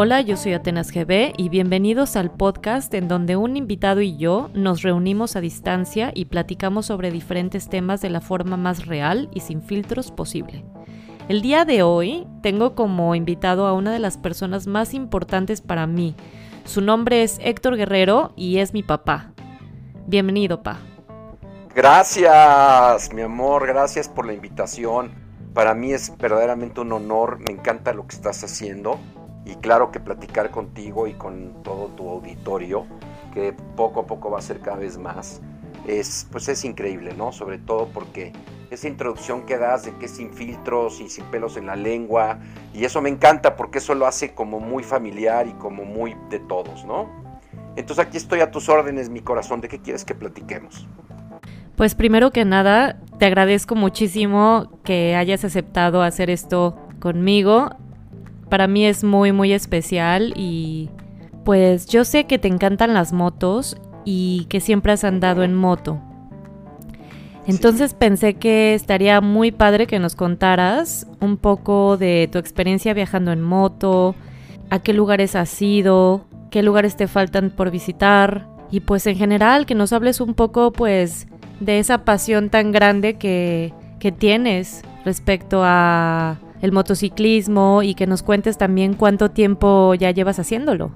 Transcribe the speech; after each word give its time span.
Hola, 0.00 0.20
yo 0.20 0.36
soy 0.36 0.52
Atenas 0.52 0.92
GB 0.92 1.32
y 1.36 1.48
bienvenidos 1.48 2.14
al 2.14 2.30
podcast 2.30 2.94
en 2.94 3.08
donde 3.08 3.34
un 3.34 3.56
invitado 3.56 4.00
y 4.00 4.16
yo 4.16 4.48
nos 4.54 4.82
reunimos 4.82 5.34
a 5.34 5.40
distancia 5.40 6.12
y 6.14 6.26
platicamos 6.26 6.86
sobre 6.86 7.10
diferentes 7.10 7.68
temas 7.68 8.00
de 8.00 8.08
la 8.08 8.20
forma 8.20 8.56
más 8.56 8.86
real 8.86 9.28
y 9.34 9.40
sin 9.40 9.60
filtros 9.60 10.12
posible. 10.12 10.64
El 11.28 11.42
día 11.42 11.64
de 11.64 11.82
hoy 11.82 12.28
tengo 12.44 12.76
como 12.76 13.16
invitado 13.16 13.66
a 13.66 13.72
una 13.72 13.92
de 13.92 13.98
las 13.98 14.16
personas 14.18 14.68
más 14.68 14.94
importantes 14.94 15.60
para 15.62 15.88
mí. 15.88 16.14
Su 16.64 16.80
nombre 16.80 17.24
es 17.24 17.40
Héctor 17.42 17.76
Guerrero 17.76 18.32
y 18.36 18.58
es 18.58 18.72
mi 18.72 18.84
papá. 18.84 19.32
Bienvenido, 20.06 20.62
pa. 20.62 20.76
Gracias, 21.74 23.12
mi 23.12 23.22
amor, 23.22 23.66
gracias 23.66 24.08
por 24.08 24.26
la 24.26 24.32
invitación. 24.32 25.10
Para 25.54 25.74
mí 25.74 25.92
es 25.92 26.16
verdaderamente 26.18 26.82
un 26.82 26.92
honor, 26.92 27.40
me 27.40 27.50
encanta 27.50 27.92
lo 27.92 28.06
que 28.06 28.14
estás 28.14 28.44
haciendo 28.44 29.00
y 29.48 29.54
claro 29.56 29.90
que 29.90 29.98
platicar 29.98 30.50
contigo 30.50 31.06
y 31.06 31.14
con 31.14 31.62
todo 31.62 31.86
tu 31.88 32.08
auditorio, 32.08 32.84
que 33.32 33.54
poco 33.76 34.00
a 34.00 34.06
poco 34.06 34.30
va 34.30 34.38
a 34.38 34.42
ser 34.42 34.60
cada 34.60 34.76
vez 34.76 34.98
más, 34.98 35.40
es, 35.86 36.28
pues 36.30 36.48
es 36.48 36.64
increíble, 36.66 37.14
¿no? 37.16 37.32
Sobre 37.32 37.56
todo 37.56 37.88
porque 37.88 38.32
esa 38.70 38.88
introducción 38.88 39.46
que 39.46 39.56
das 39.56 39.86
de 39.86 39.96
que 39.96 40.04
es 40.04 40.12
sin 40.12 40.34
filtros 40.34 41.00
y 41.00 41.08
sin 41.08 41.24
pelos 41.26 41.56
en 41.56 41.66
la 41.66 41.76
lengua, 41.76 42.38
y 42.74 42.84
eso 42.84 43.00
me 43.00 43.08
encanta 43.08 43.56
porque 43.56 43.78
eso 43.78 43.94
lo 43.94 44.06
hace 44.06 44.34
como 44.34 44.60
muy 44.60 44.82
familiar 44.82 45.46
y 45.46 45.52
como 45.52 45.86
muy 45.86 46.14
de 46.28 46.40
todos, 46.40 46.84
¿no? 46.84 47.08
Entonces 47.74 48.04
aquí 48.04 48.18
estoy 48.18 48.40
a 48.40 48.50
tus 48.50 48.68
órdenes, 48.68 49.08
mi 49.08 49.20
corazón, 49.20 49.62
¿de 49.62 49.68
qué 49.68 49.80
quieres 49.80 50.04
que 50.04 50.14
platiquemos? 50.14 50.86
Pues 51.74 51.94
primero 51.94 52.32
que 52.32 52.44
nada, 52.44 53.00
te 53.18 53.24
agradezco 53.24 53.76
muchísimo 53.76 54.78
que 54.84 55.14
hayas 55.16 55.44
aceptado 55.44 56.02
hacer 56.02 56.28
esto 56.28 56.76
conmigo 57.00 57.70
para 58.48 58.66
mí 58.66 58.84
es 58.84 59.04
muy 59.04 59.32
muy 59.32 59.52
especial 59.52 60.32
y 60.36 60.90
pues 61.44 61.86
yo 61.86 62.04
sé 62.04 62.24
que 62.24 62.38
te 62.38 62.48
encantan 62.48 62.94
las 62.94 63.12
motos 63.12 63.76
y 64.04 64.46
que 64.48 64.60
siempre 64.60 64.92
has 64.92 65.04
andado 65.04 65.42
en 65.42 65.54
moto. 65.54 66.00
Entonces 67.46 67.94
pensé 67.94 68.34
que 68.34 68.74
estaría 68.74 69.22
muy 69.22 69.52
padre 69.52 69.86
que 69.86 69.98
nos 69.98 70.14
contaras 70.14 71.06
un 71.20 71.38
poco 71.38 71.96
de 71.96 72.28
tu 72.30 72.38
experiencia 72.38 72.92
viajando 72.92 73.32
en 73.32 73.40
moto, 73.40 74.14
a 74.68 74.80
qué 74.80 74.92
lugares 74.92 75.34
has 75.34 75.60
ido, 75.62 76.26
qué 76.50 76.62
lugares 76.62 76.96
te 76.96 77.08
faltan 77.08 77.50
por 77.50 77.70
visitar 77.70 78.46
y 78.70 78.80
pues 78.80 79.06
en 79.06 79.16
general 79.16 79.64
que 79.64 79.74
nos 79.74 79.94
hables 79.94 80.20
un 80.20 80.34
poco 80.34 80.72
pues 80.72 81.26
de 81.60 81.78
esa 81.78 82.04
pasión 82.04 82.50
tan 82.50 82.70
grande 82.70 83.14
que, 83.14 83.72
que 83.98 84.12
tienes 84.12 84.82
respecto 85.06 85.62
a 85.64 86.38
el 86.60 86.72
motociclismo 86.72 87.82
y 87.82 87.94
que 87.94 88.06
nos 88.06 88.22
cuentes 88.22 88.58
también 88.58 88.94
cuánto 88.94 89.30
tiempo 89.30 89.94
ya 89.94 90.10
llevas 90.10 90.38
haciéndolo. 90.38 90.90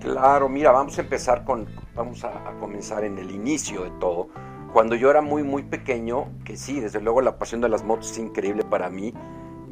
Claro, 0.00 0.48
mira, 0.48 0.70
vamos 0.70 0.96
a 0.98 1.02
empezar 1.02 1.44
con, 1.44 1.66
vamos 1.94 2.24
a, 2.24 2.30
comenzar 2.60 3.04
en 3.04 3.18
el 3.18 3.30
inicio 3.30 3.84
de 3.84 3.90
todo. 3.98 4.28
Cuando 4.72 4.94
yo 4.94 5.10
era 5.10 5.22
muy, 5.22 5.42
muy 5.42 5.62
pequeño, 5.62 6.28
que 6.44 6.56
sí, 6.56 6.80
desde 6.80 7.00
luego 7.00 7.20
la 7.20 7.38
pasión 7.38 7.60
de 7.60 7.68
las 7.68 7.82
motos 7.82 8.12
es 8.12 8.18
increíble 8.18 8.64
para 8.64 8.90
mí. 8.90 9.12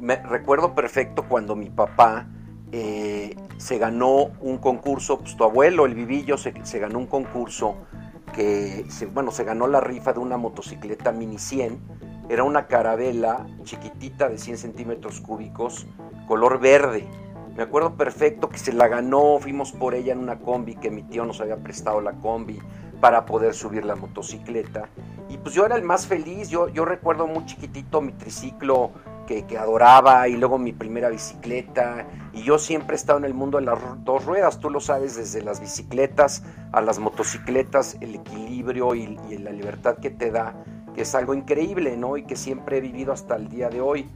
Me 0.01 0.17
recuerdo 0.17 0.75
perfecto 0.75 1.25
cuando 1.29 1.55
mi 1.55 1.71
papá 1.71 2.27
eh, 2.73 3.37
se 3.59 3.79
ganó 3.79 4.31
un 4.41 4.59
concurso, 4.59 5.21
pues 5.21 5.37
tu 5.37 5.45
abuelo, 5.45 5.87
el 5.87 5.95
Vivillo, 5.95 6.37
se, 6.37 6.53
ganó 6.79 6.99
un 6.99 7.07
concurso 7.07 7.77
que, 8.35 8.85
se, 8.89 9.07
bueno, 9.07 9.31
se 9.31 9.45
ganó 9.45 9.69
la 9.69 9.81
rifa 9.81 10.13
de 10.13 10.19
una 10.19 10.37
motocicleta 10.37 11.13
Mini 11.13 11.39
100 11.39 12.06
era 12.29 12.45
una 12.45 12.67
carabela 12.67 13.47
chiquitita 13.63 14.29
de 14.29 14.39
100 14.39 14.59
centímetros 14.59 15.21
cúbicos, 15.21 15.87
color 16.27 16.59
verde. 16.59 17.07
Me 17.57 17.63
acuerdo 17.63 17.95
perfecto 17.97 18.49
que 18.49 18.59
se 18.59 18.73
la 18.73 18.89
ganó, 18.89 19.39
fuimos 19.41 19.73
por 19.73 19.95
ella 19.95 20.13
en 20.13 20.19
una 20.19 20.39
combi 20.39 20.75
que 20.75 20.91
mi 20.91 21.03
tío 21.03 21.25
nos 21.25 21.41
había 21.41 21.57
prestado 21.57 22.01
la 22.01 22.13
combi 22.13 22.59
para 23.01 23.25
poder 23.25 23.55
subir 23.55 23.85
la 23.85 23.95
motocicleta. 23.95 24.89
Y 25.29 25.39
pues 25.39 25.55
yo 25.55 25.65
era 25.65 25.77
el 25.77 25.83
más 25.83 26.07
feliz, 26.07 26.49
yo, 26.49 26.69
yo 26.69 26.85
recuerdo 26.85 27.27
muy 27.27 27.47
chiquitito 27.47 28.01
mi 28.01 28.13
triciclo 28.13 28.91
que, 29.27 29.47
que, 29.47 29.59
adoraba 29.59 30.29
y 30.29 30.37
luego 30.37 30.59
mi 30.59 30.73
primera 30.73 31.09
bicicleta. 31.09 32.07
Y 32.33 32.43
yo 32.43 32.59
siempre 32.59 32.95
he 32.95 32.99
estado 32.99 33.19
en 33.19 33.25
el 33.25 33.35
mundo 33.35 33.59
de 33.59 33.65
las 33.65 33.79
dos 34.05 34.25
ruedas, 34.25 34.59
tú 34.59 34.71
lo 34.71 34.81
sabes, 34.81 35.17
desde 35.17 35.43
las 35.43 35.61
bicicletas 35.61 36.43
a 36.73 36.81
las 36.81 36.99
motocicletas, 36.99 37.97
el 38.01 38.17
equilibrio 38.17 38.95
y, 38.95 39.19
y 39.31 39.39
la 39.39 39.51
libertad 39.51 39.97
que 39.97 40.11
te 40.11 40.31
da 40.31 40.55
es 40.97 41.15
algo 41.15 41.35
increíble, 41.35 41.97
¿no? 41.97 42.17
Y 42.17 42.25
que 42.25 42.37
siempre 42.37 42.79
he 42.79 42.81
vivido 42.81 43.13
hasta 43.13 43.37
el 43.37 43.49
día 43.49 43.69
de 43.69 43.81
hoy. 43.81 44.09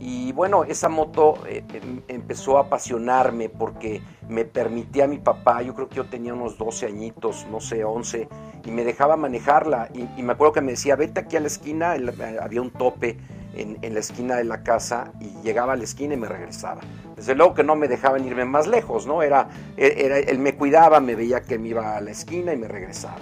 Y 0.00 0.32
bueno, 0.32 0.64
esa 0.64 0.88
moto 0.88 1.38
eh, 1.46 1.64
em, 1.72 2.02
empezó 2.08 2.58
a 2.58 2.62
apasionarme 2.62 3.48
porque 3.48 4.02
me 4.28 4.44
permitía 4.44 5.04
a 5.04 5.06
mi 5.06 5.18
papá, 5.18 5.62
yo 5.62 5.74
creo 5.74 5.88
que 5.88 5.96
yo 5.96 6.04
tenía 6.06 6.34
unos 6.34 6.58
12 6.58 6.86
añitos, 6.86 7.46
no 7.50 7.60
sé, 7.60 7.84
11, 7.84 8.28
y 8.64 8.70
me 8.70 8.84
dejaba 8.84 9.16
manejarla. 9.16 9.88
Y, 9.94 10.22
me 10.22 10.32
acuerdo 10.32 10.54
que 10.54 10.60
me 10.60 10.72
decía, 10.72 10.96
vete 10.96 11.20
aquí 11.20 11.36
a 11.36 11.40
la 11.40 11.46
esquina, 11.46 11.96
eh, 11.96 12.38
había 12.40 12.60
un 12.60 12.70
tope 12.70 13.16
en, 13.56 13.94
la 13.94 14.00
esquina 14.00 14.36
de 14.36 14.44
la 14.44 14.62
casa 14.62 15.12
y 15.20 15.30
llegaba 15.42 15.74
a 15.74 15.76
la 15.76 15.84
esquina 15.84 16.14
y 16.14 16.16
me 16.16 16.28
regresaba. 16.28 16.80
Desde 17.16 17.34
luego 17.34 17.54
que 17.54 17.62
no 17.62 17.76
me 17.76 17.88
dejaban 17.88 18.24
irme 18.26 18.44
más 18.44 18.66
lejos, 18.66 19.06
¿no? 19.06 19.22
Era, 19.22 19.48
e, 19.76 19.94
era, 20.04 20.18
él 20.18 20.38
me 20.38 20.56
cuidaba, 20.56 21.00
me 21.00 21.14
veía 21.14 21.42
que 21.42 21.58
me 21.58 21.68
iba 21.68 21.96
a 21.96 22.00
la 22.00 22.10
esquina 22.10 22.52
y 22.52 22.56
me 22.56 22.66
regresaba. 22.66 23.20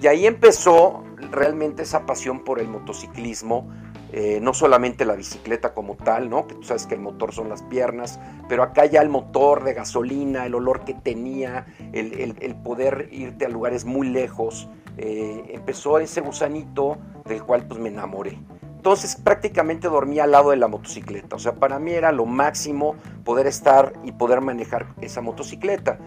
Y 0.00 0.06
ahí 0.06 0.26
empezó 0.26 1.04
realmente 1.32 1.82
esa 1.82 2.06
pasión 2.06 2.44
por 2.44 2.60
el 2.60 2.68
motociclismo, 2.68 3.68
eh, 4.12 4.38
no 4.40 4.54
solamente 4.54 5.04
la 5.04 5.14
bicicleta 5.14 5.74
como 5.74 5.96
tal, 5.96 6.30
¿no? 6.30 6.46
que 6.46 6.54
tú 6.54 6.62
sabes 6.62 6.86
que 6.86 6.94
el 6.94 7.00
motor 7.00 7.32
son 7.32 7.48
las 7.48 7.62
piernas, 7.64 8.20
pero 8.48 8.62
acá 8.62 8.86
ya 8.86 9.02
el 9.02 9.08
motor 9.08 9.64
de 9.64 9.74
gasolina, 9.74 10.46
el 10.46 10.54
olor 10.54 10.84
que 10.84 10.94
tenía, 10.94 11.66
el, 11.92 12.56
poder 12.62 13.08
irte 13.10 13.46
a 13.46 13.48
lugares 13.48 13.84
muy 13.84 14.08
lejos, 14.08 14.68
eh, 14.96 15.44
empezó 15.48 15.98
ese 15.98 16.20
gusanito 16.20 16.98
del 17.24 17.42
cual 17.42 17.66
pues 17.66 17.80
me 17.80 17.88
enamoré. 17.88 18.38
Entonces 18.76 19.16
prácticamente 19.16 19.88
dormía 19.88 20.24
al 20.24 20.30
lado 20.30 20.50
de 20.50 20.56
la 20.56 20.68
motocicleta, 20.68 21.34
o 21.36 21.38
sea, 21.40 21.56
para 21.56 21.80
mí 21.80 21.90
era 21.90 22.12
lo 22.12 22.24
máximo 22.24 22.94
poder 23.24 23.48
estar 23.48 23.92
y 24.04 24.12
poder 24.12 24.40
manejar 24.40 24.94
esa 25.00 25.20
motocicleta. 25.20 25.98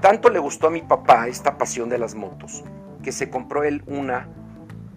Tanto 0.00 0.30
le 0.30 0.38
gustó 0.38 0.68
a 0.68 0.70
mi 0.70 0.80
papá 0.80 1.28
esta 1.28 1.58
pasión 1.58 1.90
de 1.90 1.98
las 1.98 2.14
motos, 2.14 2.64
que 3.02 3.12
se 3.12 3.28
compró 3.28 3.62
él 3.64 3.84
una 3.86 4.28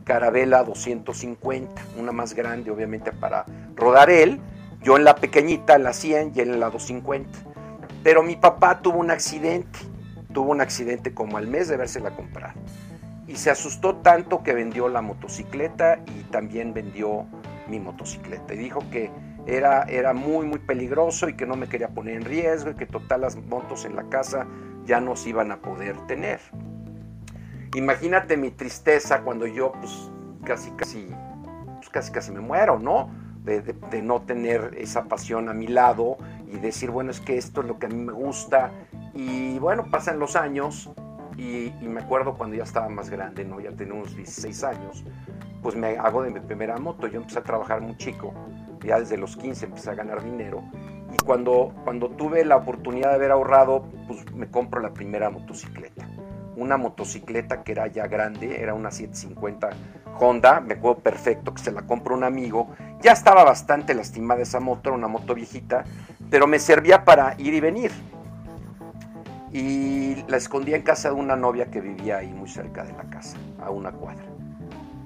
Carabela 0.05 0.63
250, 0.63 1.81
una 1.97 2.11
más 2.11 2.35
grande 2.35 2.69
obviamente 2.69 3.11
para 3.11 3.45
rodar 3.75 4.11
él, 4.11 4.39
yo 4.83 4.97
en 4.97 5.03
la 5.03 5.15
pequeñita, 5.15 5.75
en 5.75 5.83
la 5.83 5.93
100 5.93 6.33
y 6.35 6.41
él 6.41 6.51
en 6.51 6.59
la 6.59 6.69
250. 6.69 7.27
Pero 8.03 8.21
mi 8.21 8.35
papá 8.35 8.81
tuvo 8.81 8.99
un 8.99 9.09
accidente, 9.09 9.79
tuvo 10.31 10.51
un 10.51 10.61
accidente 10.61 11.13
como 11.13 11.37
al 11.37 11.47
mes 11.47 11.67
de 11.69 11.77
la 11.77 12.11
comprar. 12.11 12.53
Y 13.27 13.35
se 13.35 13.49
asustó 13.49 13.95
tanto 13.95 14.43
que 14.43 14.53
vendió 14.53 14.87
la 14.89 15.01
motocicleta 15.01 15.99
y 16.05 16.21
también 16.25 16.75
vendió 16.75 17.25
mi 17.67 17.79
motocicleta. 17.79 18.53
Y 18.53 18.57
dijo 18.57 18.83
que 18.91 19.09
era, 19.47 19.85
era 19.85 20.13
muy, 20.13 20.45
muy 20.45 20.59
peligroso 20.59 21.29
y 21.29 21.33
que 21.33 21.47
no 21.47 21.55
me 21.55 21.67
quería 21.67 21.87
poner 21.87 22.17
en 22.17 22.25
riesgo 22.25 22.69
y 22.69 22.75
que 22.75 22.85
total 22.85 23.21
las 23.21 23.37
motos 23.37 23.85
en 23.85 23.95
la 23.95 24.03
casa 24.03 24.45
ya 24.85 25.01
no 25.01 25.15
se 25.15 25.29
iban 25.29 25.51
a 25.51 25.57
poder 25.57 25.97
tener. 26.05 26.39
Imagínate 27.73 28.37
mi 28.37 28.51
tristeza 28.51 29.21
cuando 29.21 29.47
yo 29.47 29.73
pues 29.73 30.11
casi 30.43 30.71
casi 30.71 31.09
pues, 31.85 31.89
casi 31.89 32.11
casi 32.11 32.31
me 32.31 32.41
muero, 32.41 32.79
¿no? 32.79 33.09
De, 33.43 34.01
no 34.01 34.23
tener 34.23 34.73
esa 34.75 35.03
pasión 35.03 35.49
a 35.49 35.53
mi 35.53 35.67
lado 35.67 36.17
y 36.51 36.57
decir, 36.57 36.89
bueno, 36.89 37.11
es 37.11 37.19
que 37.19 37.37
esto 37.37 37.61
es 37.61 37.67
lo 37.67 37.77
que 37.77 37.85
a 37.85 37.89
mí 37.89 37.95
me 37.95 38.11
gusta. 38.11 38.71
Y 39.13 39.59
bueno, 39.59 39.85
pasan 39.91 40.17
los 40.17 40.35
años 40.35 40.89
y, 41.37 41.71
me 41.81 42.01
acuerdo 42.01 42.33
cuando 42.33 42.55
ya 42.55 42.63
estaba 42.63 42.89
más 42.89 43.11
grande, 43.11 43.45
¿no? 43.45 43.59
Ya 43.59 43.71
tenía 43.71 43.93
unos 43.93 44.15
16 44.15 44.63
años, 44.63 45.03
pues 45.61 45.75
me 45.75 45.95
hago 45.97 46.23
de 46.23 46.31
mi 46.31 46.39
primera 46.39 46.77
moto. 46.77 47.05
Yo 47.05 47.19
empecé 47.19 47.37
a 47.37 47.43
trabajar 47.43 47.81
muy 47.81 47.95
chico, 47.97 48.33
ya 48.83 48.99
desde 48.99 49.17
los 49.17 49.37
15 49.37 49.67
empecé 49.67 49.91
a 49.91 49.93
ganar 49.93 50.23
dinero. 50.23 50.63
Y 51.13 51.17
cuando, 51.23 51.71
cuando 51.83 52.09
tuve 52.09 52.43
la 52.45 52.55
oportunidad 52.55 53.09
de 53.09 53.15
haber 53.15 53.31
ahorrado, 53.31 53.85
pues 54.07 54.25
me 54.33 54.49
compro 54.49 54.81
la 54.81 54.91
primera 54.91 55.29
motocicleta 55.29 56.07
una 56.55 56.77
motocicleta 56.77 57.63
que 57.63 57.73
era 57.73 57.87
ya 57.87 58.07
grande, 58.07 58.61
era 58.61 58.73
una 58.73 58.91
750 58.91 59.69
Honda, 60.19 60.61
me 60.61 60.75
acuerdo 60.75 61.01
perfecto 61.01 61.53
que 61.53 61.61
se 61.61 61.71
la 61.71 61.81
compró 61.81 62.15
un 62.15 62.23
amigo, 62.23 62.69
ya 63.01 63.11
estaba 63.11 63.43
bastante 63.43 63.93
lastimada 63.93 64.41
esa 64.41 64.59
moto, 64.59 64.89
era 64.89 64.97
una 64.97 65.07
moto 65.07 65.35
viejita, 65.35 65.83
pero 66.29 66.47
me 66.47 66.59
servía 66.59 67.03
para 67.03 67.35
ir 67.37 67.53
y 67.53 67.59
venir. 67.59 67.91
Y 69.51 70.23
la 70.27 70.37
escondía 70.37 70.75
en 70.75 70.83
casa 70.83 71.09
de 71.09 71.15
una 71.15 71.35
novia 71.35 71.69
que 71.71 71.81
vivía 71.81 72.17
ahí 72.17 72.33
muy 72.33 72.49
cerca 72.49 72.83
de 72.83 72.93
la 72.93 73.03
casa, 73.03 73.37
a 73.61 73.69
una 73.69 73.91
cuadra. 73.91 74.25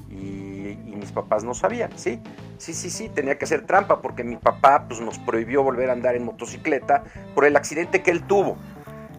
Y, 0.10 0.78
mis 1.00 1.14
papás 1.14 1.46
no 1.46 1.54
sabían, 1.54 1.92
¿sí? 1.96 2.20
Sí, 2.58 2.74
sí, 2.74 2.90
sí, 2.90 3.08
tenía 3.08 3.38
que 3.38 3.46
hacer 3.46 3.66
trampa 3.66 4.02
porque 4.02 4.26
mi 4.26 4.36
papá 4.36 4.84
pues, 4.86 5.00
nos 5.00 5.18
prohibió 5.18 5.64
volver 5.64 5.90
a 5.90 5.94
andar 5.94 6.16
en 6.16 6.26
motocicleta 6.26 7.06
por 7.34 7.46
el 7.46 7.56
accidente 7.56 8.02
que 8.02 8.12
él 8.12 8.24
tuvo. 8.24 8.58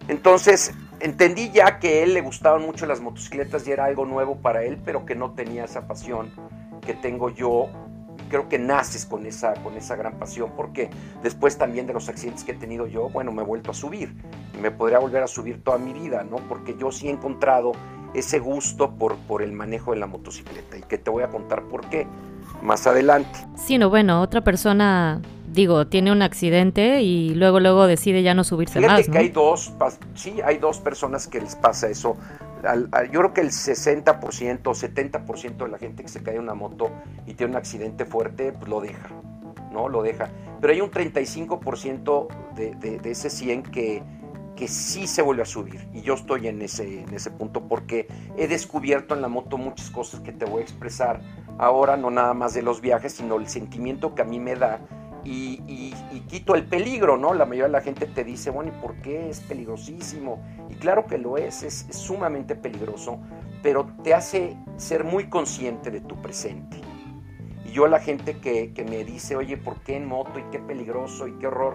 Entonces, 0.07 0.75
entendí 1.01 1.51
ya 1.51 1.79
que 1.79 1.89
a 1.89 2.03
él 2.05 2.15
le 2.15 2.21
gustaban 2.21 2.63
mucho 2.63 2.87
las 2.87 3.01
motocicletas 3.01 3.67
y 3.67 3.73
era 3.73 3.87
algo 3.87 4.07
nuevo 4.07 4.37
para 4.37 4.63
él, 4.63 4.79
pero 4.85 5.05
que 5.05 5.15
no 5.15 5.33
tenía 5.33 5.65
esa 5.65 5.87
pasión 5.87 6.31
que 6.87 6.95
tengo 6.95 7.31
yo 7.31 7.69
creo 8.29 8.49
que 8.49 8.59
naces 8.59 9.05
con 9.05 9.27
esa, 9.27 9.55
con 9.55 9.77
esa 9.77 9.97
gran 9.97 10.15
pasión, 10.19 10.53
porque 10.57 10.89
después 11.23 11.59
también 11.59 11.87
de 11.87 11.93
los 11.93 12.09
accidentes 12.09 12.45
que 12.45 12.53
he 12.53 12.55
tenido 12.55 12.87
yo, 12.87 13.11
bueno, 13.11 13.33
me 13.33 13.43
he 13.43 13.45
vuelto 13.45 13.73
a 13.73 13.75
subir, 13.75 14.15
me 14.63 14.71
podría 14.71 14.99
volver 14.99 15.23
a 15.23 15.27
subir 15.27 15.63
toda 15.63 15.79
mi 15.79 15.93
vida, 15.93 16.23
¿no? 16.23 16.37
Porque 16.37 16.77
yo 16.79 16.93
sí 16.93 17.09
he 17.09 17.11
encontrado 17.11 17.73
ese 18.15 18.39
gusto 18.39 18.93
por, 18.93 19.17
por 19.17 19.43
el 19.43 19.53
manejo 19.53 19.93
de 19.93 19.99
la 19.99 20.07
motocicleta, 20.07 20.79
y 20.79 20.83
que 20.83 20.97
te 20.97 21.11
voy 21.11 21.25
a 21.25 21.29
contar 21.29 21.65
por 21.65 21.89
qué 21.89 22.07
más 22.63 22.87
adelante. 22.87 23.39
Sí, 23.57 23.79
no, 23.79 23.91
bueno, 23.91 24.23
otra 24.23 24.43
persona, 24.43 25.21
digo, 25.53 25.87
tiene 25.87 26.13
un 26.13 26.23
accidente 26.23 27.03
y 27.03 27.35
luego, 27.35 27.61
luego 27.61 27.87
decide 27.87 28.23
ya 28.23 28.35
no 28.35 28.45
subirse 28.45 28.81
más, 28.81 29.07
¿no? 29.09 29.13
que 29.13 29.19
hay 29.19 29.29
dos, 29.29 29.73
sí, 30.15 30.37
hay 30.45 30.59
dos 30.59 30.79
personas 30.79 31.27
que 31.27 31.41
les 31.41 31.57
pasa 31.57 31.89
eso 31.89 32.17
yo 33.11 33.21
creo 33.21 33.35
que 33.35 33.41
el 33.41 33.51
60%, 33.51 34.15
70% 34.63 35.57
de 35.57 35.69
la 35.69 35.79
gente 35.79 36.03
que 36.03 36.09
se 36.09 36.23
cae 36.23 36.35
en 36.35 36.43
una 36.43 36.55
moto 36.55 36.91
y 37.27 37.35
tiene 37.35 37.53
un 37.53 37.57
accidente 37.57 38.05
fuerte, 38.05 38.53
pues 38.53 38.69
lo 38.69 38.81
deja, 38.81 39.09
¿no? 39.73 39.89
Lo 39.89 40.03
deja. 40.03 40.31
Pero 40.61 40.73
hay 40.73 40.81
un 40.81 40.91
35% 40.91 42.29
de, 42.55 42.75
de, 42.75 43.11
ese 43.11 43.31
100 43.31 43.63
que, 43.63 44.03
que 44.57 44.69
sí 44.69 45.07
se 45.07 45.23
vuelve 45.23 45.43
a 45.43 45.47
subir. 45.47 45.89
Y 45.95 46.03
yo 46.03 46.15
estoy 46.15 46.49
en 46.49 46.61
ese, 46.61 47.03
en 47.03 47.15
ese 47.15 47.31
punto 47.31 47.67
porque 47.67 48.09
he 48.37 48.47
descubierto 48.47 49.15
en 49.15 49.23
la 49.23 49.29
moto 49.29 49.57
muchas 49.57 49.91
cosas 49.91 50.21
que 50.21 50.33
te 50.33 50.45
voy 50.45 50.61
a 50.61 50.63
expresar 50.63 51.21
ahora, 51.59 51.97
no 51.97 52.11
nada 52.11 52.35
más 52.35 52.53
de 52.53 52.63
los 52.63 52.81
viajes, 52.81 53.15
sino 53.15 53.37
el 53.37 53.49
sentimiento 53.49 54.15
que 54.15 54.23
a 54.23 54.27
mí 54.27 54.39
me 54.39 54.55
da 54.55 54.81
y, 55.25 55.95
quito 56.29 56.55
el 56.55 56.65
peligro, 56.65 57.17
¿no? 57.17 57.35
La 57.35 57.45
mayoría 57.45 57.65
de 57.65 57.73
la 57.73 57.81
gente 57.81 58.07
te 58.07 58.25
dice, 58.25 58.51
bueno, 58.51 58.73
¿y 58.75 58.81
por 58.81 58.95
qué 58.97 59.29
es 59.29 59.41
peligrosísimo? 59.41 60.41
Y 60.69 60.75
claro 60.75 61.07
que 61.07 61.19
lo 61.19 61.37
es, 61.37 61.63
es, 61.63 61.87
sumamente 61.91 62.55
peligroso, 62.55 63.19
pero 63.63 63.87
te 64.05 64.15
hace 64.15 64.57
ser 64.77 65.05
muy 65.05 65.29
consciente 65.29 65.91
de 65.91 66.01
tu 66.01 66.21
presente. 66.23 66.81
Y 67.65 67.73
yo 67.73 67.89
la 67.89 68.01
gente 68.01 68.39
que, 68.39 68.73
me 68.89 69.05
dice, 69.05 69.37
oye, 69.37 69.57
¿por 69.57 69.81
qué 69.81 69.97
en 69.97 70.07
moto 70.07 70.39
y 70.39 70.45
qué 70.51 70.59
peligroso 70.59 71.27
y 71.27 71.33
qué 71.39 71.49
horror? 71.49 71.75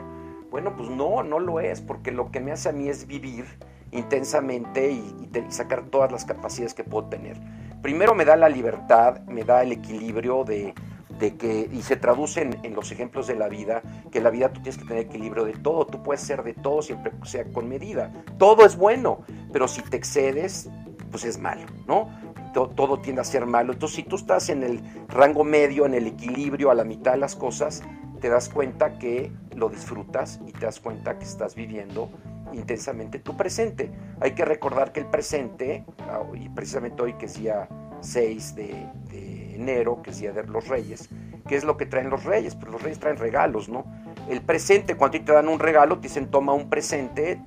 Bueno, 0.50 0.76
pues 0.78 0.90
no, 0.90 1.22
no 1.24 1.40
lo 1.40 1.60
es, 1.60 1.82
porque 1.82 2.12
lo 2.12 2.32
que 2.32 2.40
me 2.40 2.52
hace 2.52 2.70
a 2.70 2.72
mí 2.72 2.88
es 2.88 3.08
vivir 3.08 3.46
intensamente 3.92 4.92
y, 4.92 5.30
y 5.34 5.52
sacar 5.52 5.86
todas 5.90 6.12
las 6.12 6.24
capacidades 6.26 6.74
que 6.74 6.84
puedo 6.84 7.10
tener. 7.10 7.38
Primero 7.82 8.16
me 8.16 8.26
da 8.26 8.36
la 8.36 8.50
libertad, 8.50 9.20
me 9.28 9.44
da 9.44 9.62
el 9.62 9.74
equilibrio 9.74 10.44
de 10.44 10.74
de 11.20 11.36
que, 11.38 11.70
y 11.72 11.82
se 11.82 11.96
traduce 11.96 12.42
en, 12.42 12.76
los 12.76 12.92
ejemplos 12.92 13.28
de 13.28 13.36
la 13.36 13.48
vida, 13.48 13.82
que 14.12 14.20
la 14.20 14.30
vida 14.30 14.52
tú 14.52 14.62
tienes 14.62 14.78
que 14.78 14.86
tener 14.86 15.06
equilibrio 15.06 15.46
de 15.46 15.54
todo, 15.54 15.86
tú 15.86 16.04
puedes 16.04 16.22
ser 16.22 16.44
de 16.44 16.54
todo 16.54 16.82
siempre 16.82 17.12
sea 17.24 17.46
con 17.46 17.70
medida, 17.70 18.12
todo 18.38 18.66
es 18.66 18.76
bueno, 18.76 19.20
pero 19.54 19.68
si 19.68 19.82
te 19.82 19.98
excedes, 19.98 20.70
pues 21.12 21.24
es 21.24 21.38
malo, 21.38 21.66
¿no? 21.88 22.10
Todo, 22.54 22.70
todo 22.70 23.00
tiende 23.00 23.22
a 23.22 23.26
ser 23.26 23.46
malo, 23.46 23.74
entonces 23.74 23.98
si 23.98 24.04
tú 24.04 24.16
estás 24.16 24.50
en 24.50 24.64
el 24.64 24.82
rango 25.08 25.44
medio, 25.44 25.86
en 25.86 25.94
el 25.94 26.08
equilibrio, 26.08 26.72
a 26.72 26.76
la 26.76 26.84
mitad 26.84 27.14
de 27.14 27.18
las 27.18 27.36
cosas, 27.36 27.82
te 28.20 28.30
das 28.30 28.50
cuenta 28.50 28.98
que 28.98 29.32
lo 29.56 29.70
disfrutas 29.70 30.40
y 30.48 30.52
te 30.52 30.66
das 30.66 30.80
cuenta 30.80 31.18
que 31.18 31.26
estás 31.26 31.56
viviendo 31.56 32.10
intensamente 32.54 33.20
tu 33.20 33.36
presente. 33.36 33.92
Hay 34.22 34.32
que 34.32 34.46
recordar 34.46 34.92
que 34.92 35.02
el 35.02 35.08
presente, 35.08 35.86
ah, 36.10 36.22
y 36.34 36.48
precisamente 36.50 37.02
hoy 37.02 37.14
que 37.14 37.26
es 37.26 37.40
día 37.40 37.68
6 38.02 38.56
de 38.56 39.45
enero, 39.56 40.02
que 40.02 40.12
es 40.12 40.20
Día 40.20 40.32
de 40.32 40.44
los 40.44 40.68
Reyes, 40.68 41.10
¿qué 41.48 41.56
es 41.56 41.64
lo 41.64 41.78
que 41.78 41.86
traen 41.86 42.10
los 42.10 42.24
reyes? 42.24 42.56
Pues 42.56 42.72
los 42.72 42.82
reyes 42.82 43.00
traen 43.00 43.18
regalos, 43.18 43.70
¿no? 43.70 43.86
El 44.30 44.42
presente, 44.42 44.96
cuando 44.96 45.20
te 45.22 45.32
dan 45.32 45.48
un 45.48 45.60
regalo, 45.60 45.98
te 45.98 46.08
dicen 46.08 46.32
toma 46.32 46.54
un 46.54 46.68
presente, 46.68 47.40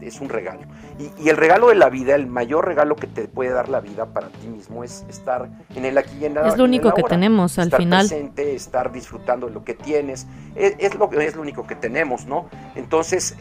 es 0.00 0.20
un 0.22 0.30
regalo. 0.30 0.62
Y, 0.98 1.28
el 1.28 1.36
regalo 1.36 1.68
de 1.68 1.74
la 1.74 1.90
vida, 1.90 2.14
el 2.14 2.26
mayor 2.26 2.66
regalo 2.66 2.96
que 2.96 3.06
te 3.06 3.28
puede 3.28 3.50
dar 3.50 3.68
la 3.68 3.80
vida 3.80 4.06
para 4.06 4.28
ti 4.28 4.46
mismo 4.46 4.84
es 4.84 5.04
estar 5.10 5.50
en 5.74 5.84
el 5.84 5.98
aquí 5.98 6.16
y 6.20 6.24
en 6.24 6.34
la 6.34 6.48
Es 6.48 6.56
lo 6.56 6.64
único 6.64 6.94
que 6.94 7.02
tenemos 7.02 7.58
al 7.58 7.66
estar 7.66 7.78
final. 7.78 8.08
presente, 8.08 8.54
estar 8.54 8.90
disfrutando 8.90 9.48
de 9.48 9.52
lo 9.52 9.64
que 9.64 9.74
tienes, 9.74 10.26
es, 10.54 10.94
lo, 10.94 11.10
es 11.12 11.36
lo 11.36 11.42
único 11.42 11.66
que 11.66 11.74
tenemos, 11.74 12.24
¿no? 12.24 12.48
Entonces, 12.74 13.36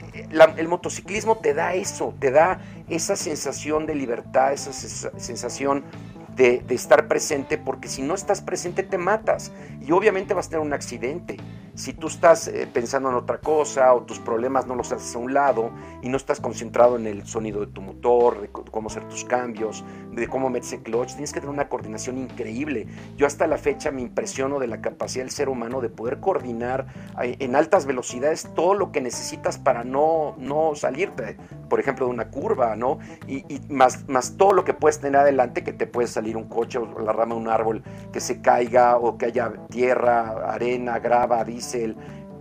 el 0.58 0.68
motociclismo 0.68 1.38
te 1.38 1.54
da 1.54 1.76
eso, 1.76 2.14
te 2.20 2.32
da 2.32 2.60
esa 2.90 3.16
sensación 3.16 3.86
de 3.86 3.96
libertad, 3.96 4.52
esa 4.52 4.74
sensación 4.74 5.86
de, 6.36 6.64
estar 6.70 7.08
presente, 7.08 7.58
porque 7.58 7.88
si 7.88 8.02
no 8.02 8.16
estás 8.16 8.42
presente 8.42 8.84
te 8.84 8.98
matas 8.98 9.52
y 9.82 9.92
obviamente 9.92 10.34
vas 10.34 10.48
a 10.48 10.52
tener 10.52 10.66
un 10.66 10.74
accidente. 10.74 11.38
Si 11.76 11.94
tú 11.94 12.06
estás 12.06 12.48
eh, 12.48 12.68
pensando 12.72 13.10
en 13.10 13.16
otra 13.16 13.40
cosa 13.40 13.94
o 13.96 14.04
tus 14.04 14.20
problemas 14.20 14.68
no 14.68 14.76
los 14.76 14.92
haces 14.92 15.16
a 15.16 15.18
un 15.18 15.34
lado 15.34 15.72
y 16.04 16.10
no 16.10 16.18
estás 16.18 16.40
concentrado 16.40 16.98
en 16.98 17.08
el 17.08 17.26
sonido 17.26 17.62
de 17.62 17.68
tu 17.68 17.82
motor, 17.82 18.42
de 18.42 18.50
cómo 18.50 18.90
hacer 18.90 19.06
tus 19.10 19.26
cambios, 19.26 19.84
de 20.12 20.28
cómo 20.28 20.52
metes 20.52 20.72
el 20.74 20.84
clutch, 20.84 21.14
tienes 21.14 21.34
que 21.34 21.40
tener 21.40 21.52
una 21.52 21.70
coordinación 21.70 22.20
increíble. 22.20 22.86
Yo 23.18 23.26
hasta 23.26 23.48
la 23.48 23.58
fecha 23.58 23.90
me 23.90 24.02
impresiono 24.02 24.60
de 24.60 24.68
la 24.68 24.82
capacidad 24.82 25.24
del 25.24 25.32
ser 25.32 25.50
humano 25.50 25.82
de 25.82 25.90
poder 25.90 26.20
coordinar 26.20 26.86
eh, 27.24 27.38
en 27.40 27.56
altas 27.56 27.88
velocidades 27.88 28.48
todo 28.54 28.76
lo 28.76 28.92
que 28.92 29.02
necesitas 29.02 29.58
para 29.58 29.84
no, 29.84 30.36
no 30.38 30.76
salirte, 30.76 31.38
por 31.70 31.80
ejemplo, 31.80 32.06
de 32.06 32.12
una 32.12 32.30
curva, 32.30 32.76
¿no? 32.76 33.00
Y, 33.28 33.44
más, 33.70 34.08
más 34.08 34.38
todo 34.38 34.54
lo 34.54 34.64
que 34.64 34.76
puedes 34.76 35.00
tener 35.00 35.22
adelante 35.22 35.64
que 35.64 35.74
te 35.74 35.88
puede 35.88 36.08
salir 36.08 36.38
un 36.38 36.48
coche 36.48 36.78
o 36.78 37.00
la 37.00 37.14
rama 37.14 37.34
de 37.34 37.42
un 37.42 37.48
árbol 37.48 37.84
que 38.12 38.20
se 38.20 38.42
caiga 38.42 38.98
o 38.98 39.18
que 39.18 39.26
haya 39.26 39.52
tierra, 39.70 40.54
arena, 40.54 41.00
grava, 41.00 41.44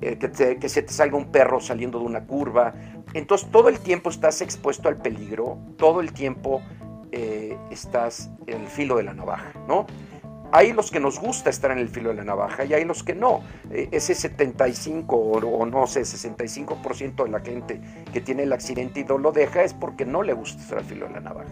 eh, 0.02 0.58
que, 0.58 0.68
se 0.68 0.82
te 0.82 0.92
salga 0.92 1.16
un 1.16 1.30
perro 1.30 1.60
saliendo 1.60 1.98
de 2.00 2.06
una 2.06 2.26
curva. 2.26 2.74
Entonces 3.14 3.48
todo 3.50 3.68
el 3.68 3.78
tiempo 3.78 4.10
estás 4.10 4.40
expuesto 4.40 4.88
al 4.88 4.96
peligro, 4.96 5.58
todo 5.76 6.00
el 6.00 6.12
tiempo 6.12 6.60
eh, 7.12 7.56
estás 7.70 8.30
en 8.46 8.62
el 8.62 8.66
filo 8.66 8.96
de 8.96 9.04
la 9.04 9.14
navaja, 9.14 9.52
¿no? 9.68 9.86
Hay 10.54 10.72
los 10.72 10.90
que 10.90 11.00
nos 11.00 11.18
gusta 11.18 11.48
estar 11.48 11.70
en 11.70 11.78
el 11.78 11.88
filo 11.88 12.10
de 12.10 12.16
la 12.16 12.24
navaja 12.24 12.64
y 12.64 12.74
hay 12.74 12.84
los 12.84 13.02
que 13.02 13.14
no. 13.14 13.42
Eh, 13.70 13.88
ese 13.90 14.14
75 14.14 15.16
o, 15.16 15.66
no 15.66 15.86
sé, 15.86 16.02
65% 16.02 17.24
de 17.24 17.30
la 17.30 17.40
gente 17.40 17.80
que 18.12 18.20
tiene 18.20 18.42
el 18.42 18.52
accidente 18.52 19.00
y 19.00 19.04
no 19.04 19.16
lo 19.16 19.32
deja 19.32 19.62
es 19.62 19.72
porque 19.72 20.04
no 20.04 20.22
le 20.22 20.34
gusta 20.34 20.60
estar 20.60 20.78
al 20.78 20.84
filo 20.84 21.06
de 21.06 21.14
la 21.14 21.20
navaja. 21.20 21.48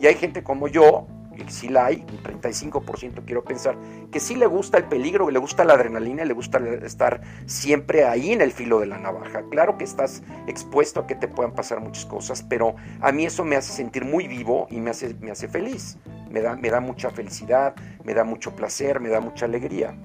Y 0.00 0.06
hay 0.06 0.14
gente 0.14 0.42
como 0.42 0.68
yo 0.68 1.06
sí 1.48 1.68
la 1.68 1.86
hay, 1.86 2.04
un 2.10 2.22
35% 2.22 3.24
quiero 3.24 3.44
pensar, 3.44 3.76
que 4.10 4.20
sí 4.20 4.36
le 4.36 4.46
gusta 4.46 4.78
el 4.78 4.84
peligro, 4.84 5.26
que 5.26 5.32
le 5.32 5.38
gusta 5.38 5.64
la 5.64 5.74
adrenalina, 5.74 6.24
le 6.24 6.34
gusta 6.34 6.58
estar 6.82 7.20
siempre 7.46 8.04
ahí 8.04 8.32
en 8.32 8.40
el 8.40 8.52
filo 8.52 8.80
de 8.80 8.86
la 8.86 8.98
navaja. 8.98 9.42
Claro 9.50 9.78
que 9.78 9.84
estás 9.84 10.22
expuesto 10.46 11.00
a 11.00 11.06
que 11.06 11.14
te 11.14 11.28
puedan 11.28 11.52
pasar 11.52 11.80
muchas 11.80 12.06
cosas, 12.06 12.42
pero 12.42 12.74
a 13.00 13.12
mí 13.12 13.24
eso 13.24 13.44
me 13.44 13.56
hace 13.56 13.72
sentir 13.72 14.04
muy 14.04 14.28
vivo 14.28 14.66
y 14.70 14.80
me 14.80 14.90
hace, 14.90 15.14
me 15.20 15.30
hace 15.30 15.48
feliz. 15.48 15.98
Me 16.30 16.40
da, 16.40 16.54
me 16.54 16.70
da 16.70 16.78
mucha 16.78 17.10
felicidad, 17.10 17.74
me 18.04 18.14
da 18.14 18.22
mucho 18.22 18.54
placer, 18.54 19.00
me 19.00 19.08
da 19.08 19.20
mucha 19.20 19.46
alegría. 19.46 19.96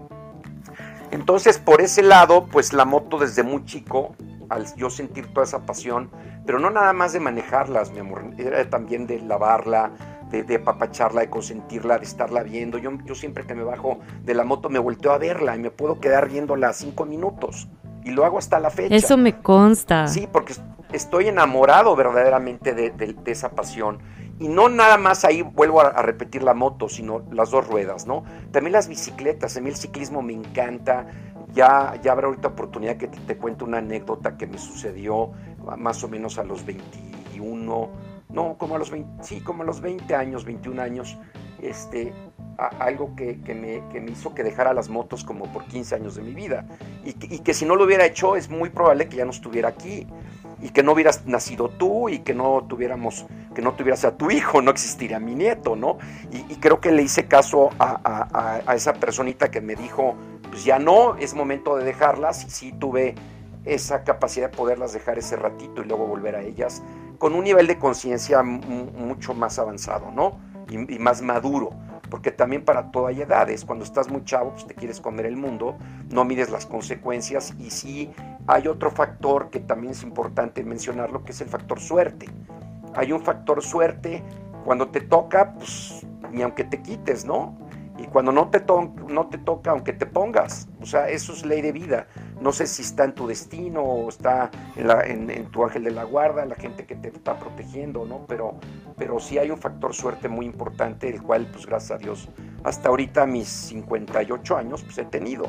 Entonces, 1.12 1.60
por 1.60 1.82
ese 1.82 2.02
lado, 2.02 2.48
pues 2.48 2.74
la 2.74 2.84
moto 2.84 3.20
desde 3.20 3.44
muy 3.44 3.64
chico, 3.66 4.16
al 4.50 4.66
yo 4.76 4.90
sentir 4.90 5.28
toda 5.28 5.44
esa 5.44 5.66
pasión, 5.66 6.10
pero 6.46 6.60
no 6.60 6.70
nada 6.70 6.94
más 6.94 7.14
de 7.14 7.20
manejarlas, 7.20 7.92
mi 7.92 8.00
amor, 8.00 8.24
era 8.38 8.70
también 8.70 9.08
de 9.08 9.20
lavarla, 9.20 9.92
de, 10.36 10.44
de 10.44 10.56
apapacharla, 10.56 11.22
de 11.22 11.30
consentirla, 11.30 11.98
de 11.98 12.06
estarla 12.06 12.44
viendo. 12.44 12.78
Yo, 12.78 12.92
yo 13.06 13.16
siempre 13.16 13.46
que 13.46 13.56
me 13.56 13.64
bajo 13.64 14.00
de 14.24 14.34
la 14.34 14.44
moto 14.44 14.70
me 14.70 14.80
volteo 14.80 15.12
a 15.12 15.18
verla 15.18 15.56
y 15.56 15.60
me 15.60 15.72
puedo 15.72 16.00
quedar 16.00 16.30
viéndola 16.30 16.74
cinco 16.74 17.06
minutos. 17.06 17.68
Y 18.04 18.12
lo 18.12 18.26
hago 18.26 18.38
hasta 18.38 18.60
la 18.60 18.70
fecha. 18.70 18.96
Eso 18.96 19.18
me 19.18 19.42
consta. 19.42 20.08
Sí, 20.08 20.28
porque 20.32 20.54
estoy 20.92 21.28
enamorado 21.28 21.96
verdaderamente 21.96 22.74
de, 22.74 23.16
esa 23.26 23.52
pasión. 23.52 24.00
Y 24.38 24.48
no 24.50 24.68
nada 24.68 24.98
más 24.98 25.24
ahí 25.24 25.42
vuelvo 25.42 25.82
a, 25.82 26.02
repetir 26.02 26.44
la 26.44 26.54
moto, 26.54 26.90
sino 26.90 27.24
las 27.32 27.52
dos 27.52 27.68
ruedas, 27.68 28.06
¿no? 28.06 28.24
También 28.52 28.74
las 28.74 28.88
bicicletas. 28.88 29.58
A 29.58 29.62
mí 29.62 29.70
el 29.70 29.76
ciclismo 29.76 30.22
me 30.22 30.34
encanta. 30.34 31.08
Ya, 31.54 32.00
ya 32.04 32.12
habrá 32.12 32.28
ahorita 32.28 32.50
oportunidad 32.50 32.98
que 32.98 33.08
te, 33.08 33.18
te 33.18 33.38
cuente 33.38 33.64
una 33.64 33.78
anécdota 33.78 34.38
que 34.38 34.46
me 34.46 34.58
sucedió 34.58 35.32
más 35.78 36.04
o 36.04 36.10
menos 36.10 36.38
a 36.38 36.44
los 36.44 36.66
21 36.66 37.90
no, 38.36 38.58
como 38.58 38.76
a 38.76 38.80
los 38.80 38.92
20, 38.92 39.24
sí, 39.24 39.40
como 39.40 39.64
a 39.64 39.66
los 39.66 39.80
20 39.80 40.14
años, 40.14 40.44
21 40.44 40.82
años, 40.82 41.18
este, 41.62 42.14
algo 42.58 43.16
que, 43.16 43.38
me, 43.48 43.82
me, 44.02 44.12
hizo 44.12 44.36
que 44.36 44.44
dejara 44.44 44.74
las 44.74 44.90
motos 44.90 45.24
como 45.24 45.46
por 45.52 45.64
15 45.66 45.96
años 45.96 46.16
de 46.16 46.22
mi 46.22 46.34
vida. 46.34 46.66
Y, 47.06 47.14
que 47.14 47.54
si 47.54 47.66
no 47.66 47.76
lo 47.76 47.86
hubiera 47.86 48.06
hecho, 48.06 48.36
es 48.36 48.50
muy 48.50 48.70
probable 48.70 49.08
que 49.08 49.18
ya 49.18 49.26
no 49.26 49.32
estuviera 49.32 49.70
aquí. 49.70 50.06
Y 50.62 50.70
que 50.70 50.84
no 50.84 50.94
hubieras 50.94 51.26
nacido 51.26 51.70
tú 51.70 52.10
y 52.10 52.20
que 52.20 52.34
no 52.34 52.66
tuviéramos, 52.68 53.26
que 53.54 53.62
no 53.62 53.74
tuvieras 53.74 54.06
a 54.06 54.18
tu 54.18 54.32
hijo, 54.32 54.62
no 54.62 54.72
existiría 54.72 55.20
mi 55.20 55.36
nieto, 55.36 55.76
¿no? 55.76 55.98
Y, 56.32 56.56
creo 56.56 56.80
que 56.80 56.92
le 56.92 57.04
hice 57.04 57.28
caso 57.28 57.70
a, 57.78 58.62
a, 58.66 58.76
esa 58.76 58.94
personita 58.94 59.52
que 59.52 59.62
me 59.62 59.76
dijo, 59.76 60.16
pues 60.50 60.64
ya 60.64 60.80
no, 60.80 61.16
es 61.18 61.34
momento 61.34 61.76
de 61.78 61.86
dejarlas. 61.86 62.46
Y 62.46 62.50
sí 62.50 62.72
tuve 62.72 63.16
esa 63.66 64.04
capacidad 64.04 64.50
de 64.50 64.58
poderlas 64.58 64.94
dejar 64.94 65.20
ese 65.20 65.36
ratito 65.36 65.82
y 65.82 65.86
luego 65.86 66.06
volver 66.06 66.36
a 66.36 66.42
ellas 66.42 66.82
con 67.18 67.34
un 67.34 67.44
nivel 67.44 67.68
de 67.68 67.78
conciencia 67.78 68.44
mucho 68.44 69.34
más 69.34 69.60
avanzado, 69.60 70.12
¿no? 70.12 70.40
Y, 70.70 70.78
más 71.00 71.22
maduro, 71.22 71.70
porque 72.10 72.32
también 72.32 72.66
para 72.66 72.92
toda 72.92 73.12
edades, 73.12 73.66
cuando 73.66 73.86
estás 73.86 74.10
muy 74.10 74.24
chavo, 74.24 74.52
pues 74.52 74.66
te 74.66 74.74
quieres 74.74 75.00
comer 75.00 75.28
el 75.28 75.38
mundo, 75.38 75.78
no 76.10 76.26
mides 76.26 76.50
las 76.50 76.66
consecuencias 76.66 77.54
y 77.60 77.70
sí 77.70 78.12
hay 78.48 78.68
otro 78.68 78.90
factor 78.90 79.50
que 79.50 79.60
también 79.60 79.92
es 79.92 80.04
importante 80.04 80.64
mencionarlo, 80.64 81.24
que 81.24 81.32
es 81.32 81.42
el 81.42 81.50
factor 81.50 81.80
suerte. 81.80 82.28
Hay 82.96 83.12
un 83.12 83.22
factor 83.22 83.62
suerte, 83.62 84.24
cuando 84.64 84.88
te 84.88 85.02
toca, 85.02 85.54
pues 85.54 86.06
ni 86.32 86.42
aunque 86.42 86.64
te 86.64 86.82
quites, 86.82 87.26
¿no? 87.26 87.58
Y 87.98 88.04
Y 88.04 88.08
cuando 88.08 88.32
no 88.32 88.50
te, 88.50 88.64
no 89.08 89.28
te 89.28 89.38
toca, 89.38 89.72
aunque 89.72 89.94
te 89.94 90.06
pongas, 90.06 90.68
o 90.82 90.86
sea, 90.86 91.10
eso 91.10 91.32
es 91.32 91.46
ley 91.46 91.62
de 91.62 91.72
vida. 91.72 92.08
No 92.42 92.52
sé 92.52 92.68
si 92.68 92.82
está 92.82 93.06
en 93.06 93.16
tu 93.16 93.28
destino 93.28 93.82
o 93.82 94.10
está 94.10 94.52
en, 94.76 95.46
tu 95.52 95.64
ángel 95.64 95.86
de 95.86 95.92
la 95.92 96.04
guarda, 96.04 96.46
la 96.46 96.56
gente 96.56 96.86
que 96.86 96.96
te 96.96 97.10
está 97.10 97.40
protegiendo, 97.40 98.06
¿no? 98.06 98.26
Pero, 98.28 98.56
pero 98.98 99.20
sí 99.20 99.38
hay 99.38 99.52
un 99.52 99.58
factor 99.58 99.94
suerte 99.94 100.28
muy 100.28 100.46
importante, 100.46 101.10
el 101.10 101.22
cual, 101.22 101.48
pues 101.52 101.66
gracias 101.66 101.92
a 101.92 101.98
Dios, 101.98 102.30
hasta 102.64 102.90
ahorita 102.90 103.26
mis 103.26 103.48
58 103.48 104.58
años, 104.58 104.84
pues 104.84 104.98
he 104.98 105.06
tenido. 105.06 105.46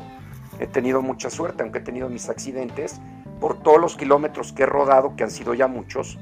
He 0.59 0.67
tenido 0.67 1.01
mucha 1.01 1.29
suerte, 1.29 1.63
aunque 1.63 1.79
he 1.79 1.83
tenido 1.83 2.09
mis 2.09 2.29
accidentes, 2.29 3.01
por 3.39 3.61
todos 3.61 3.79
los 3.79 3.95
kilómetros 3.95 4.53
que 4.53 4.63
he 4.63 4.65
rodado, 4.65 5.15
que 5.15 5.23
han 5.23 5.31
sido 5.31 5.53
ya 5.53 5.67
muchos, 5.67 6.17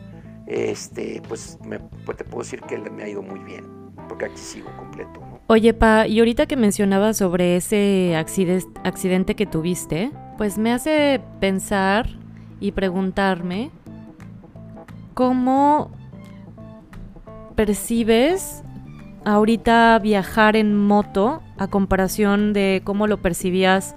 este, 0.48 1.22
pues, 1.27 1.57
pues 2.05 2.17
te 2.17 2.24
puedo 2.24 2.43
decir 2.43 2.62
que 2.62 2.77
me 2.77 3.03
ha 3.03 3.07
ido 3.07 3.22
muy 3.22 3.39
bien, 3.39 3.65
porque 4.07 4.25
aquí 4.25 4.38
sigo 4.38 4.69
completo. 4.77 5.22
Oye, 5.48 5.74
Pa, 5.74 6.07
y 6.07 6.19
ahorita 6.19 6.48
que 6.48 6.55
mencionabas 6.55 7.17
sobre 7.17 7.55
ese 7.55 8.15
accidente 8.15 9.36
que 9.36 9.45
tuviste, 9.45 10.12
pues 10.38 10.58
me 10.58 10.72
hace 10.72 11.22
pensar 11.39 12.10
y 12.60 12.72
preguntarme 12.72 13.72
cómo 15.13 15.92
percibes 17.56 18.63
ahorita 19.24 19.98
viajar 20.00 20.56
en 20.56 20.77
moto 20.77 21.42
a 21.58 21.68
comparación 21.68 22.54
de 22.54 22.82
cómo 22.84 23.08
lo 23.08 23.18
percibías 23.22 23.96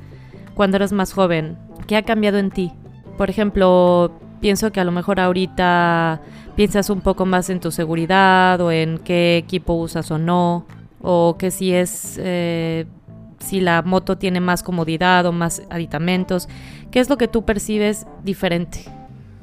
cuando 0.55 0.77
eras 0.77 0.93
más 0.93 1.13
joven. 1.13 1.59
¿Qué 1.87 1.97
ha 1.97 2.03
cambiado 2.03 2.39
en 2.39 2.51
ti? 2.51 2.73
Por 3.17 3.31
ejemplo, 3.31 4.13
pienso 4.41 4.73
que 4.73 4.81
a 4.81 4.85
lo 4.85 4.93
mejor 4.93 5.21
ahorita 5.21 6.21
piensas 6.57 6.91
un 6.91 7.01
poco 7.01 7.27
más 7.27 7.51
en 7.51 7.61
tu 7.61 7.71
seguridad 7.71 8.61
o 8.61 8.71
en 8.71 8.99
qué 8.99 9.37
equipo 9.37 9.75
usas 9.75 10.11
o 10.11 10.19
no 10.19 10.67
o 11.01 11.37
que 11.39 11.51
si 11.51 11.73
es 11.73 12.19
eh, 12.21 12.87
si 13.39 13.61
la 13.61 13.83
moto 13.83 14.19
tiene 14.19 14.41
más 14.41 14.63
comodidad 14.63 15.27
o 15.27 15.33
más 15.33 15.63
aditamentos. 15.71 16.49
¿Qué 16.91 17.01
es 17.01 17.09
lo 17.09 17.17
que 17.17 17.29
tú 17.29 17.45
percibes 17.45 18.07
diferente? 18.25 18.85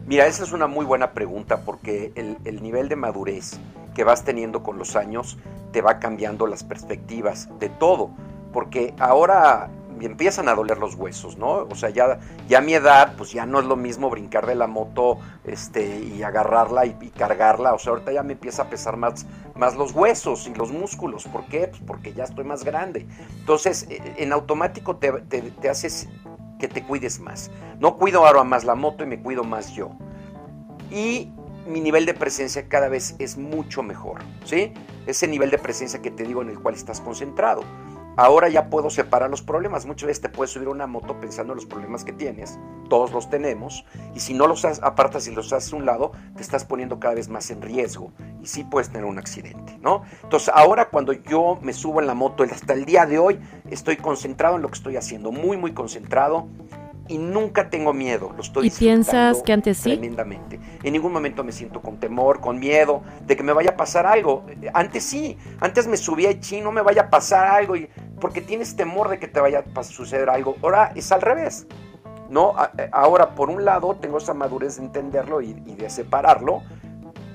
Mira, 0.07 0.27
esa 0.27 0.43
es 0.43 0.51
una 0.51 0.67
muy 0.67 0.85
buena 0.85 1.11
pregunta 1.11 1.61
porque 1.61 2.11
el, 2.15 2.37
el 2.45 2.61
nivel 2.61 2.89
de 2.89 2.95
madurez 2.95 3.59
que 3.95 4.03
vas 4.03 4.23
teniendo 4.23 4.61
con 4.61 4.77
los 4.77 4.95
años 4.95 5.37
te 5.71 5.81
va 5.81 5.99
cambiando 5.99 6.45
las 6.47 6.63
perspectivas 6.63 7.49
de 7.59 7.69
todo. 7.69 8.11
Porque 8.53 8.93
ahora 8.99 9.69
empiezan 10.01 10.49
a 10.49 10.55
doler 10.55 10.77
los 10.77 10.95
huesos, 10.95 11.37
¿no? 11.37 11.67
O 11.69 11.75
sea, 11.75 11.89
ya, 11.89 12.19
ya 12.47 12.59
a 12.59 12.61
mi 12.61 12.73
edad, 12.73 13.15
pues 13.17 13.31
ya 13.31 13.45
no 13.45 13.59
es 13.59 13.65
lo 13.65 13.75
mismo 13.75 14.09
brincar 14.09 14.45
de 14.45 14.55
la 14.55 14.67
moto 14.67 15.19
este, 15.43 15.99
y 15.99 16.23
agarrarla 16.23 16.85
y, 16.85 16.93
cargarla. 17.15 17.73
O 17.73 17.79
sea, 17.79 17.93
ahorita 17.93 18.11
ya 18.11 18.23
me 18.23 18.33
empieza 18.33 18.63
a 18.63 18.69
pesar 18.69 18.97
más, 18.97 19.25
más 19.55 19.75
los 19.75 19.93
huesos 19.93 20.47
y 20.47 20.53
los 20.53 20.71
músculos. 20.71 21.25
¿Por 21.25 21.45
qué? 21.45 21.67
Pues 21.67 21.81
porque 21.85 22.13
ya 22.13 22.23
estoy 22.23 22.43
más 22.43 22.63
grande. 22.63 23.07
Entonces, 23.39 23.87
e, 23.89 24.01
en 24.17 24.33
automático 24.33 24.97
te, 24.97 25.11
te, 25.11 25.69
haces 25.69 26.09
que 26.59 26.67
te 26.67 26.83
cuides 26.83 27.19
más. 27.19 27.51
No 27.79 27.97
cuido 27.97 28.25
ahora 28.25 28.43
más 28.43 28.63
la 28.63 28.75
moto 28.75 29.03
y 29.03 29.07
me 29.07 29.21
cuido 29.21 29.43
más 29.43 29.71
yo. 29.71 29.91
Y 30.91 31.31
mi 31.67 31.81
nivel 31.81 32.05
de 32.05 32.13
presencia 32.13 32.67
cada 32.67 32.89
vez 32.89 33.15
es 33.19 33.37
mucho 33.37 33.81
mejor, 33.81 34.21
¿sí? 34.43 34.73
Ese 35.07 35.27
nivel 35.27 35.51
de 35.51 35.57
presencia 35.57 36.01
que 36.01 36.11
te 36.11 36.23
digo 36.23 36.41
en 36.41 36.49
el 36.49 36.59
cual 36.59 36.75
estás 36.75 37.01
concentrado. 37.01 37.63
Ahora 38.17 38.47
ya 38.49 38.69
puedo 38.69 38.89
separar 38.89 39.29
los 39.29 39.41
problemas. 39.41 39.85
Muchas 39.85 40.07
veces 40.07 40.21
te 40.21 40.29
puedes 40.29 40.51
subir 40.51 40.69
una 40.69 40.87
moto 40.87 41.19
pensando 41.19 41.53
en 41.53 41.57
los 41.57 41.65
problemas 41.65 42.05
que 42.05 42.13
tienes. 42.13 42.57
Todos 42.89 43.11
los 43.11 43.29
tenemos. 43.29 43.85
Y 44.13 44.19
si 44.21 44.33
no 44.33 44.47
los 44.47 44.63
apartas 44.65 45.27
y 45.27 45.35
los 45.35 45.51
haces 45.51 45.73
a 45.73 45.75
un 45.75 45.85
lado, 45.85 46.11
te 46.35 46.41
estás 46.41 46.63
poniendo 46.63 46.99
cada 46.99 47.15
vez 47.15 47.27
más 47.27 47.49
en 47.51 47.61
riesgo. 47.61 48.11
Y 48.41 48.47
sí 48.47 48.63
puedes 48.63 48.89
tener 48.89 49.05
un 49.05 49.17
accidente, 49.17 49.77
¿no? 49.81 50.03
Entonces 50.23 50.51
ahora 50.53 50.85
cuando 50.89 51.13
yo 51.13 51.59
me 51.61 51.73
subo 51.73 51.99
en 51.99 52.07
la 52.07 52.13
moto, 52.13 52.43
hasta 52.43 52.73
el 52.73 52.85
día 52.85 53.05
de 53.05 53.19
hoy, 53.19 53.39
estoy 53.69 53.97
concentrado 53.97 54.55
en 54.55 54.61
lo 54.61 54.69
que 54.69 54.75
estoy 54.75 54.95
haciendo. 54.95 55.31
Muy, 55.31 55.57
muy 55.57 55.73
concentrado 55.73 56.47
y 57.07 57.17
nunca 57.17 57.69
tengo 57.69 57.93
miedo, 57.93 58.31
lo 58.35 58.41
estoy 58.41 58.67
¿Y 58.67 58.69
piensas 58.71 59.43
que 59.43 59.53
antes 59.53 59.77
sí? 59.77 59.91
Tremendamente. 59.91 60.59
En 60.83 60.93
ningún 60.93 61.13
momento 61.13 61.43
me 61.43 61.51
siento 61.51 61.81
con 61.81 61.97
temor, 61.97 62.41
con 62.41 62.59
miedo 62.59 63.03
de 63.25 63.35
que 63.35 63.43
me 63.43 63.53
vaya 63.53 63.71
a 63.71 63.77
pasar 63.77 64.07
algo. 64.07 64.45
Antes 64.73 65.03
sí, 65.03 65.37
antes 65.59 65.87
me 65.87 65.97
subía 65.97 66.31
y 66.31 66.39
chino, 66.39 66.65
no 66.65 66.71
me 66.71 66.81
vaya 66.81 67.03
a 67.03 67.09
pasar 67.09 67.47
algo, 67.47 67.75
y, 67.75 67.89
porque 68.19 68.41
tienes 68.41 68.75
temor 68.75 69.09
de 69.09 69.19
que 69.19 69.27
te 69.27 69.39
vaya 69.39 69.63
a 69.75 69.83
suceder 69.83 70.29
algo. 70.29 70.55
Ahora 70.63 70.91
es 70.95 71.11
al 71.11 71.21
revés. 71.21 71.67
¿no? 72.29 72.55
Eh, 72.77 72.89
ahora, 72.91 73.35
por 73.35 73.49
un 73.49 73.65
lado, 73.65 73.95
tengo 73.95 74.17
esa 74.17 74.33
madurez 74.33 74.77
de 74.77 74.85
entenderlo 74.85 75.41
y, 75.41 75.51
y 75.65 75.75
de 75.75 75.89
separarlo, 75.89 76.63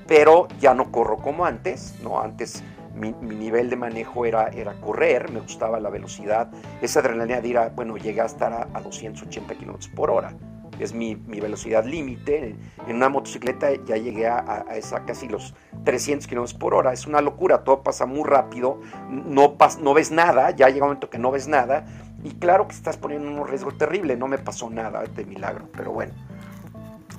pero 0.05 0.47
ya 0.59 0.73
no 0.73 0.91
corro 0.91 1.17
como 1.17 1.45
antes, 1.45 1.95
¿no? 2.03 2.19
Antes 2.19 2.61
mi, 2.95 3.11
nivel 3.11 3.69
de 3.69 3.75
manejo 3.75 4.25
era, 4.25 4.47
era 4.49 4.73
correr, 4.73 5.31
me 5.31 5.39
gustaba 5.39 5.79
la 5.79 5.89
velocidad, 5.89 6.51
esa 6.81 6.99
adrenalina 6.99 7.41
de 7.41 7.47
ir 7.47 7.57
a, 7.57 7.69
bueno, 7.69 7.97
llegué 7.97 8.21
a 8.21 8.25
estar 8.25 8.53
a, 8.53 8.81
280 8.81 9.55
kilómetros 9.55 9.87
por 9.89 10.11
hora, 10.11 10.33
es 10.79 10.93
mi, 10.93 11.15
velocidad 11.15 11.85
límite, 11.85 12.55
en 12.87 12.95
una 12.95 13.09
motocicleta 13.09 13.69
ya 13.85 13.97
llegué 13.97 14.27
a, 14.27 14.65
esa 14.73 15.05
casi 15.05 15.27
los 15.27 15.53
300 15.83 16.27
kilómetros 16.27 16.57
por 16.57 16.73
hora, 16.73 16.93
es 16.93 17.05
una 17.05 17.21
locura, 17.21 17.63
todo 17.63 17.83
pasa 17.83 18.05
muy 18.05 18.27
rápido, 18.27 18.79
no, 19.09 19.55
no 19.79 19.93
ves 19.93 20.11
nada, 20.11 20.51
ya 20.51 20.67
llega 20.67 20.85
un 20.85 20.89
momento 20.89 21.09
que 21.09 21.19
no 21.19 21.31
ves 21.31 21.47
nada, 21.47 21.85
y 22.23 22.31
claro 22.31 22.67
que 22.67 22.75
estás 22.75 22.97
poniendo 22.97 23.29
un 23.29 23.47
riesgo 23.47 23.71
terrible, 23.71 24.15
no 24.15 24.27
me 24.27 24.37
pasó 24.37 24.69
nada 24.69 25.03
de 25.03 25.25
milagro, 25.25 25.67
pero 25.75 25.91
bueno. 25.91 26.13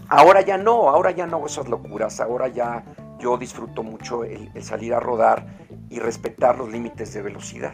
Ahora 0.08 0.42
ya 0.42 0.58
no, 0.58 0.90
ahora 0.90 1.10
ya 1.10 1.26
no 1.26 1.38
hago 1.38 1.46
esas 1.46 1.68
locuras, 1.68 2.20
ahora 2.20 2.48
ya 2.48 2.84
yo 3.22 3.38
disfruto 3.38 3.84
mucho 3.84 4.24
el, 4.24 4.50
salir 4.62 4.92
a 4.94 5.00
rodar 5.00 5.46
y 5.88 6.00
respetar 6.00 6.58
los 6.58 6.68
límites 6.70 7.14
de 7.14 7.22
velocidad. 7.22 7.72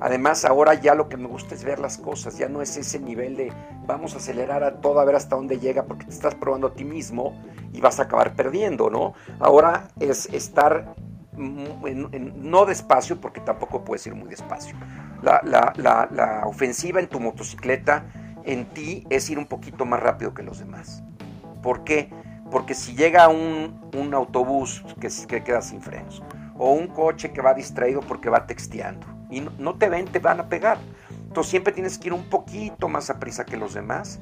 Además, 0.00 0.44
ahora 0.44 0.74
ya 0.74 0.94
lo 0.94 1.08
que 1.08 1.16
me 1.16 1.26
gusta 1.26 1.54
es 1.54 1.64
ver 1.64 1.78
las 1.78 1.96
cosas, 1.96 2.36
ya 2.36 2.48
no 2.48 2.60
es 2.60 2.76
ese 2.76 2.98
nivel 2.98 3.36
de 3.36 3.52
vamos 3.86 4.14
a 4.14 4.18
acelerar 4.18 4.62
a 4.62 4.80
todo 4.80 5.00
a 5.00 5.04
ver 5.04 5.14
hasta 5.14 5.36
dónde 5.36 5.58
llega 5.58 5.84
porque 5.84 6.04
te 6.06 6.12
estás 6.12 6.34
probando 6.34 6.66
a 6.66 6.74
ti 6.74 6.84
mismo 6.84 7.40
y 7.72 7.80
vas 7.80 7.98
a 8.00 8.04
acabar 8.04 8.34
perdiendo, 8.34 8.90
¿no? 8.90 9.14
Ahora 9.38 9.88
es 10.00 10.26
estar 10.26 10.94
no 11.34 12.66
despacio 12.66 13.20
porque 13.20 13.40
tampoco 13.40 13.84
puedes 13.84 14.06
ir 14.06 14.14
muy 14.14 14.28
despacio. 14.28 14.76
La, 15.22 15.40
la 16.10 16.42
ofensiva 16.46 17.00
en 17.00 17.08
tu 17.08 17.20
motocicleta 17.20 18.04
en 18.44 18.66
ti 18.66 19.06
es 19.08 19.30
ir 19.30 19.38
un 19.38 19.46
poquito 19.46 19.86
más 19.86 20.00
rápido 20.00 20.34
que 20.34 20.42
los 20.42 20.58
demás. 20.58 21.02
¿Por 21.62 21.84
qué? 21.84 22.10
Porque 22.52 22.74
si 22.74 22.94
llega 22.94 23.28
un, 23.28 24.12
autobús 24.12 24.84
que, 25.00 25.08
que, 25.26 25.42
queda 25.42 25.62
sin 25.62 25.80
frenos, 25.80 26.22
o 26.58 26.72
un 26.72 26.86
coche 26.86 27.32
que 27.32 27.40
va 27.40 27.54
distraído 27.54 28.00
porque 28.00 28.28
va 28.28 28.46
texteando, 28.46 29.06
y 29.30 29.40
no, 29.40 29.74
te 29.76 29.88
ven, 29.88 30.04
te 30.04 30.18
van 30.18 30.38
a 30.38 30.48
pegar. 30.50 30.76
Entonces 31.26 31.50
siempre 31.50 31.72
tienes 31.72 31.96
que 31.96 32.08
ir 32.08 32.12
un 32.12 32.28
poquito 32.28 32.90
más 32.90 33.08
a 33.08 33.18
prisa 33.18 33.46
que 33.46 33.56
los 33.56 33.72
demás 33.72 34.20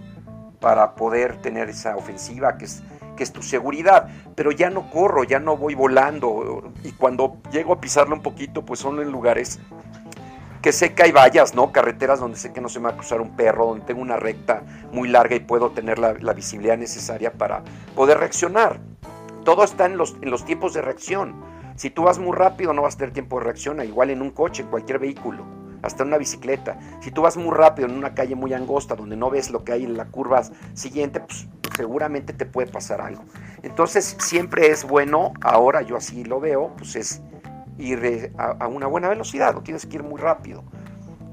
para 0.60 0.94
poder 0.94 1.42
tener 1.42 1.68
esa 1.68 1.96
ofensiva 1.96 2.56
que 2.56 2.66
es, 2.66 2.84
que 3.16 3.24
es 3.24 3.32
tu 3.32 3.42
seguridad. 3.42 4.08
Pero 4.36 4.52
ya 4.52 4.70
no 4.70 4.88
corro, 4.90 5.24
ya 5.24 5.40
no 5.40 5.56
voy 5.56 5.74
volando. 5.74 6.72
Y 6.84 6.92
cuando 6.92 7.38
llego 7.50 7.72
a 7.72 7.80
pisarle 7.80 8.14
un 8.14 8.22
poquito, 8.22 8.64
pues 8.64 8.78
son 8.78 9.00
en 9.00 9.10
lugares 9.10 9.58
que 10.62 10.72
sé 10.72 10.94
que 10.94 11.04
hay 11.04 11.12
vallas, 11.12 11.54
¿no? 11.54 11.72
Carreteras 11.72 12.20
donde 12.20 12.36
sé 12.36 12.52
que 12.52 12.60
no 12.60 12.68
se 12.68 12.80
me 12.80 12.86
va 12.86 12.90
a 12.90 12.96
cruzar 12.96 13.20
un 13.20 13.34
perro, 13.36 13.66
donde 13.66 13.84
tengo 13.86 14.02
una 14.02 14.16
recta 14.16 14.62
muy 14.92 15.08
larga 15.08 15.36
y 15.36 15.40
puedo 15.40 15.70
tener 15.70 15.98
la, 15.98 16.32
visibilidad 16.32 16.76
necesaria 16.76 17.32
para 17.32 17.62
poder 17.94 18.18
reaccionar. 18.18 18.78
Todo 19.44 19.64
está 19.64 19.86
en 19.86 19.96
los, 19.96 20.16
en 20.20 20.30
los 20.30 20.44
tiempos 20.44 20.74
de 20.74 20.82
reacción. 20.82 21.34
Si 21.76 21.88
tú 21.88 22.02
vas 22.02 22.18
muy 22.18 22.36
rápido 22.36 22.74
no 22.74 22.82
vas 22.82 22.94
a 22.94 22.98
tener 22.98 23.14
tiempo 23.14 23.38
de 23.38 23.46
reacción, 23.46 23.82
igual 23.82 24.10
en 24.10 24.20
un 24.20 24.30
coche, 24.30 24.62
en 24.62 24.68
cualquier 24.68 24.98
vehículo, 24.98 25.44
hasta 25.82 26.02
en 26.02 26.08
una 26.08 26.18
bicicleta. 26.18 26.78
Si 27.00 27.10
tú 27.10 27.22
vas 27.22 27.38
muy 27.38 27.54
rápido 27.54 27.88
en 27.88 27.96
una 27.96 28.14
calle 28.14 28.34
muy 28.34 28.52
angosta 28.52 28.94
donde 28.94 29.16
no 29.16 29.30
ves 29.30 29.50
lo 29.50 29.64
que 29.64 29.72
hay 29.72 29.84
en 29.84 29.96
la 29.96 30.06
curva 30.06 30.42
siguiente, 30.74 31.20
pues 31.20 31.48
seguramente 31.74 32.34
te 32.34 32.44
puede 32.44 32.70
pasar 32.70 33.00
algo. 33.00 33.24
Entonces 33.62 34.16
siempre 34.18 34.68
es 34.68 34.84
bueno, 34.84 35.32
ahora 35.40 35.80
yo 35.80 35.96
así 35.96 36.24
lo 36.24 36.38
veo, 36.38 36.74
pues 36.76 36.96
es 36.96 37.22
ir 37.80 38.32
a, 38.36 38.68
una 38.68 38.86
buena 38.86 39.08
velocidad, 39.08 39.54
no 39.54 39.62
tienes 39.62 39.86
que 39.86 39.96
ir 39.96 40.02
muy 40.02 40.20
rápido. 40.20 40.62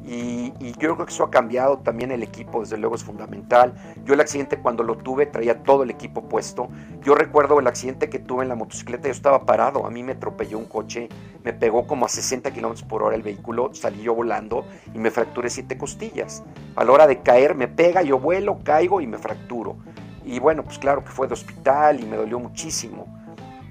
Y, 0.06 0.54
yo 0.80 0.96
creo 0.96 1.06
que 1.06 1.12
eso 1.12 1.26
ha 1.26 1.30
cambiado 1.30 1.80
también 1.80 2.12
el 2.12 2.24
equipo, 2.24 2.62
desde 2.62 2.78
luego 2.78 2.96
es 2.96 3.04
fundamental. 3.04 3.74
Yo 4.06 4.14
el 4.14 4.22
accidente 4.22 4.58
cuando 4.58 4.84
lo 4.84 4.98
tuve 4.98 5.26
traía 5.26 5.64
todo 5.64 5.84
el 5.84 5.90
equipo 5.90 6.30
puesto. 6.30 6.70
Yo 7.02 7.14
recuerdo 7.14 7.60
el 7.60 7.68
accidente 7.68 8.10
que 8.10 8.20
tuve 8.20 8.44
en 8.44 8.50
la 8.50 8.56
motocicleta, 8.56 9.08
yo 9.08 9.12
estaba 9.12 9.46
parado, 9.46 9.86
a 9.86 9.92
mí 9.92 10.04
me 10.04 10.14
atropelló 10.14 10.60
un 10.60 10.66
coche, 10.66 11.10
me 11.44 11.52
pegó 11.52 11.88
como 11.88 12.06
a 12.06 12.10
60 12.10 12.52
kilómetros 12.52 12.88
por 12.88 13.04
hora 13.04 13.18
el 13.18 13.22
vehículo, 13.22 13.72
salí 13.74 14.02
yo 14.02 14.16
volando 14.16 14.66
y 14.94 14.98
me 14.98 15.12
fracturé 15.12 15.50
siete 15.50 15.78
costillas. 15.78 16.44
A 16.78 16.86
la 16.86 16.92
hora 16.94 17.08
de 17.08 17.22
caer 17.22 17.56
me 17.56 17.68
pega, 17.68 18.02
yo 18.02 18.18
vuelo, 18.18 18.60
caigo 18.64 19.02
y 19.02 19.08
me 19.08 19.18
fracturo. 19.18 19.76
Y 20.24 20.40
bueno, 20.40 20.64
pues 20.64 20.78
claro 20.80 21.04
que 21.04 21.12
fue 21.12 21.28
de 21.28 21.34
hospital 21.34 22.00
y 22.00 22.06
me 22.06 22.16
dolió 22.16 22.40
muchísimo 22.40 23.17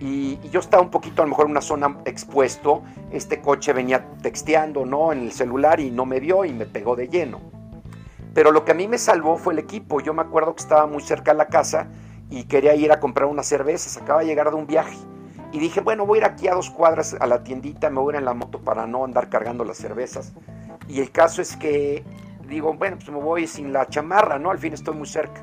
y, 0.00 0.38
yo 0.50 0.60
estaba 0.60 0.82
un 0.82 0.90
poquito 0.90 1.22
a 1.22 1.24
lo 1.24 1.30
mejor 1.30 1.46
en 1.46 1.52
una 1.52 1.60
zona 1.60 1.98
expuesto, 2.04 2.82
este 3.10 3.40
coche 3.40 3.72
venía 3.72 4.06
texteando 4.22 4.84
¿no? 4.84 5.12
en 5.12 5.20
el 5.20 5.32
celular 5.32 5.80
y 5.80 5.90
no 5.90 6.04
me 6.04 6.20
vio 6.20 6.44
y 6.44 6.52
me 6.52 6.66
pegó 6.66 6.96
de 6.96 7.08
lleno. 7.08 7.40
Pero 8.34 8.52
lo 8.52 8.64
que 8.64 8.72
a 8.72 8.74
mí 8.74 8.86
me 8.86 8.98
salvó 8.98 9.38
fue 9.38 9.54
el 9.54 9.58
equipo. 9.58 10.00
Yo 10.00 10.12
me 10.12 10.20
acuerdo 10.20 10.54
que 10.54 10.60
estaba 10.60 10.86
muy 10.86 11.02
cerca 11.02 11.32
de 11.32 11.38
la 11.38 11.46
casa 11.46 11.88
y 12.28 12.44
quería 12.44 12.74
ir 12.74 12.92
a 12.92 13.00
comprar 13.00 13.28
unas 13.28 13.46
cervezas, 13.46 13.96
acaba 13.96 14.20
de 14.20 14.26
llegar 14.26 14.50
de 14.50 14.56
un 14.56 14.66
viaje. 14.66 14.98
Y 15.52 15.58
dije, 15.58 15.80
bueno, 15.80 16.04
voy 16.04 16.18
a 16.18 16.20
ir 16.20 16.24
aquí 16.26 16.48
a 16.48 16.54
dos 16.54 16.68
cuadras 16.68 17.16
a 17.18 17.26
la 17.26 17.42
tiendita, 17.42 17.88
me 17.88 18.00
voy 18.00 18.12
a 18.12 18.16
ir 18.16 18.18
en 18.18 18.24
la 18.26 18.34
moto 18.34 18.60
para 18.60 18.86
no 18.86 19.04
andar 19.04 19.30
cargando 19.30 19.64
las 19.64 19.78
cervezas. 19.78 20.34
Y 20.86 21.00
el 21.00 21.10
caso 21.10 21.40
es 21.40 21.56
que 21.56 22.04
digo, 22.46 22.74
bueno, 22.74 22.96
pues 22.96 23.08
me 23.08 23.20
voy 23.20 23.46
sin 23.46 23.72
la 23.72 23.86
chamarra, 23.86 24.38
¿no? 24.38 24.50
Al 24.50 24.58
fin 24.58 24.74
estoy 24.74 24.94
muy 24.94 25.06
cerca. 25.06 25.42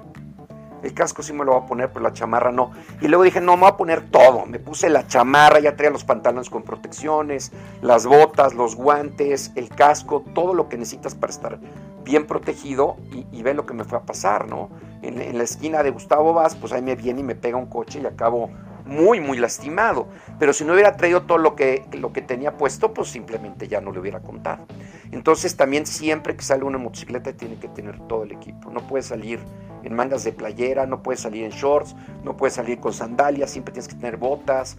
El 0.83 0.93
casco 0.93 1.23
sí 1.23 1.33
me 1.33 1.45
lo 1.45 1.53
voy 1.53 1.63
a 1.63 1.65
poner, 1.65 1.89
pero 1.91 2.03
la 2.03 2.13
chamarra 2.13 2.51
no. 2.51 2.71
Y 3.01 3.07
luego 3.07 3.23
dije, 3.23 3.41
no, 3.41 3.55
me 3.55 3.61
voy 3.61 3.71
a 3.71 3.77
poner 3.77 4.11
todo. 4.11 4.45
Me 4.45 4.59
puse 4.59 4.89
la 4.89 5.07
chamarra, 5.07 5.59
ya 5.59 5.75
traía 5.75 5.91
los 5.91 6.03
pantalones 6.03 6.49
con 6.49 6.63
protecciones, 6.63 7.51
las 7.81 8.05
botas, 8.05 8.53
los 8.53 8.75
guantes, 8.75 9.51
el 9.55 9.69
casco, 9.69 10.23
todo 10.35 10.53
lo 10.53 10.67
que 10.67 10.77
necesitas 10.77 11.15
para 11.15 11.31
estar 11.31 11.59
bien 12.03 12.27
protegido 12.27 12.97
y, 13.31 13.43
ve 13.43 13.53
lo 13.53 13.65
que 13.65 13.73
me 13.73 13.85
fue 13.85 13.97
a 13.97 14.01
pasar, 14.01 14.47
¿no? 14.47 14.69
En, 15.01 15.21
en, 15.21 15.37
la 15.37 15.45
esquina 15.45 15.83
de 15.83 15.91
Gustavo 15.91 16.33
Vaz, 16.33 16.55
pues 16.55 16.73
ahí 16.73 16.81
me 16.81 16.95
viene 16.95 17.21
y 17.21 17.23
me 17.23 17.35
pega 17.35 17.57
un 17.57 17.67
coche 17.67 18.01
y 18.01 18.05
acabo 18.05 18.49
muy, 18.85 19.19
muy 19.19 19.37
lastimado. 19.37 20.07
Pero 20.39 20.53
si 20.53 20.65
no 20.65 20.73
hubiera 20.73 20.95
traído 20.95 21.23
todo 21.23 21.37
lo 21.37 21.55
que, 21.55 21.85
lo 21.93 22.13
que 22.13 22.21
tenía 22.21 22.57
puesto, 22.57 22.93
pues 22.93 23.09
simplemente 23.09 23.67
ya 23.67 23.81
no 23.81 23.91
le 23.91 23.99
hubiera 23.99 24.21
contado. 24.21 24.65
Entonces 25.11 25.55
también 25.55 25.85
siempre 25.85 26.35
que 26.35 26.43
sale 26.43 26.63
una 26.63 26.77
motocicleta 26.77 27.33
tiene 27.33 27.57
que 27.57 27.67
tener 27.67 27.99
todo 28.07 28.23
el 28.23 28.31
equipo. 28.31 28.71
No 28.71 28.85
puede 28.87 29.03
salir 29.03 29.39
en 29.83 29.93
mangas 29.93 30.23
de 30.23 30.31
playera, 30.31 30.85
no 30.85 31.03
puede 31.03 31.17
salir 31.17 31.43
en 31.43 31.51
shorts, 31.51 31.95
no 32.23 32.37
puede 32.37 32.51
salir 32.51 32.79
con 32.79 32.93
sandalias, 32.93 33.51
siempre 33.51 33.73
tienes 33.73 33.89
que 33.89 33.95
tener 33.95 34.17
botas, 34.17 34.77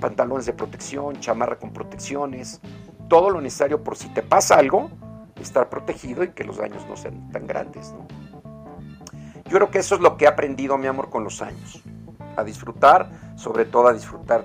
pantalones 0.00 0.46
de 0.46 0.52
protección, 0.52 1.18
chamarra 1.20 1.58
con 1.58 1.72
protecciones, 1.72 2.60
todo 3.08 3.30
lo 3.30 3.40
necesario 3.40 3.82
por 3.82 3.96
si 3.96 4.08
te 4.08 4.22
pasa 4.22 4.56
algo, 4.56 4.90
estar 5.40 5.68
protegido 5.68 6.22
y 6.22 6.28
que 6.28 6.44
los 6.44 6.58
daños 6.58 6.86
no 6.88 6.96
sean 6.96 7.30
tan 7.32 7.46
grandes. 7.46 7.92
Yo 9.46 9.58
creo 9.58 9.70
que 9.70 9.78
eso 9.78 9.96
es 9.96 10.00
lo 10.00 10.16
que 10.16 10.24
he 10.24 10.28
aprendido, 10.28 10.78
mi 10.78 10.86
amor, 10.86 11.10
con 11.10 11.24
los 11.24 11.42
años 11.42 11.82
a 12.36 12.44
disfrutar, 12.44 13.10
sobre 13.36 13.64
todo 13.64 13.88
a 13.88 13.92
disfrutar 13.92 14.44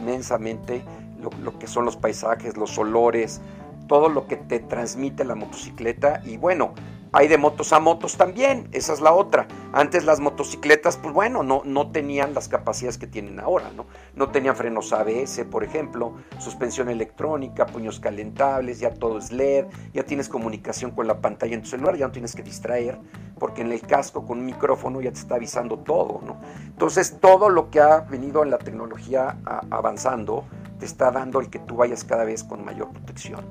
inmensamente 0.00 0.82
lo, 1.20 1.58
que 1.58 1.66
son 1.66 1.84
los 1.84 1.96
paisajes, 1.96 2.56
los 2.56 2.78
olores, 2.78 3.40
todo 3.86 4.08
lo 4.08 4.26
que 4.26 4.36
te 4.36 4.60
transmite 4.60 5.24
la 5.24 5.34
motocicleta. 5.34 6.20
Y 6.24 6.36
bueno, 6.36 6.74
hay 7.12 7.28
de 7.28 7.38
motos 7.38 7.72
a 7.72 7.80
motos 7.80 8.16
también, 8.16 8.68
esa 8.72 8.92
es 8.92 9.00
la 9.00 9.12
otra. 9.12 9.46
Antes 9.72 10.04
las 10.04 10.20
motocicletas, 10.20 10.96
pues 10.96 11.14
bueno, 11.14 11.42
no, 11.42 11.62
no 11.64 11.90
tenían 11.90 12.34
las 12.34 12.48
capacidades 12.48 12.98
que 12.98 13.06
tienen 13.06 13.40
ahora, 13.40 13.70
¿no? 13.76 13.86
No 14.14 14.30
tenían 14.30 14.56
frenos 14.56 14.92
ABS, 14.92 15.44
por 15.50 15.64
ejemplo, 15.64 16.14
suspensión 16.38 16.88
electrónica, 16.88 17.66
puños 17.66 18.00
calentables, 18.00 18.80
ya 18.80 18.94
todo 18.94 19.18
es 19.18 19.32
LED, 19.32 19.66
ya 19.92 20.04
tienes 20.04 20.28
comunicación 20.28 20.90
con 20.90 21.06
la 21.06 21.20
pantalla 21.20 21.54
en 21.54 21.62
tu 21.62 21.68
celular, 21.68 21.96
ya 21.96 22.06
no 22.06 22.12
tienes 22.12 22.34
que 22.34 22.42
distraer, 22.42 22.98
porque 23.38 23.62
en 23.62 23.72
el 23.72 23.80
casco 23.80 24.26
con 24.26 24.38
un 24.38 24.46
micrófono 24.46 25.00
ya 25.00 25.12
te 25.12 25.18
está 25.18 25.36
avisando 25.36 25.78
todo, 25.78 26.20
¿no? 26.24 26.40
Entonces, 26.66 27.18
todo 27.20 27.48
lo 27.48 27.70
que 27.70 27.80
ha 27.80 28.00
venido 28.00 28.42
en 28.42 28.50
la 28.50 28.58
tecnología 28.58 29.38
avanzando 29.70 30.44
te 30.78 30.84
está 30.84 31.10
dando 31.10 31.40
el 31.40 31.50
que 31.50 31.58
tú 31.58 31.76
vayas 31.76 32.04
cada 32.04 32.24
vez 32.24 32.44
con 32.44 32.64
mayor 32.64 32.90
protección, 32.90 33.44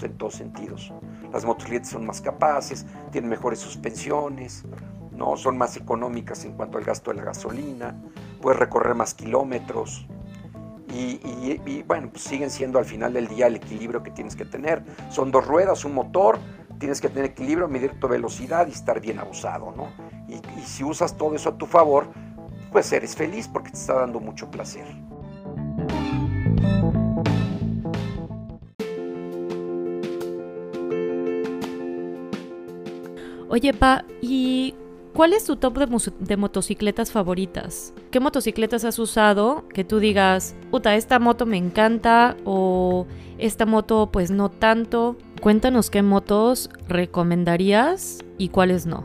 en 0.00 0.16
todos 0.16 0.34
sentidos. 0.34 0.92
Las 1.32 1.44
motocicletas 1.44 1.90
son 1.90 2.06
más 2.06 2.20
capaces, 2.20 2.86
tienen 3.10 3.30
mejores 3.30 3.58
suspensiones, 3.58 4.64
no 5.12 5.36
son 5.36 5.58
más 5.58 5.76
económicas 5.76 6.44
en 6.44 6.52
cuanto 6.52 6.78
al 6.78 6.84
gasto 6.84 7.10
de 7.10 7.18
la 7.18 7.24
gasolina, 7.24 7.96
puedes 8.40 8.58
recorrer 8.58 8.94
más 8.94 9.14
kilómetros. 9.14 10.06
Y, 10.94 11.82
bueno, 11.86 12.10
pues 12.10 12.22
siguen 12.22 12.50
siendo 12.50 12.78
al 12.78 12.84
final 12.84 13.14
del 13.14 13.26
día 13.26 13.46
el 13.46 13.56
equilibrio 13.56 14.02
que 14.02 14.10
tienes 14.10 14.36
que 14.36 14.44
tener. 14.44 14.84
Son 15.08 15.30
dos 15.30 15.46
ruedas, 15.46 15.86
un 15.86 15.94
motor, 15.94 16.38
tienes 16.78 17.00
que 17.00 17.08
tener 17.08 17.30
equilibrio, 17.30 17.66
medir 17.66 17.98
tu 17.98 18.08
velocidad 18.08 18.66
y 18.66 18.72
estar 18.72 19.00
bien 19.00 19.18
abusado, 19.18 19.72
¿no? 19.74 19.88
Y, 20.28 20.34
y 20.60 20.62
si 20.64 20.84
usas 20.84 21.16
todo 21.16 21.34
eso 21.34 21.48
a 21.48 21.56
tu 21.56 21.64
favor, 21.64 22.08
pues 22.70 22.92
eres 22.92 23.16
feliz 23.16 23.48
porque 23.48 23.70
te 23.70 23.78
está 23.78 23.94
dando 23.94 24.20
mucho 24.20 24.50
placer. 24.50 24.84
Oye, 33.52 33.74
Pa, 33.74 34.06
¿y 34.22 34.74
cuál 35.12 35.34
es 35.34 35.44
tu 35.44 35.56
top 35.56 35.76
de, 35.76 36.36
motocicletas 36.38 37.12
favoritas? 37.12 37.92
¿Qué 38.10 38.18
motocicletas 38.18 38.86
has 38.86 38.98
usado 38.98 39.68
que 39.68 39.84
tú 39.84 39.98
digas, 39.98 40.54
puta, 40.70 40.94
esta 40.94 41.18
moto 41.18 41.44
me 41.44 41.58
encanta 41.58 42.34
o 42.46 43.06
esta 43.36 43.66
moto 43.66 44.08
pues 44.10 44.30
no 44.30 44.50
tanto? 44.50 45.18
Cuéntanos 45.42 45.90
qué 45.90 46.00
motos 46.00 46.70
recomendarías 46.88 48.20
y 48.38 48.48
cuáles 48.48 48.86
no. 48.86 49.04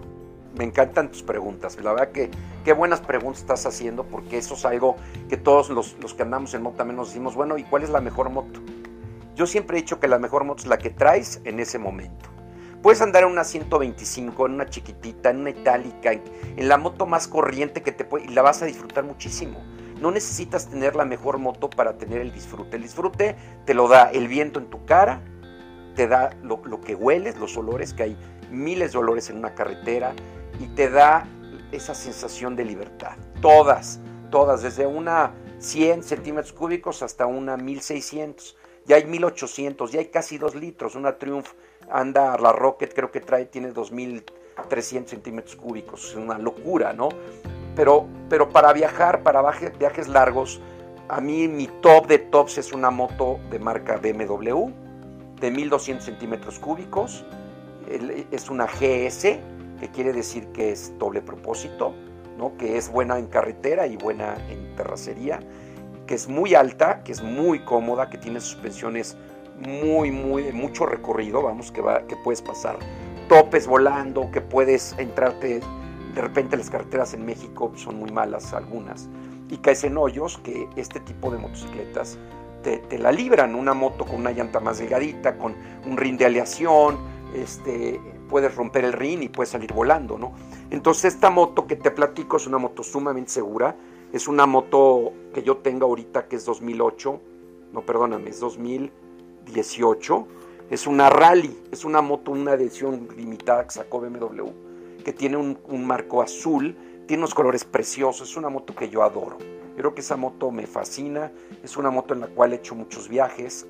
Me 0.58 0.64
encantan 0.64 1.12
tus 1.12 1.24
preguntas. 1.24 1.78
La 1.84 1.92
verdad 1.92 2.14
que 2.14 2.32
qué 2.64 2.72
buenas 2.72 3.02
preguntas 3.02 3.42
estás 3.42 3.66
haciendo 3.66 4.06
porque 4.06 4.38
eso 4.38 4.54
es 4.54 4.64
algo 4.64 4.96
que 5.28 5.36
todos 5.36 5.70
los, 5.70 5.98
los 6.02 6.14
que 6.14 6.24
andamos 6.24 6.54
en 6.54 6.62
moto 6.62 6.78
también 6.78 6.96
nos 6.96 7.10
decimos, 7.10 7.36
bueno, 7.36 7.58
¿y 7.58 7.66
cuál 7.66 7.84
es 7.84 7.90
la 7.90 8.00
mejor 8.00 8.30
moto? 8.30 8.62
Yo 9.36 9.46
siempre 9.46 9.78
he 9.78 9.82
dicho 9.82 10.00
que 10.00 10.08
la 10.08 10.20
mejor 10.20 10.46
moto 10.46 10.62
es 10.62 10.70
la 10.70 10.78
que 10.78 10.90
traes 10.90 11.42
en 11.44 11.60
ese 11.60 11.80
momento. 11.80 12.37
Puedes 12.82 13.02
andar 13.02 13.24
en 13.24 13.30
una 13.30 13.44
125, 13.44 14.46
en 14.46 14.54
una 14.54 14.66
chiquitita, 14.68 15.30
en 15.30 15.40
una 15.40 15.50
itálica, 15.50 16.12
en, 16.12 16.68
la 16.68 16.78
moto 16.78 17.06
más 17.06 17.28
corriente 17.28 17.82
que 17.82 17.92
te 17.92 18.06
puede 18.06 18.26
y 18.26 18.30
la 18.30 18.42
vas 18.42 18.62
a 18.62 18.66
disfrutar 18.66 19.04
muchísimo. 19.04 19.64
No 20.00 20.12
necesitas 20.12 20.70
tener 20.70 20.96
la 20.96 21.06
mejor 21.06 21.40
moto 21.40 21.70
para 21.70 21.98
tener 21.98 22.22
el 22.22 22.32
disfrute. 22.32 22.78
El 22.78 22.84
disfrute 22.84 23.36
te 23.66 23.74
lo 23.74 23.88
da 23.88 24.12
el 24.12 24.28
viento 24.28 24.60
en 24.60 24.70
tu 24.70 24.86
cara, 24.86 25.22
te 25.96 26.08
da 26.08 26.30
lo, 26.44 26.62
lo 26.66 26.80
que 26.82 26.94
hueles, 26.94 27.38
los 27.38 27.58
olores, 27.58 27.94
que 27.94 28.04
hay 28.04 28.18
miles 28.52 28.92
de 28.92 29.00
olores 29.00 29.30
en 29.32 29.38
una 29.38 29.56
carretera, 29.56 30.14
y 30.60 30.68
te 30.68 30.90
da 30.90 31.28
esa 31.72 31.96
sensación 31.96 32.56
de 32.56 32.66
libertad. 32.66 33.18
Todas, 33.42 34.00
todas, 34.30 34.62
desde 34.62 34.86
una 34.86 35.34
100 35.60 36.04
centímetros 36.04 36.54
cúbicos 36.54 37.02
hasta 37.02 37.26
una 37.26 37.58
1600. 37.58 38.56
Ya 38.88 38.96
hay 38.96 39.06
1800, 39.06 39.92
ya 39.92 40.00
hay 40.00 40.08
casi 40.08 40.38
2 40.38 40.56
litros, 40.56 40.96
una 40.96 41.18
Triumph 41.18 41.50
anda 41.92 42.38
la 42.38 42.54
Rocket, 42.54 42.94
creo 42.94 43.12
que 43.12 43.20
trae, 43.20 43.46
tiene 43.46 43.72
2300 43.72 45.10
centímetros 45.10 45.58
cúbicos, 45.58 46.12
es 46.12 46.16
una 46.16 46.38
locura, 46.38 46.94
¿no? 46.94 47.10
Pero, 47.76 48.08
pero 48.30 48.50
para 48.50 48.72
viajar, 48.72 49.24
para 49.24 49.44
viajes 49.78 50.08
largos, 50.08 50.62
a 51.10 51.20
mí 51.20 51.50
mi 51.50 51.68
top 51.82 52.08
de 52.08 52.20
tops 52.20 52.58
es 52.58 52.72
una 52.72 52.90
moto 52.90 53.40
de 53.50 53.60
marca 53.60 53.98
BMW 53.98 54.70
de 55.40 55.52
1200 55.52 56.06
centímetros 56.06 56.58
cúbicos, 56.58 57.26
es 58.32 58.50
una 58.50 58.68
GS, 58.68 59.40
que 59.80 59.90
quiere 59.94 60.14
decir 60.14 60.48
que 60.48 60.72
es 60.72 60.98
doble 60.98 61.22
propósito, 61.22 61.94
¿no? 62.38 62.58
que 62.58 62.78
es 62.78 62.90
buena 62.90 63.20
en 63.20 63.28
carretera 63.28 63.88
y 63.88 63.98
buena 63.98 64.36
en 64.50 64.76
terracería, 64.76 65.40
que 66.08 66.16
es 66.16 66.28
muy 66.28 66.56
alta, 66.56 67.04
que 67.04 67.12
es 67.12 67.22
muy 67.22 67.60
cómoda, 67.60 68.10
que 68.10 68.18
tiene 68.18 68.40
suspensiones 68.40 69.18
muy, 69.60 70.12
muy, 70.12 70.52
mucho 70.52 70.86
recorrido, 70.86 71.42
vamos, 71.42 71.72
que, 71.72 71.82
va, 71.82 72.08
que 72.08 72.16
puedes 72.16 72.42
pasar 72.42 72.78
topes 73.28 73.68
volando, 73.68 74.32
que 74.32 74.42
puedes 74.42 74.96
entrarte, 74.98 75.60
de 76.16 76.22
repente 76.22 76.58
las 76.58 76.70
carreteras 76.70 77.14
en 77.14 77.26
México 77.26 77.72
son 77.76 78.00
muy 78.00 78.12
malas 78.12 78.54
algunas, 78.54 79.10
y 79.50 79.58
caes 79.58 79.84
en 79.84 79.98
hoyos 79.98 80.38
que 80.40 80.68
este 80.76 81.00
tipo 81.00 81.30
de 81.32 81.38
motocicletas 81.38 82.18
te, 82.64 82.78
te 82.78 82.98
la 82.98 83.12
libran, 83.12 83.56
una 83.56 83.74
moto 83.74 84.06
con 84.06 84.16
una 84.16 84.32
llanta 84.32 84.60
más 84.60 84.80
delgadita, 84.80 85.38
con 85.38 85.56
un 85.86 85.98
rin 85.98 86.18
de 86.18 86.26
aleación, 86.26 86.98
este, 87.34 88.00
puedes 88.30 88.54
romper 88.56 88.86
el 88.86 88.94
rin 88.94 89.24
y 89.24 89.30
puedes 89.30 89.50
salir 89.50 89.74
volando, 89.74 90.18
¿no? 90.18 90.34
Entonces 90.70 91.14
esta 91.14 91.30
moto 91.30 91.68
que 91.68 91.76
te 91.76 91.92
platico 91.92 92.38
es 92.38 92.48
una 92.48 92.58
moto 92.58 92.84
sumamente 92.84 93.32
segura, 93.32 93.76
es 94.18 94.28
una 94.28 94.46
moto 94.46 95.14
que 95.34 95.44
yo 95.44 95.58
tengo 95.58 95.86
ahorita 95.86 96.28
que 96.28 96.36
es 96.36 96.46
2008, 96.46 97.22
no 97.74 97.82
perdóname, 97.86 98.30
es 98.30 98.40
2000 98.40 98.92
18. 99.54 100.28
Es 100.70 100.88
una 100.88 101.10
rally, 101.10 101.58
es 101.72 101.86
una 101.86 102.02
moto, 102.02 102.32
una 102.32 102.54
edición 102.54 103.08
limitada 103.16 103.64
que 103.64 103.72
sacó 103.72 104.02
BMW, 104.02 104.50
que 105.04 105.14
tiene 105.14 105.38
un, 105.38 105.86
marco 105.86 106.22
azul, 106.22 106.76
tiene 107.08 107.22
unos 107.22 107.34
colores 107.34 107.64
preciosos, 107.64 108.30
es 108.30 108.38
una 108.38 108.50
moto 108.50 108.76
que 108.76 108.90
yo 108.90 109.04
adoro. 109.04 109.38
creo 109.78 109.94
que 109.94 110.02
esa 110.02 110.18
moto 110.18 110.52
me 110.52 110.68
fascina, 110.68 111.32
es 111.64 111.78
una 111.78 111.90
moto 111.90 112.14
en 112.14 112.22
la 112.22 112.28
cual 112.28 112.52
he 112.52 112.58
hecho 112.58 112.76
muchos 112.76 113.08
viajes. 113.08 113.66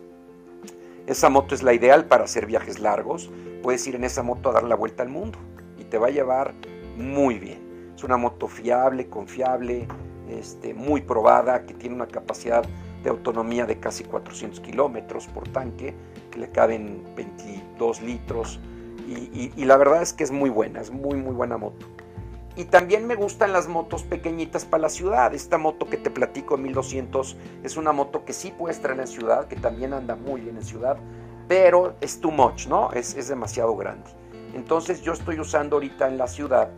Esa 1.06 1.30
moto 1.30 1.54
es 1.54 1.64
la 1.64 1.74
ideal 1.74 2.06
para 2.06 2.24
hacer 2.24 2.46
viajes 2.46 2.80
largos. 2.80 3.30
Puedes 3.62 3.86
ir 3.88 3.96
en 3.96 4.04
esa 4.04 4.24
moto 4.24 4.50
a 4.50 4.54
dar 4.54 4.64
la 4.64 4.76
vuelta 4.76 5.04
al 5.04 5.10
mundo 5.10 5.38
y 5.78 5.84
te 5.84 5.98
va 5.98 6.08
a 6.08 6.12
llevar 6.12 6.54
muy 6.98 7.38
bien. 7.38 7.94
Es 7.96 8.04
una 8.04 8.18
moto 8.18 8.48
fiable, 8.48 9.08
confiable, 9.08 9.88
este, 10.30 10.74
muy 10.74 11.02
probada, 11.02 11.66
que 11.66 11.74
tiene 11.74 11.96
una 11.96 12.08
capacidad 12.08 12.64
de 13.04 13.10
autonomía 13.10 13.66
de 13.66 13.80
casi 13.80 14.04
400 14.04 14.60
kilómetros 14.60 15.28
por 15.28 15.48
tanque, 15.50 15.94
que 16.32 16.40
le 16.40 16.50
caben 16.50 17.04
22 17.16 18.02
litros. 18.02 18.60
Y, 19.08 19.64
la 19.64 19.78
verdad 19.78 20.02
es 20.02 20.12
que 20.12 20.24
es 20.24 20.32
muy 20.32 20.50
buena, 20.50 20.82
es 20.82 20.92
muy, 20.92 21.16
muy 21.16 21.34
buena 21.34 21.58
moto. 21.58 21.86
Y 22.58 22.66
también 22.66 23.06
me 23.08 23.16
gustan 23.16 23.54
las 23.54 23.68
motos 23.68 24.04
pequeñitas 24.04 24.66
para 24.66 24.82
la 24.82 24.90
ciudad. 24.90 25.34
Esta 25.34 25.58
moto 25.58 25.86
que 25.86 25.96
te 25.96 26.10
platico 26.10 26.58
1200 26.58 27.38
es 27.64 27.78
una 27.78 27.92
moto 27.92 28.26
que 28.26 28.34
sí 28.34 28.54
puedes 28.58 28.82
traer 28.82 29.00
en 29.00 29.08
ciudad, 29.08 29.48
que 29.48 29.56
también 29.56 29.94
anda 29.94 30.16
muy 30.16 30.42
bien 30.42 30.58
en 30.58 30.64
ciudad, 30.64 30.98
pero 31.48 31.96
es 32.02 32.20
too 32.20 32.32
much, 32.32 32.68
¿no? 32.68 32.92
Es, 32.92 33.16
es 33.16 33.28
demasiado 33.28 33.76
grande. 33.78 34.10
Entonces 34.56 35.02
yo 35.04 35.14
estoy 35.14 35.40
usando 35.40 35.76
ahorita 35.76 36.08
en 36.08 36.18
la 36.18 36.28
ciudad 36.28 36.70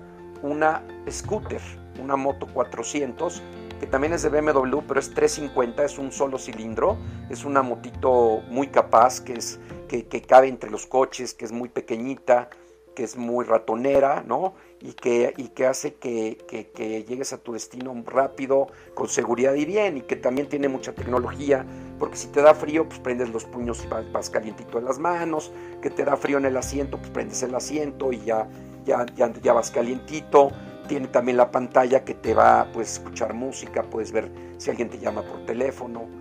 una 0.41 0.83
scooter, 1.09 1.62
una 2.01 2.15
moto 2.15 2.47
400 2.47 3.41
que 3.79 3.88
también 3.88 4.13
es 4.13 4.23
de 4.23 4.29
BMW, 4.29 4.79
pero 4.88 4.99
es 4.99 5.13
350, 5.13 5.85
es 5.85 5.97
un 5.97 6.12
solo 6.12 6.38
cilindro, 6.38 6.97
es 7.29 7.45
una 7.45 7.62
motito 7.62 8.41
muy 8.49 8.67
capaz, 8.67 9.21
que, 9.21 9.33
es, 9.33 9.59
que, 9.88 10.05
que 10.05 10.21
cabe 10.21 10.49
entre 10.49 10.69
los 10.69 10.85
coches, 10.85 11.33
que 11.33 11.45
es 11.45 11.51
muy 11.51 11.69
pequeñita, 11.69 12.49
que 12.93 13.05
es 13.05 13.15
muy 13.15 13.45
ratonera, 13.45 14.23
¿no? 14.27 14.55
Y 14.81 14.91
que, 14.91 15.33
y 15.38 15.49
que 15.49 15.65
hace 15.65 15.93
que, 15.95 16.38
que, 16.47 17.05
llegues 17.05 17.31
a 17.31 17.38
tu 17.38 17.53
destino 17.53 17.95
rápido, 18.05 18.67
con 18.93 19.07
seguridad 19.07 19.53
y 19.53 19.63
bien, 19.63 19.95
y 19.97 20.01
que 20.01 20.17
también 20.17 20.49
tiene 20.49 20.67
mucha 20.67 20.93
tecnología, 20.93 21.65
porque 21.97 22.17
si 22.17 22.27
te 22.27 22.41
da 22.41 22.53
frío, 22.53 22.88
pues 22.89 22.99
prendes 22.99 23.29
los 23.29 23.45
puños 23.45 23.85
y 23.85 23.88
vas, 24.12 24.29
calientito 24.29 24.79
en 24.79 24.85
las 24.85 24.99
manos, 24.99 25.53
que 25.81 25.89
te 25.89 26.03
da 26.03 26.17
frío 26.17 26.38
en 26.38 26.45
el 26.45 26.57
asiento, 26.57 26.97
pues 26.97 27.09
prendes 27.12 27.41
el 27.43 27.55
asiento 27.55 28.12
y 28.12 28.19
ya, 28.19 28.49
ya, 28.85 29.05
ya, 29.15 29.31
ya 29.41 29.53
vas 29.53 29.71
calientito. 29.71 30.51
Tiene 30.89 31.08
también 31.08 31.38
la 31.38 31.52
pantalla 31.52 32.04
que 32.04 32.15
te 32.15 32.34
va 32.34 32.60
a 32.60 32.71
pues, 32.73 32.93
escuchar 32.93 33.34
música, 33.34 33.84
puedes 33.84 34.12
ver 34.12 34.30
si 34.58 34.69
alguien 34.69 34.89
te 34.89 34.99
llama 34.99 35.21
por 35.21 35.45
teléfono 35.45 36.19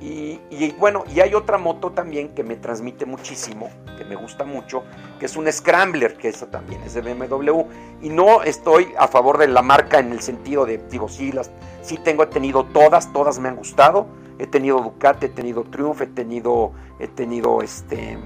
y, 0.00 0.72
bueno, 0.78 1.04
y 1.12 1.20
hay 1.20 1.34
otra 1.34 1.56
moto 1.56 1.90
también 1.90 2.28
que 2.34 2.44
me 2.44 2.56
transmite 2.56 3.06
muchísimo, 3.06 3.70
que 3.96 4.04
me 4.04 4.14
gusta 4.14 4.44
mucho, 4.44 4.84
que 5.18 5.26
es 5.26 5.36
un 5.36 5.50
Scrambler, 5.50 6.16
que 6.16 6.28
eso 6.28 6.46
también 6.46 6.82
es 6.82 6.94
de 6.94 7.00
BMW. 7.00 7.62
Y 8.02 8.10
no 8.10 8.42
estoy 8.42 8.88
a 8.98 9.08
favor 9.08 9.38
de 9.38 9.48
la 9.48 9.62
marca 9.62 9.98
en 9.98 10.12
el 10.12 10.20
sentido 10.20 10.66
de, 10.66 10.78
digo, 10.90 11.08
sí, 11.08 11.32
las, 11.32 11.50
sí 11.82 11.96
tengo, 11.96 12.22
he 12.22 12.26
tenido 12.26 12.64
todas, 12.66 13.12
todas 13.12 13.38
me 13.38 13.48
han 13.48 13.56
gustado. 13.56 14.06
He 14.38 14.46
tenido 14.46 14.80
Ducati, 14.80 15.26
he 15.26 15.28
tenido 15.30 15.64
Triumph, 15.64 16.02
he 16.02 16.06
tenido, 16.06 16.72
he 17.00 17.08
tenido 17.08 17.62
este, 17.62 18.18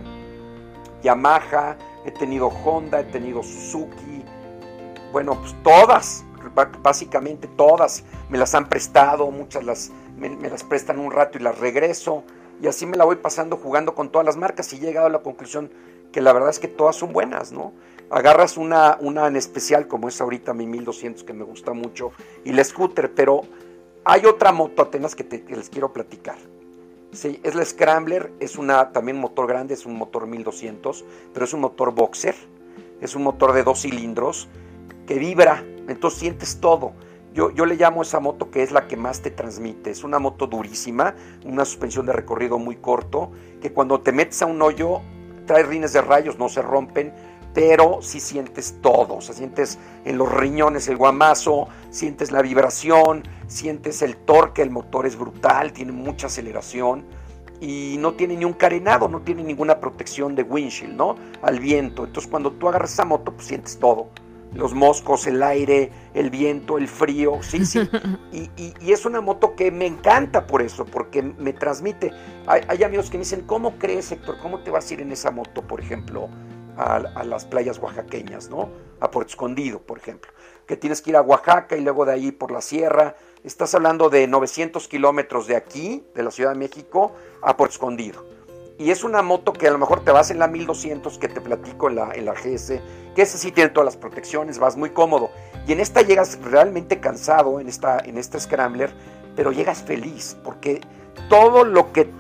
Yamaha, 1.05 1.77
he 2.05 2.11
tenido 2.11 2.49
Honda, 2.49 3.01
he 3.01 3.05
tenido 3.05 3.45
Suzuki. 3.45 4.20
Bueno, 5.13 5.39
pues 5.41 5.55
todas, 5.63 6.25
básicamente 6.83 7.49
todas 7.49 8.05
me 8.29 8.39
las 8.39 8.55
han 8.55 8.69
prestado, 8.69 9.31
muchas 9.31 9.65
las 9.65 9.91
me, 10.17 10.49
las 10.49 10.63
prestan 10.63 10.99
un 10.99 11.11
rato 11.11 11.39
y 11.39 11.43
las 11.43 11.59
regreso. 11.59 12.23
Y 12.63 12.67
así 12.67 12.87
me 12.87 12.97
la 12.97 13.05
voy 13.05 13.17
pasando 13.17 13.57
jugando 13.57 13.95
con 13.95 14.11
todas 14.11 14.27
las 14.27 14.37
marcas 14.37 14.73
y 14.73 14.77
he 14.77 14.81
llegado 14.81 15.07
a 15.07 15.11
la 15.11 15.21
conclusión 15.21 15.71
que 16.13 16.21
la 16.21 16.33
verdad 16.33 16.51
es 16.51 16.59
que 16.59 16.69
todas 16.69 16.97
son 16.97 17.13
buenas, 17.13 17.53
¿no? 17.53 17.73
Agarras 18.11 18.57
una, 18.57 18.99
una 19.01 19.27
en 19.29 19.37
especial 19.37 19.89
como 19.89 20.09
es 20.09 20.21
ahorita 20.21 20.53
mi 20.53 20.67
1200 20.67 21.25
que 21.25 21.33
me 21.33 21.45
gusta 21.45 21.73
mucho 21.73 22.13
y 22.45 22.53
la 22.53 22.63
scooter, 22.65 23.15
pero 23.15 23.43
hay 24.05 24.27
otra 24.27 24.53
moto 24.53 24.83
Atenas 24.83 25.15
que, 25.15 25.25
te, 25.25 25.45
les 25.49 25.71
quiero 25.71 25.93
platicar. 25.93 26.37
Sí, 27.13 27.41
es 27.43 27.55
la 27.55 27.65
Scrambler, 27.65 28.33
es 28.41 28.57
una 28.57 28.93
también 28.93 29.19
motor 29.19 29.47
grande, 29.49 29.75
es 29.75 29.87
un 29.87 29.97
motor 29.97 30.27
1200, 30.27 31.05
pero 31.33 31.45
es 31.45 31.53
un 31.55 31.61
motor 31.61 31.95
boxer, 31.95 32.35
es 33.01 33.15
un 33.15 33.23
motor 33.23 33.53
de 33.53 33.63
dos 33.63 33.83
cilindros 33.83 34.49
que 35.11 35.19
vibra, 35.19 35.65
entonces 35.89 36.21
sientes 36.21 36.61
todo. 36.61 36.93
Yo, 37.35 37.51
yo, 37.51 37.67
le 37.67 37.75
llamo 37.75 38.03
esa 38.03 38.21
moto 38.21 38.49
que 38.49 38.63
es 38.63 38.71
la 38.71 38.87
que 38.87 38.97
más 38.97 39.23
te 39.23 39.33
transmite. 39.33 39.91
Es 39.91 40.05
una 40.05 40.21
moto 40.21 40.47
durísima, 40.47 41.17
una 41.45 41.65
suspensión 41.65 42.07
de 42.07 42.13
recorrido 42.13 42.61
muy 42.61 42.77
corto, 42.77 43.33
que 43.61 43.73
cuando 43.73 44.01
te 44.03 44.13
metes 44.13 44.41
a 44.41 44.47
un 44.47 44.63
hoyo 44.63 45.01
trae 45.47 45.65
rines 45.65 45.93
de 45.95 46.01
rayos, 46.01 46.39
no 46.39 46.49
se 46.49 46.63
rompen, 46.63 47.13
pero 47.53 47.99
sí 48.03 48.21
sientes 48.21 48.77
todo. 48.83 49.17
O 49.17 49.21
sea, 49.21 49.35
sientes 49.35 49.81
en 50.05 50.17
los 50.17 50.33
riñones 50.33 50.87
el 50.87 50.97
guamazo, 50.97 51.67
sientes 51.91 52.31
la 52.31 52.41
vibración, 52.41 53.25
sientes 53.49 54.03
el 54.03 54.17
torque, 54.17 54.63
el 54.63 54.71
motor 54.71 55.07
es 55.07 55.19
brutal, 55.19 55.73
tiene 55.73 55.91
mucha 55.91 56.29
aceleración 56.29 57.05
y 57.61 57.97
no 57.99 58.13
tiene 58.13 58.37
ni 58.37 58.45
un 58.45 58.53
carenado, 58.53 59.09
no 59.09 59.23
tiene 59.23 59.43
ninguna 59.43 59.81
protección 59.81 60.37
de 60.37 60.45
windshield, 60.45 60.95
¿no? 60.95 61.17
Al 61.43 61.59
viento. 61.59 62.05
Entonces 62.05 62.31
cuando 62.31 62.53
tú 62.53 62.69
agarras 62.69 62.93
esa 62.93 63.05
moto, 63.05 63.33
pues 63.33 63.49
sientes 63.49 63.77
todo 63.77 64.07
los 64.55 64.75
moscos, 64.75 65.27
el 65.27 65.43
aire, 65.43 65.91
el 66.15 66.31
viento, 66.31 66.79
el 66.79 66.89
frío, 66.89 67.39
sí, 67.43 67.65
sí. 67.65 67.89
Y, 68.33 68.93
es 68.93 69.05
una 69.05 69.21
moto 69.21 69.55
que 69.55 69.71
me 69.71 69.87
encanta 69.87 70.47
por 70.47 70.63
eso, 70.63 70.85
porque 70.85 71.23
me 71.23 71.53
transmite. 71.53 72.13
Hay, 72.47 72.83
amigos 72.83 73.11
que 73.11 73.19
me 73.19 73.25
dicen, 73.25 73.43
¿cómo 73.47 73.79
crees, 73.79 74.11
Héctor? 74.11 74.39
¿Cómo 74.43 74.61
te 74.61 74.71
vas 74.71 74.91
a 74.91 74.95
ir 74.95 75.01
en 75.01 75.13
esa 75.13 75.31
moto, 75.31 75.63
por 75.63 75.81
ejemplo, 75.81 76.29
a, 76.77 77.25
las 77.25 77.45
playas 77.45 77.79
oaxaqueñas, 77.79 78.51
¿no? 78.51 78.71
A 79.01 79.11
Puerto 79.11 79.31
Escondido, 79.31 79.81
por 79.81 79.99
ejemplo. 79.99 80.33
Que 80.67 80.77
tienes 80.77 81.03
que 81.03 81.11
ir 81.11 81.17
a 81.17 81.23
Oaxaca 81.23 81.77
y 81.77 81.83
luego 81.83 82.05
de 82.05 82.13
ahí 82.13 82.33
por 82.33 82.51
la 82.51 82.61
sierra. 82.61 83.17
Estás 83.45 83.75
hablando 83.75 84.11
de 84.11 84.27
900 84.27 84.89
kilómetros 84.89 85.47
de 85.47 85.57
aquí, 85.57 86.05
de 86.15 86.23
la 86.23 86.31
Ciudad 86.31 86.53
de 86.53 86.59
México, 86.59 87.13
a 87.43 87.57
Puerto 87.57 87.75
Escondido 87.75 88.40
y 88.81 88.91
es 88.91 89.05
una 89.05 89.21
moto 89.21 89.53
que 89.53 89.69
a 89.69 89.71
lo 89.71 89.77
mejor 89.77 90.03
te 90.05 90.11
vas 90.11 90.31
en 90.31 90.39
la 90.39 90.49
1200 90.49 91.19
que 91.19 91.29
te 91.29 91.43
platico 91.43 91.91
en 91.91 91.97
la, 91.97 92.13
en 92.15 92.25
la 92.25 92.33
GS, 92.33 92.81
que 93.15 93.21
esa 93.21 93.37
sí 93.37 93.53
tiene 93.53 93.69
todas 93.69 93.85
las 93.85 93.99
protecciones, 93.99 94.59
vas 94.59 94.79
muy 94.79 94.89
cómodo. 94.89 95.31
Y 95.67 95.73
en 95.73 95.81
esta 95.81 96.01
llegas 96.01 96.39
realmente 96.43 96.99
cansado, 96.99 97.61
en 97.61 97.69
esta, 97.69 97.99
en 97.99 98.17
esta 98.17 98.41
Scrambler, 98.41 98.91
pero 99.37 99.53
llegas 99.53 99.83
feliz, 99.83 100.35
porque 100.43 100.81
todo 101.29 101.65
lo 101.65 101.93
que 101.93 102.11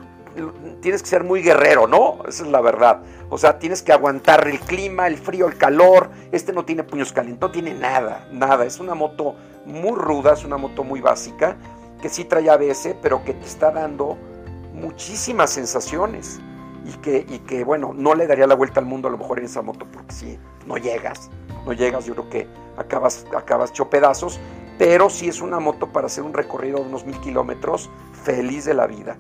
tienes 0.83 1.03
que 1.03 1.09
ser 1.09 1.25
muy 1.25 1.41
guerrero, 1.41 1.87
¿no? 1.87 2.19
Esa 2.29 2.45
es 2.45 2.51
la 2.51 2.61
verdad. 2.61 3.01
O 3.31 3.39
sea, 3.39 3.59
tienes 3.59 3.83
que 3.83 3.95
aguantar 3.95 4.47
el 4.47 4.61
clima, 4.61 5.07
el 5.07 5.17
frío, 5.17 5.49
el 5.49 5.57
calor. 5.57 6.11
Este 6.31 6.53
no 6.53 6.67
tiene 6.67 6.85
puños 6.85 7.11
calientes, 7.15 7.41
no 7.41 7.51
tiene 7.51 7.73
nada, 7.73 8.29
nada. 8.33 8.67
Es 8.67 8.81
una 8.81 8.95
moto 8.95 9.35
muy 9.65 9.97
ruda, 9.97 10.35
es 10.35 10.45
una 10.45 10.59
moto 10.59 10.85
muy 10.85 11.01
básica, 11.01 11.57
que 12.03 12.11
sí 12.11 12.27
trae 12.27 12.51
ABS, 12.51 12.97
pero 13.01 13.25
que 13.25 13.33
te 13.33 13.47
está 13.47 13.71
dando 13.71 14.19
muchísimas 14.75 15.49
sensaciones 15.49 16.39
y 16.87 16.93
que, 16.99 17.27
y 17.29 17.39
que, 17.41 17.65
bueno, 17.65 17.93
no 17.95 18.15
le 18.15 18.27
daría 18.27 18.47
la 18.47 18.55
vuelta 18.55 18.81
al 18.81 18.87
mundo 18.87 19.09
a 19.09 19.11
lo 19.11 19.19
mejor 19.19 19.39
en 19.39 19.45
esa 19.45 19.63
moto 19.63 19.87
porque 19.93 20.13
si 20.13 20.39
no 20.67 20.77
llegas, 20.77 21.31
no 21.67 21.73
llegas, 21.73 22.07
yo 22.07 22.15
creo 22.15 22.31
que 22.31 22.47
acabas, 22.77 23.27
acabas 23.37 23.71
hecho 23.71 23.91
pedazos, 23.91 24.41
pero 24.79 25.11
si 25.11 25.29
es 25.29 25.43
una 25.43 25.61
moto 25.61 25.89
para 25.89 26.07
hacer 26.07 26.25
un 26.25 26.33
recorrido 26.33 26.79
de 26.79 26.87
unos 26.87 27.05
mil 27.05 27.19
kilómetros, 27.21 27.91
feliz 28.25 28.65
de 28.65 28.75
la 28.75 28.87
vida. 28.87 29.17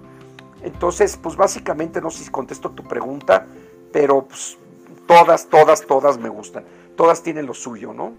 Entonces, 0.63 1.17
pues 1.17 1.37
básicamente, 1.37 2.01
no 2.01 2.11
sé 2.11 2.25
si 2.25 2.31
contesto 2.31 2.71
tu 2.71 2.83
pregunta, 2.83 3.47
pero 3.93 4.27
pues, 4.27 4.59
todas, 5.07 5.47
todas, 5.49 5.87
todas 5.87 6.19
me 6.19 6.29
gustan. 6.29 6.65
Todas 6.97 7.23
tienen 7.23 7.47
lo 7.47 7.55
suyo, 7.55 7.93
¿no? 7.93 8.13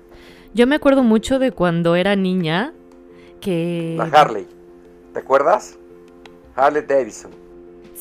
Yo 0.54 0.68
me 0.68 0.76
acuerdo 0.76 1.04
mucho 1.04 1.40
de 1.40 1.52
cuando 1.52 1.96
era 1.96 2.16
niña 2.16 2.74
que... 3.40 3.96
La 3.98 4.06
Harley, 4.06 4.48
¿te 5.14 5.20
acuerdas? 5.20 5.78
Harley 6.56 6.84
Davidson. 6.84 7.41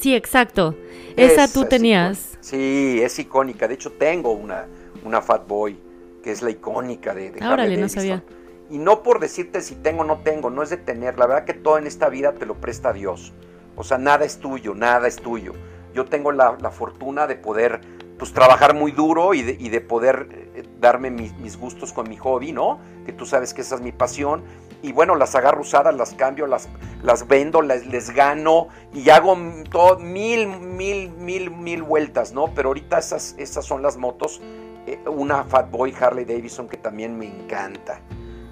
Sí, 0.01 0.15
exacto. 0.15 0.75
Esa 1.17 1.47
tú 1.53 1.67
tenías. 1.67 2.39
sí, 2.41 3.01
es 3.03 3.19
icónica. 3.19 3.69
De 3.69 3.75
hecho, 3.75 3.93
tengo 3.93 4.33
una, 4.33 4.67
una 5.05 5.21
Fat 5.21 5.47
Boy, 5.47 5.79
que 6.23 6.33
es 6.33 6.41
la 6.41 6.51
icónica 6.51 7.15
de, 7.15 7.31
de 7.31 7.45
Harley 7.45 7.77
no 7.77 7.89
sabía. 7.89 8.25
Y 8.71 8.79
no 8.79 9.03
por 9.03 9.21
decirte 9.21 9.61
si 9.61 9.75
tengo 9.75 10.03
o 10.03 10.05
no 10.05 10.21
tengo, 10.21 10.49
no 10.49 10.63
es 10.63 10.71
de 10.71 10.79
tener. 10.79 11.19
La 11.19 11.27
verdad 11.27 11.45
que 11.45 11.53
todo 11.53 11.77
en 11.77 11.87
esta 11.87 12.09
vida 12.09 12.33
te 12.33 12.47
lo 12.47 12.55
presta 12.55 12.95
Dios. 12.95 13.35
O 13.77 13.85
sea, 13.85 13.99
nada 13.99 14.25
es 14.25 14.39
tuyo, 14.39 14.75
nada 14.75 15.07
es 15.07 15.17
tuyo. 15.17 15.53
Yo 15.93 16.07
tengo 16.07 16.33
la, 16.33 16.57
fortuna 16.71 17.27
de 17.27 17.37
poder 17.37 17.81
pues 18.19 18.33
trabajar 18.33 18.75
muy 18.75 18.93
duro 18.93 19.35
y 19.35 19.43
de, 19.43 19.57
y 19.59 19.69
de 19.69 19.81
poder 19.81 20.29
eh, 20.55 20.63
darme 20.79 21.11
mis, 21.11 21.37
mis, 21.39 21.59
gustos 21.59 21.93
con 21.93 22.09
mi 22.09 22.17
hobby, 22.17 22.53
¿no? 22.53 22.79
Que 23.05 23.13
tú 23.13 23.27
sabes 23.27 23.53
que 23.53 23.63
esa 23.63 23.75
es 23.75 23.81
mi 23.81 23.93
pasión 23.93 24.45
y 24.83 24.93
bueno, 24.93 25.15
las 25.15 25.35
agarro 25.35 25.61
usadas, 25.61 25.95
las 25.95 26.15
cambio, 26.15 26.47
las, 26.47 26.69
las 27.03 27.29
vendo, 27.29 27.63
les, 27.63 27.87
les 27.87 28.11
gano 28.11 28.69
y 28.95 29.11
hago 29.11 29.37
todo, 29.71 29.99
mil, 29.99 30.49
mil, 30.49 31.11
mil, 31.11 31.51
mil 31.51 31.83
vueltas, 31.83 32.33
¿no? 32.33 32.55
Pero 32.55 32.71
ahorita 32.71 32.99
esas, 32.99 33.35
esas 33.39 33.65
son 33.65 33.83
las 33.83 33.97
motos, 33.97 34.41
eh, 34.87 34.99
una 35.07 35.45
Fat 35.45 35.71
Boy 35.71 35.95
Harley 35.99 36.25
Davidson 36.25 36.69
que 36.69 36.79
también 36.79 37.19
me 37.19 37.27
encanta. 37.27 38.01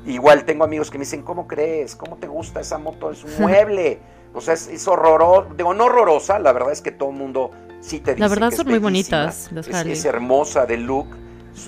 Igual 0.07 0.45
tengo 0.45 0.65
amigos 0.65 0.91
que 0.91 0.99
me 0.99 1.05
dicen, 1.05 1.23
¿cómo 1.23 1.47
crees? 1.47 1.97
¿Cómo 1.97 2.17
te 2.17 2.27
gusta 2.27 2.61
esa 2.61 2.79
moto? 2.79 3.11
Es 3.11 3.25
un 3.25 3.33
mueble. 3.41 4.01
O 4.35 4.41
sea, 4.41 4.55
es, 4.55 4.69
es 4.69 4.87
horroroso. 4.87 5.49
Digo, 5.57 5.73
no 5.75 5.85
horrorosa, 5.85 6.39
la 6.39 6.53
verdad 6.53 6.73
es 6.73 6.83
que 6.83 6.93
todo 6.93 7.11
el 7.11 7.17
mundo 7.17 7.51
sí 7.81 8.01
te 8.01 8.13
dice. 8.13 8.21
La 8.21 8.29
verdad 8.29 8.51
son 8.51 8.69
muy 8.69 8.79
bonitas 8.79 9.51
las 9.53 9.69
Harley. 9.69 9.95
Es, 9.95 10.01
es 10.01 10.05
hermosa 10.05 10.67
de 10.67 10.77
look. 10.77 11.07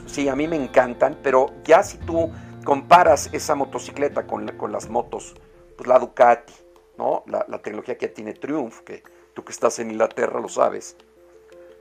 Sí, 0.07 0.29
a 0.29 0.37
mí 0.37 0.47
me 0.47 0.57
encantan, 0.57 1.19
pero 1.23 1.53
ya 1.65 1.83
si 1.83 1.99
tú 1.99 2.31
comparas 2.71 3.29
esa 3.33 3.57
motocicleta 3.57 4.29
con, 4.29 4.47
con 4.57 4.71
las 4.71 4.89
motos, 4.89 5.35
pues 5.77 5.89
la 5.89 5.99
Ducati, 5.99 6.53
¿no? 6.99 7.25
La, 7.27 7.45
tecnología 7.61 7.99
que 7.99 8.07
tiene 8.07 8.33
Triumph, 8.33 8.83
que 8.85 9.03
tú 9.35 9.43
que 9.43 9.51
estás 9.51 9.81
en 9.81 9.91
Inglaterra 9.91 10.39
lo 10.39 10.49
sabes. 10.49 10.97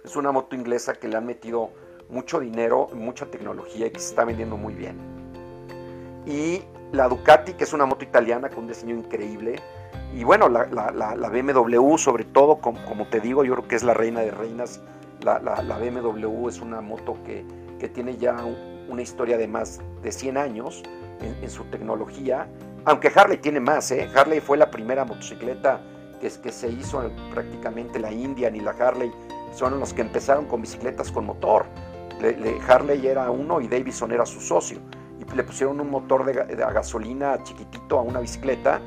Es 0.04 0.16
una 0.16 0.32
moto 0.32 0.56
inglesa 0.56 0.96
que 0.96 1.08
le 1.08 1.16
han 1.16 1.28
metido 1.28 1.70
mucho 2.10 2.40
dinero, 2.40 2.88
mucha 2.96 3.28
tecnología 3.28 3.86
y 3.86 3.92
que 3.92 4.00
se 4.00 4.10
está 4.10 4.26
vendiendo 4.26 4.58
muy 4.58 4.74
bien. 4.74 4.98
Y 6.26 6.64
la 6.92 7.08
Ducati, 7.08 7.54
que 7.54 7.66
es 7.66 7.74
una 7.74 7.86
moto 7.86 8.04
italiana 8.04 8.50
con 8.50 8.62
un 8.62 8.70
diseño 8.70 8.96
increíble. 8.96 9.58
Y 10.16 10.24
bueno, 10.24 10.50
la, 10.50 10.64
BMW, 10.66 11.98
sobre 11.98 12.24
todo, 12.26 12.62
como, 12.62 13.08
te 13.12 13.20
digo, 13.20 13.44
yo 13.44 13.54
creo 13.58 13.68
que 13.68 13.76
es 13.76 13.84
la 13.84 13.94
reina 13.94 14.22
de 14.22 14.32
reinas. 14.32 14.82
La, 15.22 15.38
BMW 15.38 16.48
es 16.48 16.60
una 16.60 16.82
moto 16.82 17.16
que, 17.24 17.46
que 17.78 17.90
tiene 17.90 18.18
ya 18.18 18.34
un, 18.44 18.79
una 18.90 19.02
historia 19.02 19.38
de 19.38 19.48
más 19.48 19.80
de 20.02 20.12
100 20.12 20.38
años 20.38 20.84
en, 21.22 21.50
su 21.50 21.64
tecnología, 21.66 22.48
aunque 22.86 23.12
Harley 23.14 23.38
tiene 23.38 23.60
más, 23.60 23.92
¿eh? 23.92 24.10
Harley 24.16 24.40
fue 24.40 24.58
la 24.58 24.72
primera 24.72 25.04
motocicleta 25.04 25.82
que, 26.22 26.30
que 26.30 26.52
se 26.52 26.70
hizo 26.70 27.12
prácticamente 27.34 28.00
la 28.00 28.12
Indian 28.12 28.56
y 28.56 28.62
la 28.62 28.72
Harley 28.72 29.12
son 29.54 29.80
los 29.80 29.94
que 29.94 30.02
empezaron 30.02 30.46
con 30.46 30.62
bicicletas 30.62 31.12
con 31.12 31.26
motor. 31.26 31.66
Harley 32.68 33.08
era 33.08 33.32
uno 33.32 33.62
y 33.62 33.68
Davidson 33.68 34.12
era 34.12 34.26
su 34.26 34.42
socio. 34.42 34.80
Y 35.20 35.36
le 35.36 35.44
pusieron 35.44 35.80
un 35.80 35.90
motor 35.90 36.26
de, 36.26 36.56
gasolina 36.56 37.42
chiquitito 37.44 38.00
a 38.00 38.02
una 38.02 38.20
bicicleta 38.20 38.82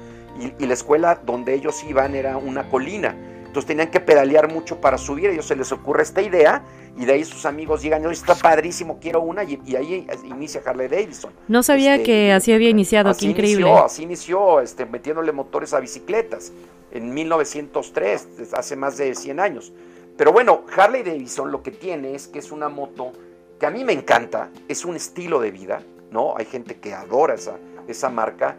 y, 0.58 0.66
la 0.66 0.74
escuela 0.74 1.20
donde 1.24 1.54
ellos 1.54 1.82
iban 1.84 2.14
era 2.14 2.36
una 2.36 2.68
colina. 2.68 3.14
Entonces 3.52 3.68
tenían 3.68 3.90
que 3.90 4.00
pedalear 4.00 4.50
mucho 4.50 4.80
para 4.80 4.96
subir. 4.96 5.28
A 5.28 5.32
ellos 5.34 5.44
se 5.44 5.54
les 5.54 5.70
ocurre 5.72 6.02
esta 6.02 6.22
idea 6.22 6.64
y 6.96 7.04
de 7.04 7.12
ahí 7.12 7.22
sus 7.22 7.44
amigos 7.44 7.82
llegan, 7.82 8.10
está 8.10 8.34
padrísimo, 8.34 8.98
quiero 8.98 9.20
una, 9.20 9.44
y, 9.44 9.60
ahí 9.76 10.06
inicia 10.24 10.62
Harley 10.64 10.88
Davidson. 10.88 11.30
No 11.48 11.62
sabía 11.62 11.96
este, 11.96 12.06
que 12.06 12.32
así 12.32 12.50
había 12.50 12.70
iniciado, 12.70 13.14
qué 13.14 13.26
increíble. 13.26 13.70
así 13.72 14.04
inició, 14.04 14.62
este, 14.62 14.86
metiéndole 14.86 15.32
motores 15.32 15.74
a 15.74 15.80
bicicletas 15.80 16.50
en 16.92 17.12
1903, 17.12 18.54
hace 18.54 18.74
más 18.74 18.96
de 18.96 19.14
100 19.14 19.38
años. 19.38 19.70
Pero 20.16 20.32
bueno, 20.32 20.64
Harley 20.74 21.02
Davidson 21.02 21.52
lo 21.52 21.62
que 21.62 21.72
tiene 21.72 22.14
es 22.14 22.28
que 22.28 22.38
es 22.38 22.52
una 22.52 22.70
moto 22.70 23.12
que 23.60 23.66
a 23.66 23.70
mí 23.70 23.84
me 23.84 23.92
encanta, 23.92 24.48
es 24.66 24.86
un 24.86 24.96
estilo 24.96 25.40
de 25.40 25.50
vida, 25.50 25.82
¿no? 26.10 26.38
Hay 26.38 26.46
gente 26.46 26.76
que 26.76 26.94
adora 26.94 27.34
esa, 27.34 27.58
esa 27.86 28.08
marca 28.08 28.56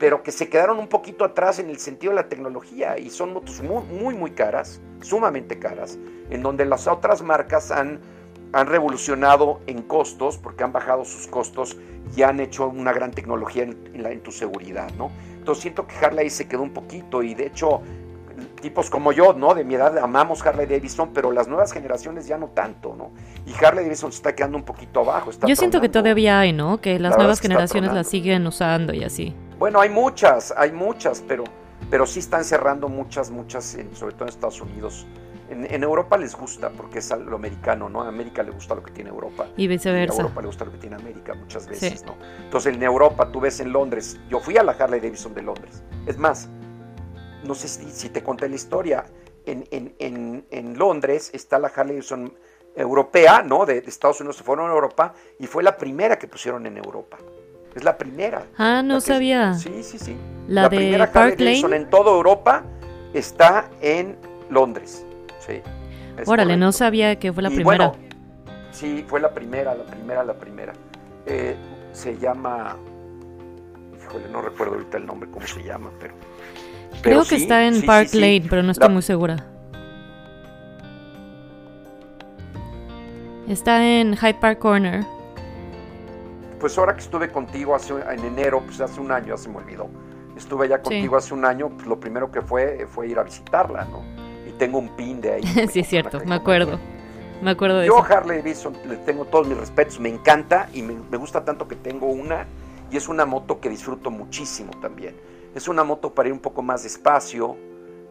pero 0.00 0.22
que 0.22 0.32
se 0.32 0.48
quedaron 0.48 0.78
un 0.78 0.88
poquito 0.88 1.26
atrás 1.26 1.58
en 1.58 1.68
el 1.68 1.78
sentido 1.78 2.12
de 2.12 2.16
la 2.16 2.28
tecnología 2.28 2.98
y 2.98 3.10
son 3.10 3.34
motos 3.34 3.62
muy, 3.62 3.84
muy, 3.84 4.14
muy 4.14 4.30
caras, 4.30 4.80
sumamente 5.02 5.58
caras, 5.58 5.98
en 6.30 6.42
donde 6.42 6.64
las 6.64 6.86
otras 6.86 7.20
marcas 7.20 7.70
han, 7.70 8.00
han 8.54 8.66
revolucionado 8.66 9.60
en 9.66 9.82
costos, 9.82 10.38
porque 10.38 10.64
han 10.64 10.72
bajado 10.72 11.04
sus 11.04 11.26
costos 11.26 11.76
y 12.16 12.22
han 12.22 12.40
hecho 12.40 12.66
una 12.68 12.94
gran 12.94 13.10
tecnología 13.10 13.64
en, 13.64 14.02
la, 14.02 14.10
en 14.10 14.22
tu 14.22 14.32
seguridad, 14.32 14.90
¿no? 14.96 15.10
Entonces 15.38 15.60
siento 15.60 15.86
que 15.86 15.94
Harley 16.02 16.30
se 16.30 16.48
quedó 16.48 16.62
un 16.62 16.72
poquito 16.72 17.22
y 17.22 17.34
de 17.34 17.48
hecho 17.48 17.82
tipos 18.62 18.88
como 18.88 19.12
yo, 19.12 19.34
¿no? 19.34 19.52
De 19.52 19.64
mi 19.64 19.74
edad 19.74 19.98
amamos 19.98 20.44
Harley 20.46 20.64
Davidson, 20.64 21.10
pero 21.12 21.30
las 21.30 21.46
nuevas 21.46 21.74
generaciones 21.74 22.26
ya 22.26 22.38
no 22.38 22.46
tanto, 22.48 22.94
¿no? 22.96 23.10
Y 23.44 23.52
Harley 23.62 23.84
Davidson 23.84 24.12
se 24.12 24.16
está 24.16 24.34
quedando 24.34 24.56
un 24.56 24.64
poquito 24.64 25.00
abajo. 25.00 25.30
Yo 25.46 25.56
siento 25.56 25.82
que 25.82 25.90
todavía 25.90 26.40
hay, 26.40 26.54
¿no? 26.54 26.80
Que 26.80 26.98
las 26.98 27.18
nuevas 27.18 27.38
generaciones 27.38 27.92
la 27.92 28.02
siguen 28.02 28.46
usando 28.46 28.94
y 28.94 29.04
así. 29.04 29.36
Bueno, 29.60 29.78
hay 29.78 29.90
muchas, 29.90 30.54
hay 30.56 30.72
muchas, 30.72 31.22
pero, 31.28 31.44
pero 31.90 32.06
sí 32.06 32.20
están 32.20 32.44
cerrando 32.44 32.88
muchas, 32.88 33.30
muchas, 33.30 33.76
sobre 33.92 34.14
todo 34.14 34.24
en 34.24 34.28
Estados 34.30 34.62
Unidos. 34.62 35.06
En, 35.50 35.82
Europa 35.84 36.16
les 36.16 36.34
gusta 36.34 36.70
porque 36.70 37.00
es 37.00 37.10
lo 37.10 37.36
americano, 37.36 37.90
¿no? 37.90 38.00
A 38.00 38.08
América 38.08 38.42
le 38.42 38.52
gusta 38.52 38.74
lo 38.74 38.82
que 38.82 38.90
tiene 38.90 39.10
Europa. 39.10 39.48
Y 39.58 39.66
viceversa. 39.66 40.14
a 40.14 40.22
Europa 40.22 40.40
le 40.40 40.46
gusta 40.46 40.64
lo 40.64 40.72
que 40.72 40.78
tiene 40.78 40.96
América 40.96 41.34
muchas 41.34 41.66
veces, 41.66 42.06
¿no? 42.06 42.16
Entonces 42.42 42.74
en 42.74 42.82
Europa, 42.82 43.30
tú 43.30 43.38
ves 43.38 43.60
en 43.60 43.70
Londres, 43.70 44.18
yo 44.30 44.40
fui 44.40 44.56
a 44.56 44.62
la 44.62 44.72
Harley 44.72 44.98
Davidson 44.98 45.34
de 45.34 45.42
Londres. 45.42 45.82
Es 46.06 46.16
más, 46.16 46.48
no 47.44 47.54
sé 47.54 47.68
si, 47.68 48.08
te 48.08 48.22
conté 48.22 48.48
la 48.48 48.54
historia, 48.54 49.04
en, 49.44 49.66
en, 49.70 50.46
en, 50.48 50.78
Londres 50.78 51.32
está 51.34 51.58
la 51.58 51.68
Harley 51.68 51.96
Davidson 51.96 52.32
europea, 52.74 53.42
¿no? 53.42 53.66
De, 53.66 53.82
de 53.82 53.90
Estados 53.90 54.22
Unidos 54.22 54.36
se 54.36 54.42
fueron 54.42 54.70
a 54.70 54.72
Europa 54.72 55.12
y 55.38 55.46
fue 55.46 55.62
la 55.62 55.76
primera 55.76 56.18
que 56.18 56.28
pusieron 56.28 56.64
en 56.64 56.78
Europa. 56.78 57.18
Es 57.74 57.84
la 57.84 57.96
primera. 57.96 58.44
Ah, 58.58 58.82
no 58.82 59.00
sabía. 59.00 59.54
sí, 59.54 59.82
sí, 59.82 59.98
sí. 59.98 60.16
La, 60.48 60.68
de 60.68 60.76
primera 60.76 61.12
Park 61.12 61.38
Lane. 61.38 61.76
en 61.76 61.88
toda 61.88 62.10
Europa 62.10 62.64
está 63.14 63.70
en 63.80 64.16
Londres. 64.48 65.04
Sí. 65.38 65.60
Órale, 66.26 66.56
no 66.56 66.72
sabía 66.72 67.16
que 67.18 67.32
fue 67.32 67.42
la 67.42 67.50
primera. 67.50 67.92
sí, 68.72 69.04
fue 69.06 69.20
la 69.20 69.32
primera, 69.32 69.74
la 69.74 69.84
primera, 69.84 70.24
la 70.24 70.34
primera. 70.34 70.72
Eh, 71.26 71.56
se 71.92 72.18
llama. 72.18 72.76
Híjole, 74.02 74.28
no 74.30 74.42
recuerdo 74.42 74.74
ahorita 74.74 74.98
el 74.98 75.06
nombre, 75.06 75.30
cómo 75.30 75.46
se 75.46 75.62
llama, 75.62 75.90
pero. 76.00 76.14
Creo 77.02 77.24
que 77.24 77.36
está 77.36 77.66
en 77.66 77.82
Park 77.82 78.12
Lane, 78.12 78.44
pero 78.50 78.62
no 78.62 78.72
estoy 78.72 78.88
muy 78.88 79.02
segura. 79.02 79.46
Está 83.48 83.84
en 83.86 84.16
Hyde 84.16 84.34
Park 84.34 84.58
Corner 84.58 85.04
pues 86.60 86.76
ahora 86.78 86.94
que 86.94 87.00
estuve 87.00 87.32
contigo 87.32 87.74
hace, 87.74 87.94
en 87.94 88.24
enero, 88.24 88.60
pues 88.60 88.80
hace 88.80 89.00
un 89.00 89.10
año, 89.10 89.28
ya 89.28 89.36
se 89.36 89.48
me 89.48 89.56
olvidó, 89.56 89.88
estuve 90.36 90.68
ya 90.68 90.80
contigo 90.80 91.16
hace 91.16 91.34
un 91.34 91.44
año, 91.44 91.70
pues 91.70 91.86
lo 91.86 91.98
primero 91.98 92.30
que 92.30 92.42
fue 92.42 92.86
fue 92.88 93.08
ir 93.08 93.18
a 93.18 93.22
visitarla, 93.22 93.86
¿no? 93.86 94.02
Y 94.46 94.52
tengo 94.52 94.78
un 94.78 94.94
pin 94.94 95.20
de 95.20 95.32
ahí. 95.32 95.42
sí, 95.72 95.80
es 95.80 95.88
cierto, 95.88 96.20
me 96.24 96.34
acuerdo. 96.34 96.78
Me 97.42 97.52
acuerdo 97.52 97.78
de 97.78 97.86
Yo 97.86 97.98
eso. 97.98 98.14
Harley 98.14 98.38
Davidson 98.38 98.76
le 98.86 98.96
tengo 98.98 99.24
todos 99.24 99.48
mis 99.48 99.56
respetos, 99.56 99.98
me 99.98 100.10
encanta 100.10 100.68
y 100.74 100.82
me, 100.82 100.94
me 101.10 101.16
gusta 101.16 101.42
tanto 101.42 101.66
que 101.66 101.74
tengo 101.74 102.06
una 102.06 102.46
y 102.90 102.98
es 102.98 103.08
una 103.08 103.24
moto 103.24 103.60
que 103.60 103.70
disfruto 103.70 104.10
muchísimo 104.10 104.72
también. 104.82 105.16
Es 105.54 105.66
una 105.66 105.82
moto 105.82 106.12
para 106.12 106.28
ir 106.28 106.34
un 106.34 106.40
poco 106.40 106.60
más 106.60 106.82
despacio, 106.82 107.56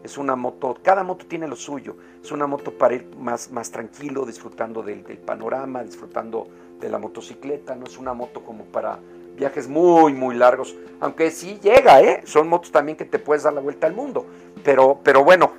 es 0.02 0.18
una 0.18 0.34
moto, 0.34 0.76
cada 0.82 1.04
moto 1.04 1.26
tiene 1.26 1.46
lo 1.46 1.56
suyo, 1.56 1.96
es 2.22 2.32
una 2.32 2.46
moto 2.46 2.72
para 2.72 2.94
ir 2.94 3.08
más, 3.16 3.50
más 3.52 3.70
tranquilo, 3.70 4.26
disfrutando 4.26 4.82
del, 4.82 5.04
del 5.04 5.18
panorama, 5.18 5.84
disfrutando 5.84 6.48
de 6.80 6.88
la 6.88 6.98
motocicleta, 6.98 7.74
no 7.74 7.86
es 7.86 7.98
una 7.98 8.14
moto 8.14 8.42
como 8.42 8.64
para 8.64 8.98
viajes 9.36 9.68
muy, 9.68 10.12
muy 10.12 10.34
largos, 10.34 10.76
aunque 11.00 11.30
sí 11.30 11.58
llega, 11.62 12.00
¿eh? 12.02 12.20
Son 12.24 12.48
motos 12.48 12.70
también 12.70 12.96
que 12.96 13.04
te 13.04 13.18
puedes 13.18 13.42
dar 13.42 13.52
la 13.52 13.60
vuelta 13.60 13.86
al 13.86 13.94
mundo, 13.94 14.26
pero, 14.62 15.00
pero 15.02 15.24
bueno, 15.24 15.52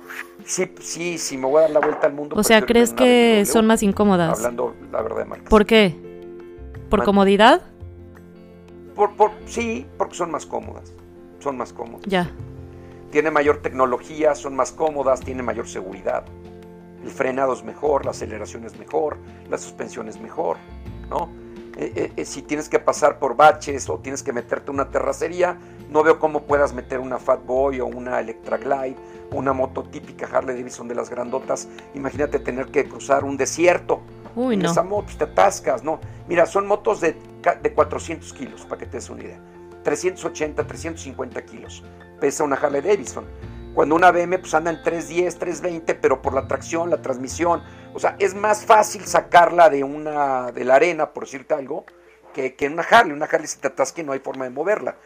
sí, 0.44 0.72
sí, 0.80 1.18
sí 1.18 1.36
me 1.36 1.46
voy 1.46 1.58
a 1.58 1.62
dar 1.62 1.70
la 1.70 1.80
vuelta 1.80 2.06
al 2.06 2.12
mundo. 2.12 2.36
O 2.38 2.42
sea, 2.42 2.62
¿crees 2.62 2.92
que 2.92 3.44
son 3.44 3.66
más 3.66 3.82
incómodas? 3.82 4.38
Hablando 4.38 4.74
la 4.90 5.02
verdad 5.02 5.18
de 5.18 5.24
marcas. 5.24 5.48
¿Por 5.48 5.66
qué? 5.66 5.94
¿Por 6.88 7.04
comodidad? 7.04 7.62
Por, 8.94 9.16
por, 9.16 9.30
sí, 9.46 9.86
porque 9.98 10.14
son 10.14 10.30
más 10.30 10.46
cómodas, 10.46 10.92
son 11.40 11.56
más 11.56 11.72
cómodas. 11.72 12.06
Ya. 12.06 12.30
Tiene 13.10 13.30
mayor 13.30 13.58
tecnología, 13.58 14.34
son 14.34 14.54
más 14.54 14.72
cómodas, 14.72 15.20
tiene 15.20 15.42
mayor 15.42 15.68
seguridad. 15.68 16.24
El 17.02 17.10
frenado 17.10 17.52
es 17.52 17.64
mejor, 17.64 18.04
la 18.04 18.12
aceleración 18.12 18.64
es 18.64 18.78
mejor, 18.78 19.16
la 19.50 19.58
suspensión 19.58 20.08
es 20.08 20.20
mejor. 20.20 20.56
Eh, 21.76 21.92
eh, 21.96 22.12
eh, 22.16 22.24
si 22.26 22.42
tienes 22.42 22.68
que 22.68 22.78
pasar 22.78 23.18
por 23.18 23.34
baches 23.34 23.88
o 23.88 23.98
tienes 23.98 24.22
que 24.22 24.32
meterte 24.32 24.70
una 24.70 24.90
terracería, 24.90 25.56
no 25.90 26.02
veo 26.02 26.18
cómo 26.18 26.42
puedas 26.42 26.74
meter 26.74 26.98
una 26.98 27.18
Fat 27.18 27.44
Boy 27.46 27.80
o 27.80 27.86
una 27.86 28.20
Electra 28.20 28.58
Glide, 28.58 28.96
una 29.30 29.52
moto 29.52 29.82
típica 29.82 30.26
Harley 30.26 30.56
Davidson 30.56 30.86
de 30.88 30.94
las 30.94 31.08
grandotas. 31.08 31.68
Imagínate 31.94 32.38
tener 32.38 32.66
que 32.66 32.86
cruzar 32.86 33.24
un 33.24 33.36
desierto. 33.36 34.00
Uy, 34.36 34.54
en 34.54 34.64
esa 34.64 34.82
moto 34.82 35.12
te 35.16 35.24
atascas, 35.24 35.82
¿no? 35.82 36.00
Mira, 36.28 36.46
son 36.46 36.66
motos 36.66 37.00
de, 37.00 37.16
de 37.62 37.72
400 37.72 38.32
kilos, 38.32 38.64
para 38.64 38.78
que 38.78 38.86
te 38.86 38.98
des 38.98 39.10
una 39.10 39.22
idea. 39.22 39.40
380, 39.82 40.66
350 40.66 41.44
kilos. 41.44 41.82
Pesa 42.20 42.44
una 42.44 42.56
Harley 42.56 42.82
Davidson. 42.82 43.24
Cuando 43.74 43.94
una 43.94 44.10
BM 44.10 44.38
pues 44.38 44.52
anda 44.54 44.70
en 44.70 44.82
310, 44.82 45.38
320, 45.38 45.94
pero 45.94 46.20
por 46.20 46.34
la 46.34 46.46
tracción, 46.46 46.90
la 46.90 47.00
transmisión, 47.00 47.62
o 47.94 47.98
sea, 47.98 48.16
es 48.18 48.34
más 48.34 48.66
fácil 48.66 49.04
sacarla 49.06 49.70
de 49.70 49.82
una 49.82 50.52
de 50.52 50.64
la 50.64 50.74
arena, 50.74 51.12
por 51.12 51.24
decirte 51.24 51.54
algo, 51.54 51.86
que, 52.34 52.54
que 52.54 52.66
en 52.66 52.74
una 52.74 52.82
Harley. 52.82 53.12
Una 53.12 53.26
Harley 53.26 53.46
si 53.46 53.58
te 53.58 53.68
atasca 53.68 54.02
no 54.02 54.12
hay 54.12 54.18
forma 54.18 54.44
de 54.44 54.50
moverla. 54.50 54.96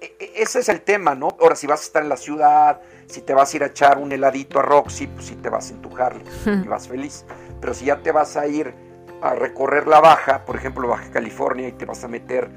E, 0.00 0.16
e, 0.18 0.42
ese 0.42 0.60
es 0.60 0.68
el 0.68 0.80
tema, 0.80 1.14
¿no? 1.14 1.36
Ahora, 1.40 1.54
si 1.54 1.66
vas 1.66 1.80
a 1.80 1.84
estar 1.84 2.02
en 2.02 2.08
la 2.08 2.16
ciudad, 2.16 2.80
si 3.06 3.20
te 3.20 3.34
vas 3.34 3.52
a 3.52 3.56
ir 3.56 3.62
a 3.62 3.66
echar 3.66 3.98
un 3.98 4.10
heladito 4.10 4.58
a 4.58 4.62
Roxy, 4.62 5.06
pues 5.06 5.26
si 5.26 5.36
te 5.36 5.48
vas 5.50 5.70
en 5.70 5.82
tu 5.82 5.94
Harley 5.96 6.24
y 6.64 6.66
vas 6.66 6.88
feliz. 6.88 7.24
Pero 7.60 7.74
si 7.74 7.86
ya 7.86 8.02
te 8.02 8.10
vas 8.10 8.36
a 8.36 8.46
ir 8.46 8.74
a 9.22 9.34
recorrer 9.34 9.86
la 9.86 10.00
Baja, 10.00 10.44
por 10.44 10.56
ejemplo, 10.56 10.88
Baja 10.88 11.10
California, 11.10 11.68
y 11.68 11.72
te 11.72 11.84
vas 11.84 12.04
a 12.04 12.08
meter 12.08 12.48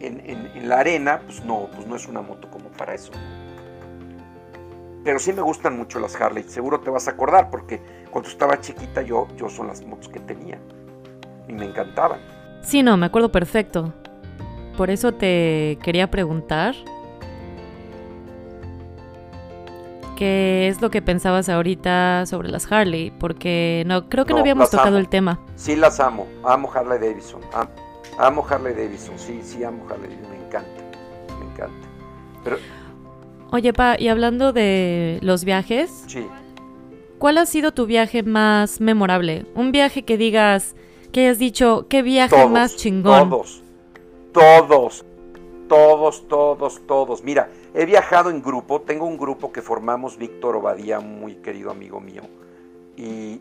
en, 0.00 0.20
en, 0.20 0.46
en 0.54 0.68
la 0.68 0.80
arena, 0.80 1.20
pues 1.24 1.44
no, 1.44 1.68
pues 1.74 1.86
no 1.86 1.96
es 1.96 2.06
una 2.06 2.20
moto 2.20 2.50
como 2.50 2.70
para 2.70 2.94
eso. 2.94 3.12
Pero 5.04 5.18
sí 5.18 5.32
me 5.32 5.42
gustan 5.42 5.76
mucho 5.76 6.00
las 6.00 6.18
Harley. 6.18 6.44
Seguro 6.44 6.80
te 6.80 6.90
vas 6.90 7.06
a 7.06 7.12
acordar 7.12 7.50
porque 7.50 7.80
cuando 8.10 8.30
estaba 8.30 8.58
chiquita 8.60 9.02
yo, 9.02 9.28
yo 9.36 9.50
son 9.50 9.66
las 9.66 9.84
motos 9.84 10.08
que 10.08 10.18
tenía. 10.18 10.58
Y 11.46 11.52
me 11.52 11.66
encantaban. 11.66 12.20
Sí, 12.62 12.82
no, 12.82 12.96
me 12.96 13.06
acuerdo 13.06 13.30
perfecto. 13.30 13.92
Por 14.78 14.90
eso 14.90 15.12
te 15.12 15.78
quería 15.82 16.10
preguntar. 16.10 16.74
¿Qué 20.16 20.68
es 20.68 20.80
lo 20.80 20.90
que 20.90 21.02
pensabas 21.02 21.48
ahorita 21.48 22.24
sobre 22.26 22.48
las 22.48 22.70
Harley? 22.70 23.10
Porque 23.10 23.82
no 23.86 24.08
creo 24.08 24.24
que 24.24 24.32
no, 24.32 24.40
habíamos 24.40 24.70
tocado 24.70 24.96
el 24.96 25.08
tema. 25.08 25.40
Sí, 25.56 25.76
las 25.76 26.00
amo. 26.00 26.26
Amo 26.44 26.70
Harley 26.72 26.98
Davidson. 26.98 27.42
Amo, 28.18 28.46
Harley 28.48 28.72
Davidson. 28.72 29.18
Sí, 29.18 29.40
sí, 29.42 29.64
amo 29.64 29.84
Harley 29.90 30.08
Davidson. 30.08 30.30
Me 30.30 30.46
encanta. 30.46 30.82
Me 31.38 31.52
encanta. 31.52 31.88
Pero 32.44 32.56
Oye, 33.54 33.72
Pa, 33.72 33.94
y 33.96 34.08
hablando 34.08 34.52
de 34.52 35.20
los 35.22 35.44
viajes, 35.44 36.02
sí. 36.08 36.26
¿cuál 37.18 37.38
ha 37.38 37.46
sido 37.46 37.72
tu 37.72 37.86
viaje 37.86 38.24
más 38.24 38.80
memorable? 38.80 39.46
Un 39.54 39.70
viaje 39.70 40.04
que 40.04 40.18
digas, 40.18 40.74
que 41.12 41.20
hayas 41.20 41.38
dicho, 41.38 41.86
qué 41.88 42.02
viaje 42.02 42.48
más 42.48 42.74
chingón. 42.74 43.30
Todos, 43.30 43.62
todos, 44.32 45.04
todos, 45.68 46.26
todos, 46.26 46.82
todos. 46.84 47.22
Mira, 47.22 47.48
he 47.74 47.86
viajado 47.86 48.30
en 48.30 48.42
grupo, 48.42 48.80
tengo 48.80 49.06
un 49.06 49.16
grupo 49.16 49.52
que 49.52 49.62
formamos 49.62 50.18
Víctor 50.18 50.56
Obadía, 50.56 50.98
muy 50.98 51.36
querido 51.36 51.70
amigo 51.70 52.00
mío, 52.00 52.22
y, 52.96 53.40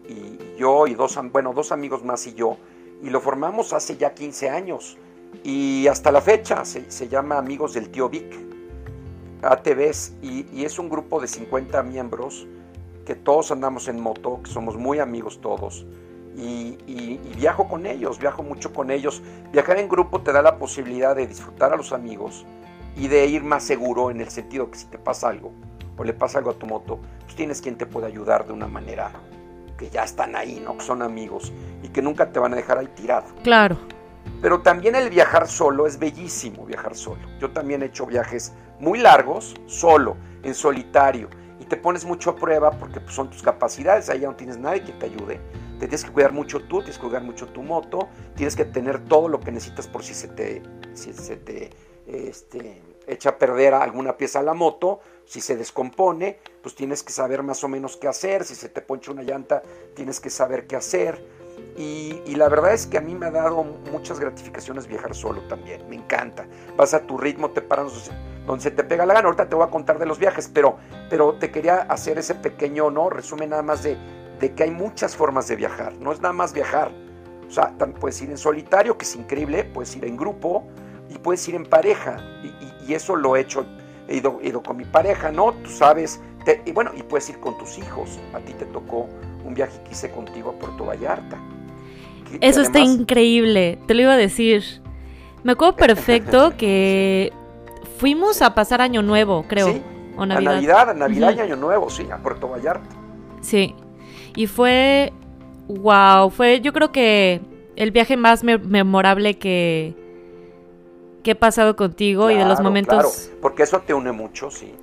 yo 0.59 0.85
y 0.85 0.93
dos, 0.93 1.19
bueno, 1.31 1.53
dos 1.53 1.71
amigos 1.71 2.03
más 2.03 2.27
y 2.27 2.35
yo, 2.35 2.57
y 3.01 3.09
lo 3.09 3.19
formamos 3.19 3.73
hace 3.73 3.97
ya 3.97 4.13
15 4.13 4.51
años, 4.51 4.95
y 5.43 5.87
hasta 5.87 6.11
la 6.11 6.21
fecha 6.21 6.63
se, 6.65 6.91
se 6.91 7.07
llama 7.07 7.39
Amigos 7.39 7.73
del 7.73 7.89
Tío 7.89 8.09
Vic 8.09 8.52
ATVs 9.43 10.13
y, 10.21 10.63
es 10.63 10.79
un 10.79 10.89
grupo 10.89 11.19
de 11.19 11.27
50 11.27 11.81
miembros 11.83 12.47
que 13.05 13.15
todos 13.15 13.51
andamos 13.51 13.87
en 13.87 13.99
moto, 13.99 14.41
que 14.43 14.49
somos 14.49 14.77
muy 14.77 14.99
amigos 14.99 15.41
todos 15.41 15.85
y, 16.35 17.19
viajo 17.35 17.67
con 17.67 17.85
ellos, 17.85 18.19
viajo 18.19 18.43
mucho 18.43 18.73
con 18.73 18.91
ellos. 18.91 19.21
Viajar 19.51 19.77
en 19.79 19.89
grupo 19.89 20.21
te 20.21 20.31
da 20.31 20.41
la 20.41 20.57
posibilidad 20.57 21.15
de 21.15 21.27
disfrutar 21.27 21.73
a 21.73 21.77
los 21.77 21.91
amigos 21.91 22.45
y 22.95 23.07
de 23.07 23.25
ir 23.27 23.43
más 23.43 23.63
seguro 23.63 24.11
en 24.11 24.21
el 24.21 24.29
sentido 24.29 24.69
que 24.71 24.77
si 24.77 24.85
te 24.85 24.97
pasa 24.97 25.29
algo 25.29 25.51
o 25.97 26.03
le 26.03 26.13
pasa 26.13 26.39
algo 26.39 26.51
a 26.51 26.53
tu 26.53 26.65
moto, 26.65 26.99
pues 27.23 27.35
tienes 27.35 27.61
quien 27.61 27.77
te 27.77 27.85
pueda 27.85 28.07
ayudar 28.07 28.47
de 28.47 28.53
una 28.53 28.67
manera 28.67 29.11
que 29.77 29.89
ya 29.89 30.03
están 30.03 30.35
ahí, 30.35 30.61
¿no? 30.63 30.77
Que 30.77 30.83
son 30.83 31.01
amigos 31.01 31.51
y 31.83 31.89
que 31.89 32.01
nunca 32.01 32.31
te 32.31 32.39
van 32.39 32.53
a 32.53 32.55
dejar 32.55 32.77
ahí 32.77 32.87
tirado. 32.95 33.25
Claro. 33.43 33.77
Pero 34.43 34.61
también 34.61 34.93
el 34.93 35.09
viajar 35.09 35.47
solo 35.47 35.87
es 35.87 35.97
bellísimo, 35.97 36.65
viajar 36.65 36.95
solo. 36.95 37.21
Yo 37.39 37.51
también 37.51 37.81
he 37.81 37.87
hecho 37.87 38.05
viajes 38.05 38.53
muy 38.79 38.99
largos, 38.99 39.55
solo, 39.65 40.17
en 40.43 40.53
solitario, 40.53 41.29
y 41.59 41.65
te 41.65 41.77
pones 41.77 42.05
mucho 42.05 42.29
a 42.29 42.35
prueba 42.35 42.69
porque 42.69 42.99
pues, 42.99 43.15
son 43.15 43.31
tus 43.31 43.41
capacidades, 43.41 44.09
ahí 44.09 44.19
ya 44.19 44.27
no 44.27 44.35
tienes 44.35 44.57
nadie 44.57 44.83
que 44.83 44.91
te 44.91 45.07
ayude 45.07 45.39
te 45.83 45.87
tienes 45.87 46.05
que 46.05 46.11
cuidar 46.11 46.31
mucho 46.31 46.61
tú, 46.61 46.77
tienes 46.79 46.97
que 46.97 47.03
cuidar 47.03 47.23
mucho 47.23 47.47
tu 47.47 47.61
moto, 47.61 48.07
tienes 48.37 48.55
que 48.55 48.63
tener 48.63 49.03
todo 49.03 49.27
lo 49.27 49.41
que 49.41 49.51
necesitas 49.51 49.85
por 49.85 50.01
si 50.01 50.13
se 50.13 50.29
te, 50.29 50.61
si 50.93 51.11
se 51.11 51.35
te 51.35 51.71
este, 52.07 52.81
echa 53.05 53.31
a 53.31 53.37
perder 53.37 53.73
alguna 53.73 54.15
pieza 54.15 54.39
a 54.39 54.43
la 54.43 54.53
moto, 54.53 55.01
si 55.25 55.41
se 55.41 55.57
descompone, 55.57 56.39
pues 56.61 56.75
tienes 56.75 57.03
que 57.03 57.11
saber 57.11 57.43
más 57.43 57.65
o 57.65 57.67
menos 57.67 57.97
qué 57.97 58.07
hacer, 58.07 58.45
si 58.45 58.55
se 58.55 58.69
te 58.69 58.79
poncha 58.79 59.11
una 59.11 59.23
llanta, 59.23 59.61
tienes 59.93 60.21
que 60.21 60.29
saber 60.29 60.67
qué 60.67 60.77
hacer. 60.77 61.42
Y, 61.75 62.35
la 62.35 62.49
verdad 62.49 62.73
es 62.73 62.85
que 62.87 62.97
a 62.97 63.01
mí 63.01 63.15
me 63.15 63.27
ha 63.27 63.31
dado 63.31 63.63
muchas 63.91 64.19
gratificaciones 64.19 64.87
viajar 64.87 65.15
solo 65.15 65.41
también, 65.47 65.87
me 65.89 65.95
encanta. 65.95 66.45
Vas 66.75 66.93
a 66.93 67.01
tu 67.01 67.17
ritmo, 67.17 67.51
te 67.51 67.61
paras 67.61 68.11
donde 68.45 68.63
se 68.63 68.71
te 68.71 68.83
pega 68.83 69.05
la 69.05 69.13
gana. 69.13 69.27
Ahorita 69.27 69.47
te 69.47 69.55
voy 69.55 69.65
a 69.65 69.69
contar 69.69 69.99
de 69.99 70.05
los 70.05 70.19
viajes, 70.19 70.49
pero, 70.53 70.77
pero 71.09 71.33
te 71.35 71.51
quería 71.51 71.81
hacer 71.83 72.17
ese 72.17 72.35
pequeño 72.35 72.91
¿no? 72.91 73.09
resumen 73.09 73.51
nada 73.51 73.63
más 73.63 73.83
de, 73.83 73.97
de 74.39 74.53
que 74.53 74.63
hay 74.63 74.71
muchas 74.71 75.15
formas 75.15 75.47
de 75.47 75.55
viajar, 75.55 75.93
no 75.99 76.11
es 76.11 76.21
nada 76.21 76.33
más 76.33 76.53
viajar. 76.53 76.91
O 77.47 77.51
sea, 77.51 77.71
puedes 77.99 78.21
ir 78.21 78.31
en 78.31 78.37
solitario, 78.37 78.97
que 78.97 79.05
es 79.05 79.15
increíble, 79.15 79.63
puedes 79.63 79.95
ir 79.95 80.05
en 80.05 80.17
grupo 80.17 80.63
y 81.09 81.17
puedes 81.19 81.47
ir 81.47 81.55
en 81.55 81.65
pareja. 81.65 82.17
Y, 82.87 82.93
eso 82.93 83.15
lo 83.15 83.35
he 83.35 83.39
hecho, 83.39 83.65
he 84.07 84.17
ido, 84.17 84.39
ido, 84.41 84.61
con 84.61 84.75
mi 84.75 84.83
pareja, 84.83 85.31
¿no? 85.31 85.53
Tú 85.53 85.69
sabes, 85.69 86.19
y 86.65 86.71
bueno, 86.73 86.91
y 86.95 87.03
puedes 87.03 87.29
ir 87.29 87.39
con 87.39 87.57
tus 87.57 87.77
hijos. 87.77 88.19
A 88.33 88.39
ti 88.39 88.53
te 88.53 88.65
tocó 88.65 89.07
un 89.45 89.53
viaje 89.53 89.79
que 89.83 89.91
hice 89.91 90.11
contigo 90.11 90.49
a 90.49 90.53
Puerto 90.59 90.85
Vallarta. 90.85 91.39
eso 92.41 92.61
está 92.61 92.79
increíble, 92.79 93.79
te 93.87 93.93
lo 93.93 94.01
iba 94.01 94.13
a 94.13 94.17
decir. 94.17 94.63
Me 95.43 95.53
acuerdo 95.53 95.75
perfecto 95.75 96.53
que 96.57 97.31
fuimos 97.97 98.41
a 98.41 98.53
pasar 98.55 98.81
Año 98.81 99.01
Nuevo, 99.01 99.45
creo. 99.47 99.73
Sí, 99.73 99.81
o 100.17 100.25
Navidad. 100.25 100.53
A 100.53 100.55
Navidad, 100.55 100.95
Navidad 100.95 101.33
y 101.35 101.39
Año 101.39 101.55
Nuevo, 101.55 101.89
sí, 101.89 102.05
a 102.11 102.17
Puerto 102.17 102.49
Vallarta. 102.49 102.89
Sí, 103.41 103.75
y 104.35 104.47
fue, 104.47 105.11
wow, 105.67 106.29
fue 106.29 106.61
yo 106.61 106.73
creo 106.73 106.91
que 106.91 107.41
el 107.75 107.91
viaje 107.91 108.17
más 108.17 108.43
memorable 108.43 109.37
que, 109.37 109.95
que 111.23 111.31
he 111.31 111.35
pasado 111.35 111.75
contigo 111.75 112.29
y 112.31 112.35
de 112.35 112.45
los 112.45 112.61
momentos... 112.61 112.93
Claro, 112.93 113.39
porque 113.41 113.63
eso 113.63 113.79
te 113.81 113.93
une 113.93 114.11
mucho, 114.11 114.51
sí. 114.51 114.73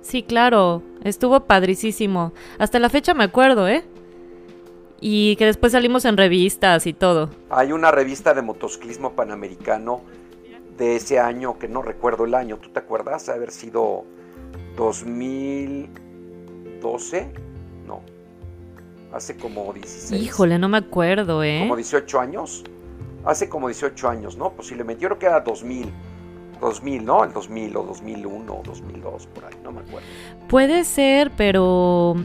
Sí, 0.00 0.22
claro, 0.22 0.82
estuvo 1.04 1.40
padricísimo. 1.40 2.32
Hasta 2.58 2.78
la 2.78 2.88
fecha 2.88 3.14
me 3.14 3.24
acuerdo, 3.24 3.68
¿eh? 3.68 3.84
Y 5.02 5.36
que 5.36 5.44
después 5.46 5.72
salimos 5.72 6.04
en 6.04 6.16
revistas 6.16 6.86
y 6.86 6.92
todo. 6.92 7.30
Hay 7.50 7.72
una 7.72 7.90
revista 7.90 8.34
de 8.34 8.42
motociclismo 8.42 9.12
panamericano 9.12 10.02
de 10.78 10.94
ese 10.96 11.18
año, 11.18 11.58
que 11.58 11.66
no 11.68 11.82
recuerdo 11.82 12.24
el 12.24 12.34
año, 12.34 12.58
¿tú 12.58 12.70
te 12.70 12.78
acuerdas? 12.78 13.26
De 13.26 13.32
haber 13.32 13.50
sido 13.50 14.04
2012 14.76 17.32
hace 19.12 19.36
como 19.36 19.72
16. 19.72 20.22
Híjole, 20.22 20.58
no 20.58 20.68
me 20.68 20.78
acuerdo, 20.78 21.44
¿eh? 21.44 21.58
Como 21.60 21.76
18 21.76 22.20
años. 22.20 22.64
Hace 23.24 23.48
como 23.48 23.68
18 23.68 24.08
años, 24.08 24.36
¿no? 24.36 24.52
Posiblemente. 24.52 25.02
Yo 25.02 25.08
creo 25.10 25.18
que 25.18 25.26
era 25.26 25.40
2000. 25.40 25.92
2000, 26.60 27.04
¿no? 27.04 27.24
El 27.24 27.32
2000 27.32 27.76
o 27.76 27.82
2001 27.84 28.52
o 28.52 28.62
2002, 28.64 29.26
por 29.26 29.44
ahí, 29.44 29.54
no 29.62 29.72
me 29.72 29.80
acuerdo. 29.80 30.06
Puede 30.48 30.84
ser, 30.84 31.30
pero 31.36 32.16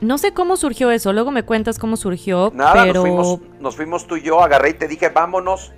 no 0.00 0.18
sé 0.18 0.32
cómo 0.32 0.56
surgió 0.56 0.90
eso. 0.90 1.12
Luego 1.12 1.30
me 1.30 1.42
cuentas 1.42 1.78
cómo 1.78 1.96
surgió. 1.96 2.50
Nada, 2.54 2.84
pero... 2.84 2.94
nos, 2.94 3.02
fuimos, 3.02 3.40
nos 3.60 3.76
fuimos 3.76 4.06
tú 4.06 4.16
y 4.16 4.22
yo, 4.22 4.40
agarré 4.40 4.70
y 4.70 4.74
te 4.74 4.88
dije, 4.88 5.08
vámonos. 5.08 5.72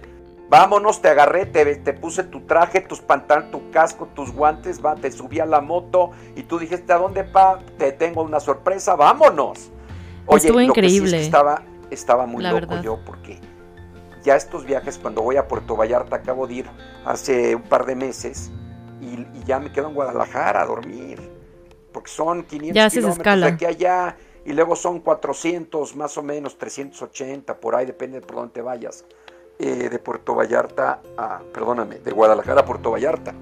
Vámonos, 0.49 1.01
te 1.01 1.09
agarré, 1.09 1.47
te, 1.47 1.77
te 1.77 1.95
puse 1.95 2.25
tu 2.25 2.41
traje, 2.41 2.83
tus 2.83 3.01
pantalones, 3.01 3.51
tu 3.51 3.71
casco, 3.71 4.07
tus 4.15 4.31
guantes, 4.33 4.85
va, 4.85 4.95
te 4.97 5.11
subí 5.11 5.41
a 5.41 5.47
la 5.47 5.63
moto 5.63 6.11
y 6.37 6.43
tú 6.43 6.59
dijiste, 6.59 6.93
¿a 6.93 6.99
dónde, 6.99 7.25
pa? 7.25 7.59
Te 7.79 7.93
tengo 7.93 8.21
una 8.23 8.39
sorpresa, 8.39 8.95
vámonos. 8.95 9.71
Oye, 10.27 10.47
Estuvo 10.47 10.61
increíble. 10.61 11.23
estaba, 11.23 11.63
estaba 11.91 12.27
muy 12.27 12.45
loco 12.45 12.83
yo 12.83 12.99
porque 13.03 13.41
ya 14.23 14.37
estos 14.37 14.65
viajes, 14.65 14.99
cuando 14.99 15.23
voy 15.23 15.37
a 15.37 15.49
Puerto 15.49 15.77
Vallarta, 15.77 16.17
acabo 16.17 16.47
de 16.47 16.55
ir 16.55 16.67
hace 17.05 17.55
un 17.55 17.63
par 17.63 17.87
de 17.87 17.97
meses 17.97 18.53
y, 19.01 19.27
ya 19.45 19.59
me 19.59 19.73
quedo 19.73 19.89
en 19.89 19.95
Guadalajara 19.95 20.63
a 20.63 20.67
dormir. 20.67 21.32
Porque 21.93 22.11
son 22.11 22.45
500 22.45 22.75
ya 22.75 22.91
kilómetros 22.91 23.41
de 23.41 23.47
aquí 23.47 23.65
a 23.65 23.69
allá 23.69 24.17
y 24.45 24.53
luego 24.53 24.75
son 24.77 25.01
400, 25.01 25.95
más 25.97 26.17
o 26.19 26.23
menos 26.23 26.59
380, 26.59 27.59
por 27.59 27.77
ahí, 27.77 27.87
depende 27.87 28.21
de 28.21 28.27
por 28.27 28.37
dónde 28.37 28.55
te 28.55 28.63
vayas. 28.63 29.05
Eh, 29.59 29.89
de 29.91 29.99
Puerto 29.99 30.35
Vallarta 30.35 31.01
a, 31.17 31.41
perdóname, 31.53 31.99
de 31.99 32.11
Guadalajara 32.11 32.63
a 32.63 32.65
Puerto 32.65 32.91
Vallarta. 32.91 33.33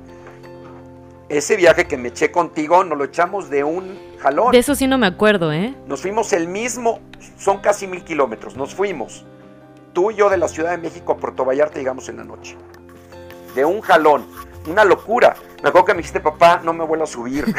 Ese 1.31 1.57
viaje 1.57 1.87
que 1.87 1.97
me 1.97 2.09
eché 2.09 2.31
contigo, 2.31 2.83
nos 2.85 2.99
lo 2.99 3.05
echamos 3.05 3.49
de 3.49 3.65
un 3.65 3.99
jalón. 4.19 4.53
De 4.53 4.59
eso 4.59 4.75
sí 4.75 4.87
no 4.87 4.99
me 4.99 5.07
acuerdo, 5.07 5.53
¿eh? 5.53 5.75
Nos 5.87 6.03
fuimos 6.03 6.33
el 6.33 6.49
mismo, 6.49 7.01
son 7.39 7.59
casi 7.59 7.87
mil 7.87 8.05
kilómetros, 8.05 8.57
nos 8.57 8.75
fuimos. 8.75 9.25
Tú 9.95 10.11
y 10.11 10.17
yo 10.17 10.29
de 10.29 10.37
la 10.37 10.49
Ciudad 10.49 10.73
de 10.73 10.79
México 10.79 11.13
a 11.13 11.17
Puerto 11.17 11.45
Vallarta 11.45 11.79
llegamos 11.79 12.09
en 12.09 12.19
la 12.19 12.25
noche. 12.25 12.57
De 13.55 13.65
un 13.65 13.81
jalón, 13.81 14.27
una 14.69 14.85
locura. 14.85 15.37
Me 15.63 15.69
acuerdo 15.69 15.87
que 15.87 15.95
me 15.95 15.99
dijiste, 15.99 16.21
papá, 16.21 16.61
no 16.65 16.73
me 16.73 16.85
vuelvo 16.85 17.05
a 17.05 17.07
subir. 17.07 17.45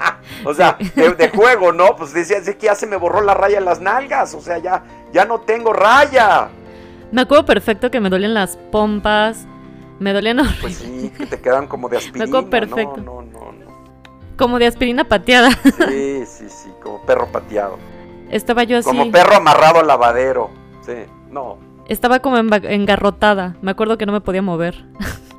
o 0.44 0.54
sea, 0.54 0.76
de, 0.78 1.28
juego, 1.34 1.72
¿no? 1.72 1.96
Pues 1.96 2.12
decía, 2.12 2.38
es 2.38 2.44
que 2.54 2.66
ya 2.66 2.74
se 2.74 2.86
me 2.86 2.96
borró 2.96 3.20
la 3.20 3.34
raya 3.34 3.58
en 3.58 3.64
las 3.64 3.80
nalgas. 3.80 4.34
O 4.34 4.40
sea, 4.40 4.58
ya, 4.58 4.84
ya 5.12 5.24
no 5.24 5.40
tengo 5.40 5.72
raya. 5.72 6.48
Me 7.12 7.22
acuerdo 7.22 7.46
perfecto 7.46 7.90
que 7.90 8.00
me 8.00 8.10
duelen 8.10 8.34
las 8.34 8.56
pompas 8.56 9.46
me 9.98 10.12
dolían 10.12 10.40
horrible. 10.40 10.60
Pues 10.60 10.76
sí, 10.76 11.12
que 11.16 11.26
te 11.26 11.40
quedan 11.40 11.66
como 11.66 11.88
de 11.88 11.96
aspirina. 11.98 12.26
Me 12.26 12.46
perfecto. 12.48 12.96
No, 12.98 13.22
no, 13.22 13.52
no, 13.52 13.66
Como 14.36 14.58
de 14.58 14.66
aspirina 14.66 15.04
pateada. 15.04 15.50
Sí, 15.52 16.24
sí, 16.26 16.48
sí, 16.48 16.70
como 16.82 17.00
perro 17.02 17.26
pateado. 17.28 17.78
Estaba 18.30 18.64
yo 18.64 18.78
así. 18.78 18.88
Como 18.88 19.10
perro 19.10 19.36
amarrado 19.36 19.80
al 19.80 19.86
lavadero. 19.86 20.50
Sí, 20.84 20.94
no. 21.30 21.58
Estaba 21.88 22.18
como 22.18 22.36
engarrotada. 22.38 23.56
Me 23.62 23.70
acuerdo 23.70 23.96
que 23.96 24.06
no 24.06 24.12
me 24.12 24.20
podía 24.20 24.42
mover. 24.42 24.84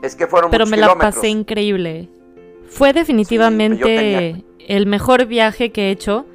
Es 0.01 0.15
que 0.15 0.27
fueron 0.27 0.51
Pero 0.51 0.65
me 0.65 0.77
la 0.77 0.95
pasé 0.95 1.29
increíble. 1.29 2.09
Fue 2.69 2.93
definitivamente 2.93 4.43
el 4.67 4.85
mejor 4.85 5.25
viaje 5.25 5.71
que 5.71 5.87
he 5.87 5.91
hecho. 5.91 6.25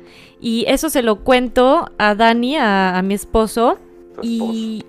Y 0.41 0.65
eso 0.67 0.91
se 0.91 1.03
lo 1.03 1.21
cuento 1.21 1.89
a 1.99 2.15
Dani, 2.15 2.57
a, 2.57 3.01
mi 3.05 3.15
esposo. 3.15 3.79
y 4.23 4.85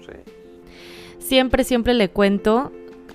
siempre, 1.20 1.64
siempre 1.64 1.94
le 1.94 2.10
cuento 2.10 2.72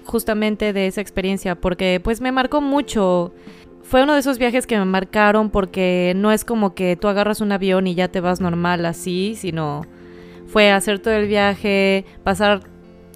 justamente 0.08 0.72
de 0.72 0.86
esa 0.86 1.00
experiencia, 1.00 1.54
porque 1.54 2.00
pues 2.02 2.20
me 2.20 2.32
marcó 2.32 2.60
mucho. 2.60 3.32
Fue 3.82 4.02
uno 4.02 4.14
de 4.14 4.20
esos 4.20 4.38
viajes 4.38 4.66
que 4.66 4.78
me 4.78 4.84
marcaron 4.84 5.50
porque 5.50 6.12
no 6.16 6.32
es 6.32 6.44
como 6.44 6.74
que 6.74 6.96
tú 6.96 7.08
agarras 7.08 7.40
un 7.40 7.52
avión 7.52 7.86
y 7.86 7.94
ya 7.94 8.08
te 8.08 8.20
vas 8.20 8.40
normal 8.40 8.84
así, 8.84 9.34
sino 9.34 9.82
fue 10.46 10.70
hacer 10.70 10.98
todo 10.98 11.14
el 11.14 11.26
viaje, 11.26 12.04
pasar 12.24 12.62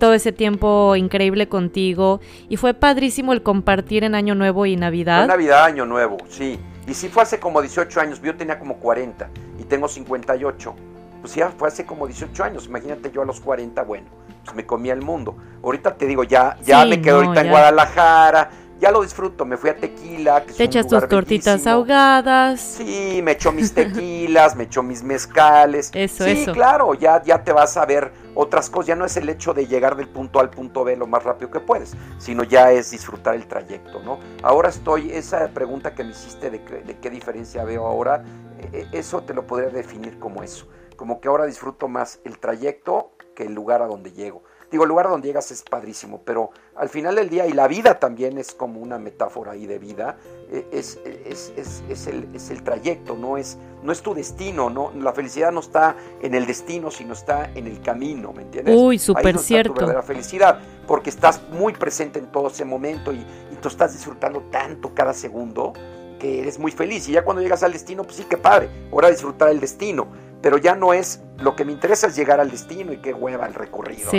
todo 0.03 0.15
ese 0.15 0.33
tiempo 0.33 0.97
increíble 0.97 1.49
contigo 1.49 2.21
y 2.49 2.57
fue 2.57 2.75
padrísimo 2.75 3.33
el 3.33 3.45
compartir 3.45 4.03
en 4.03 4.17
Año 4.17 4.35
Nuevo 4.35 4.67
y 4.67 4.75
Navidad. 4.75 5.29
Navidad, 5.29 5.62
Año 5.62 5.87
Nuevo, 5.87 6.17
sí. 6.29 6.59
Y 6.88 6.95
sí 6.95 7.09
fue 7.09 7.23
hace 7.23 7.38
como 7.38 7.62
18 7.62 8.01
años, 8.01 8.21
yo 8.21 8.35
tenía 8.35 8.59
como 8.59 8.79
40 8.79 9.31
y 9.61 9.62
tengo 9.62 9.87
58. 9.87 10.75
Pues 11.21 11.37
ya 11.37 11.51
fue 11.51 11.69
hace 11.69 11.87
como 11.87 12.09
18 12.09 12.43
años, 12.43 12.67
imagínate 12.67 13.12
yo 13.12 13.23
a 13.23 13.25
los 13.25 13.41
40, 13.41 13.81
bueno 13.85 14.07
pues 14.45 14.57
me 14.57 14.67
comía 14.67 14.93
el 14.93 15.03
mundo. 15.03 15.37
Ahorita 15.62 15.95
te 15.95 16.07
digo, 16.07 16.25
ya, 16.25 16.57
ya 16.65 16.85
me 16.85 17.01
quedo 17.01 17.19
ahorita 17.19 17.43
en 17.43 17.51
Guadalajara, 17.51 18.51
ya 18.83 18.90
lo 18.90 19.03
disfruto, 19.03 19.45
me 19.45 19.57
fui 19.57 19.71
a 19.71 19.77
Tequila. 19.77 20.45
Que 20.45 20.55
te 20.55 20.64
echas 20.64 20.88
tus 20.88 21.07
tortitas 21.07 21.68
ahogadas. 21.68 22.61
Sí, 22.61 23.21
me 23.23 23.33
echo 23.33 23.53
mis 23.53 23.73
tequilas, 23.73 24.57
me 24.57 24.64
echo 24.64 24.83
mis 24.83 25.05
mezcales. 25.05 25.93
Eso, 25.95 26.24
sí, 26.24 26.47
claro, 26.53 26.93
ya, 26.95 27.22
ya 27.22 27.45
te 27.45 27.53
vas 27.53 27.76
a 27.76 27.87
ver 27.87 28.12
otras 28.35 28.68
cosas, 28.68 28.89
ya 28.89 28.97
no 28.97 29.05
es 29.05 29.16
el 29.16 29.28
hecho 29.28 29.55
de 29.55 29.68
llegar 29.68 29.95
del 29.95 30.09
punto 30.09 30.41
A 30.41 30.43
al 30.43 30.51
punto 30.51 30.83
B 30.83 30.97
lo 30.97 31.07
más 31.07 31.22
rápido 31.22 31.49
que 31.53 31.61
puedes, 31.61 31.95
sino 32.18 32.43
ya 32.43 32.72
es 32.72 32.91
disfrutar 32.91 33.37
el 33.37 33.47
trayecto, 33.47 34.01
¿no? 34.01 34.18
Ahora 34.43 34.70
estoy, 34.70 35.12
esa 35.12 35.47
pregunta 35.55 35.95
que 35.95 36.03
me 36.03 36.11
hiciste 36.11 36.51
de, 36.51 36.59
de 36.59 36.99
qué 36.99 37.09
diferencia 37.09 37.62
veo 37.62 37.87
ahora, 37.87 38.24
e, 38.59 38.89
e, 38.93 38.99
eso 38.99 39.22
te 39.22 39.33
lo 39.33 39.47
podría 39.47 39.70
definir 39.70 40.18
como 40.18 40.43
eso, 40.43 40.66
como 40.97 41.20
que 41.20 41.28
ahora 41.28 41.47
disfruto 41.47 41.87
más 41.87 42.18
el 42.24 42.41
trayecto 42.41 43.12
que 43.37 43.45
el 43.45 43.55
lugar 43.55 43.80
a 43.80 43.87
donde 43.87 44.11
llego. 44.11 44.43
Digo, 44.73 44.85
el 44.85 44.89
lugar 44.89 45.11
donde 45.11 45.29
llegas 45.29 45.51
es 45.51 45.62
padrísimo, 45.62 46.23
pero 46.25 46.51
al 46.77 46.89
final 46.89 47.14
del 47.14 47.29
día, 47.29 47.47
y 47.47 47.53
la 47.53 47.68
vida 47.68 48.01
también 48.01 48.39
es 48.39 48.55
como 48.55 48.81
una 48.81 48.99
metáfora 48.99 49.53
ahí 49.53 49.66
de 49.66 49.79
vida, 49.79 50.16
e, 50.51 50.66
es, 50.73 50.99
es, 51.05 51.53
es, 51.59 51.85
es 51.91 52.07
el, 52.07 52.27
el, 52.35 52.62
trayecto, 52.62 53.14
no 53.14 53.37
es, 53.37 53.59
no 53.83 53.93
es 53.93 54.01
tu 54.01 54.14
destino, 54.14 54.70
no, 54.70 54.91
la 54.99 55.12
felicidad 55.12 55.53
no 55.53 55.61
está 55.61 55.95
en 56.23 56.35
el 56.35 56.47
destino, 56.47 56.91
sino 56.91 57.12
está 57.12 57.51
en 57.55 57.66
el 57.66 57.83
camino, 57.83 58.33
¿me 58.33 58.43
entiendes? 58.43 58.75
Uy, 58.75 58.99
súper 58.99 59.39
cierto. 59.39 60.03
Felicidad, 60.03 60.59
porque 60.87 61.11
estás 61.11 61.43
muy 61.51 61.75
presente 61.75 62.18
en 62.18 62.33
todo 62.33 62.49
ese 62.49 62.64
momento 62.64 63.12
y, 63.12 63.18
y 63.18 63.57
tú 63.61 63.68
estás 63.68 63.93
disfrutando 63.93 64.41
tanto 64.51 64.95
cada 64.95 65.12
segundo 65.12 65.75
que 66.18 66.41
eres 66.41 66.59
muy 66.59 66.73
feliz. 66.73 67.07
Y 67.11 67.12
ya 67.12 67.25
cuando 67.25 67.43
llegas 67.43 67.62
al 67.62 67.73
destino, 67.73 68.05
pues 68.05 68.16
sí, 68.16 68.25
qué 68.27 68.39
padre, 68.39 68.70
ahora 68.91 69.11
disfrutar 69.11 69.51
el 69.51 69.61
destino 69.61 70.32
pero 70.43 70.59
ya 70.59 70.74
no 70.74 70.93
es, 70.93 71.22
lo 71.38 71.55
que 71.55 71.64
me 71.64 71.72
interesa 71.72 72.09
es 72.09 72.16
llegar 72.16 72.40
al 72.40 72.51
destino 72.51 72.93
y 72.93 72.99
qué 72.99 73.14
hueva 73.14 73.47
el 73.47 73.55
recorrido. 73.55 74.11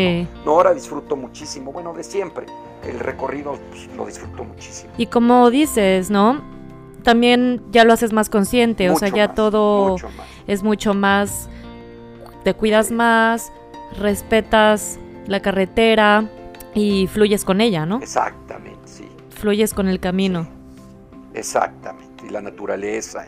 ¿no? 0.45 0.51
ahora 0.51 0.73
disfruto 0.73 1.15
muchísimo, 1.17 1.71
bueno, 1.73 1.93
de 1.93 2.03
siempre, 2.03 2.45
el 2.83 2.99
recorrido 2.99 3.59
pues, 3.69 3.89
lo 3.95 4.05
disfruto 4.05 4.45
muchísimo. 4.45 4.91
Y 4.97 5.07
como 5.07 5.49
dices, 5.49 6.09
¿no? 6.09 6.41
También 7.03 7.61
ya 7.71 7.83
lo 7.83 7.91
haces 7.91 8.13
más 8.13 8.29
consciente, 8.29 8.89
o 8.89 8.95
sea, 8.95 9.09
ya 9.09 9.33
todo 9.33 9.97
es 10.47 10.63
mucho 10.63 10.93
más, 10.93 11.49
te 12.45 12.53
cuidas 12.53 12.91
más, 12.91 13.51
respetas 13.99 14.97
la 15.27 15.41
carretera 15.41 16.29
y 16.73 17.07
fluyes 17.07 17.43
con 17.43 17.59
ella, 17.59 17.85
¿no? 17.85 17.97
Exactamente, 17.97 18.79
sí. 18.85 19.07
Fluyes 19.29 19.73
con 19.73 19.89
el 19.89 19.99
camino. 19.99 20.47
Exactamente, 21.33 22.25
y 22.25 22.29
la 22.29 22.41
naturaleza. 22.41 23.25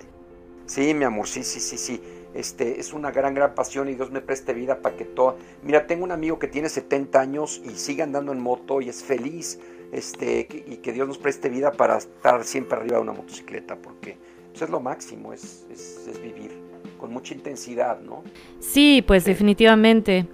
Sí, 0.66 0.94
mi 0.94 1.04
amor, 1.04 1.28
sí, 1.28 1.44
sí, 1.44 1.60
sí, 1.60 1.78
sí. 1.78 2.02
Este, 2.36 2.82
es 2.82 2.92
una 2.92 3.12
gran, 3.12 3.34
gran 3.34 3.56
pasión 3.56 3.88
y 3.88 3.96
Dios 3.96 4.12
me 4.12 4.20
preste 4.20 4.54
vida 4.54 4.82
para 4.82 4.98
que 4.98 5.06
todo... 5.06 5.38
Mira, 5.64 5.88
tengo 5.88 6.04
un 6.04 6.12
amigo 6.12 6.38
que 6.38 6.48
tiene 6.48 6.68
70 6.68 7.18
años 7.18 7.62
y 7.64 7.72
sigue 7.72 8.04
andando 8.04 8.34
en 8.34 8.42
moto 8.42 8.82
y 8.82 8.90
es 8.90 9.04
feliz, 9.04 9.58
este, 9.94 10.46
y 10.68 10.78
que 10.78 10.92
Dios 10.92 11.08
nos 11.08 11.18
preste 11.18 11.48
vida 11.48 11.72
para 11.72 11.98
estar 11.98 12.44
siempre 12.44 12.78
arriba 12.78 12.98
de 12.98 13.04
una 13.04 13.14
motocicleta, 13.14 13.78
porque 13.78 14.18
pues, 14.52 14.64
es 14.64 14.70
lo 14.70 14.82
máximo, 14.82 15.32
es, 15.32 15.66
es, 15.72 16.22
vivir 16.22 16.52
con 17.00 17.14
mucha 17.14 17.34
intensidad, 17.34 18.02
¿no? 18.02 18.22
Sí, 18.60 19.02
pues 19.06 19.24
definitivamente. 19.24 20.28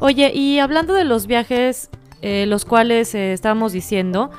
Oye, 0.00 0.32
y 0.32 0.60
hablando 0.60 0.94
de 0.94 1.04
los 1.04 1.26
viajes, 1.26 1.90
eh, 2.22 2.46
los 2.46 2.64
cuales 2.64 3.14
eh, 3.14 3.32
estábamos 3.32 3.72
diciendo, 3.72 4.30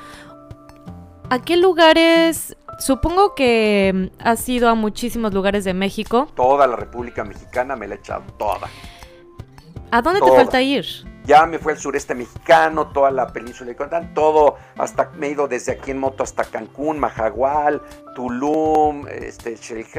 ¿A 1.31 1.39
qué 1.39 1.57
lugares? 1.57 2.57
Supongo 2.79 3.35
que 3.35 3.91
mm, 3.93 4.21
has 4.27 4.49
ido 4.49 4.67
a 4.67 4.73
muchísimos 4.73 5.31
lugares 5.31 5.63
de 5.63 5.75
México. 5.75 6.27
Toda 6.35 6.65
la 6.65 6.75
República 6.75 7.23
Mexicana 7.23 7.75
me 7.75 7.87
la 7.87 7.95
he 7.95 7.97
echado, 7.99 8.23
toda. 8.37 8.67
¿A 9.91 10.01
dónde 10.01 10.21
te 10.21 10.31
falta 10.31 10.61
ir? 10.61 10.85
Ya 11.29 11.45
me 11.45 11.59
fue 11.59 11.73
al 11.73 11.77
sureste 11.77 12.15
mexicano, 12.15 12.87
toda 12.87 13.11
la 13.11 13.27
península 13.27 13.67
de 13.67 13.73
Yucatán, 13.73 14.15
todo, 14.15 14.55
hasta 14.79 15.11
me 15.15 15.27
he 15.27 15.29
ido 15.29 15.47
desde 15.47 15.73
aquí 15.73 15.91
en 15.91 15.99
moto 15.99 16.23
hasta 16.23 16.43
Cancún, 16.43 16.97
Majagual, 16.97 17.83
Tulum, 18.15 19.07
este, 19.07 19.55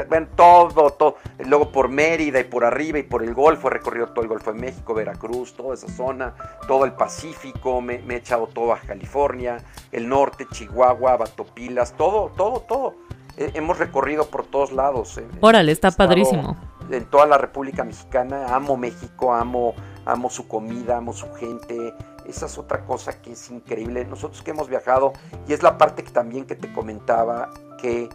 bueno, 0.09 0.27
todo, 0.35 0.91
todo. 0.91 1.19
Luego 1.39 1.71
por 1.71 1.89
Mérida 1.89 2.41
y 2.41 2.43
por 2.43 2.65
arriba 2.65 2.99
y 2.99 3.05
por 3.05 3.23
el 3.23 3.33
Golfo, 3.33 3.69
he 3.69 3.71
recorrido 3.71 4.09
todo 4.09 4.23
el 4.23 4.29
Golfo 4.29 4.53
de 4.53 4.59
México, 4.59 4.93
Veracruz, 4.93 5.55
toda 5.55 5.75
esa 5.75 5.87
zona, 5.87 6.35
todo 6.67 6.85
el 6.85 6.95
Pacífico, 6.95 7.81
me, 7.81 8.03
he 8.09 8.17
echado 8.17 8.49
todo 8.49 8.73
a 8.73 8.81
California, 8.81 9.59
el 9.93 10.09
norte, 10.09 10.49
Chihuahua, 10.51 11.17
Batopilas, 11.17 11.93
todo, 11.93 12.33
todo, 12.37 12.59
todo. 12.63 12.97
hemos 13.37 13.79
recorrido 13.79 14.27
por 14.27 14.47
todos 14.47 14.73
lados. 14.73 15.17
Eh, 15.19 15.29
Órale, 15.41 15.71
está 15.71 15.93
padrísimo. 15.93 16.57
En 16.91 17.05
toda 17.05 17.25
la 17.27 17.39
República 17.39 17.85
Mexicana, 17.85 18.47
amo 18.53 18.77
México, 18.77 19.33
amo 19.33 19.77
amo 20.11 20.31
su 20.31 20.49
comida, 20.49 20.97
amo 20.97 21.13
su 21.13 21.33
gente. 21.35 21.95
Esa 22.27 22.47
es 22.47 22.59
otra 22.59 22.85
cosa 22.85 23.21
que 23.21 23.33
es 23.33 23.51
increíble. 23.51 24.05
Nosotros 24.05 24.43
que 24.43 24.51
hemos 24.51 24.69
viajado, 24.69 25.13
y 25.49 25.53
es 25.53 25.63
la 25.63 25.79
parte 25.79 26.05
que 26.05 26.11
también 26.11 26.45
que 26.47 26.55
te 26.55 26.73
comentaba, 26.73 27.51
que 27.81 28.09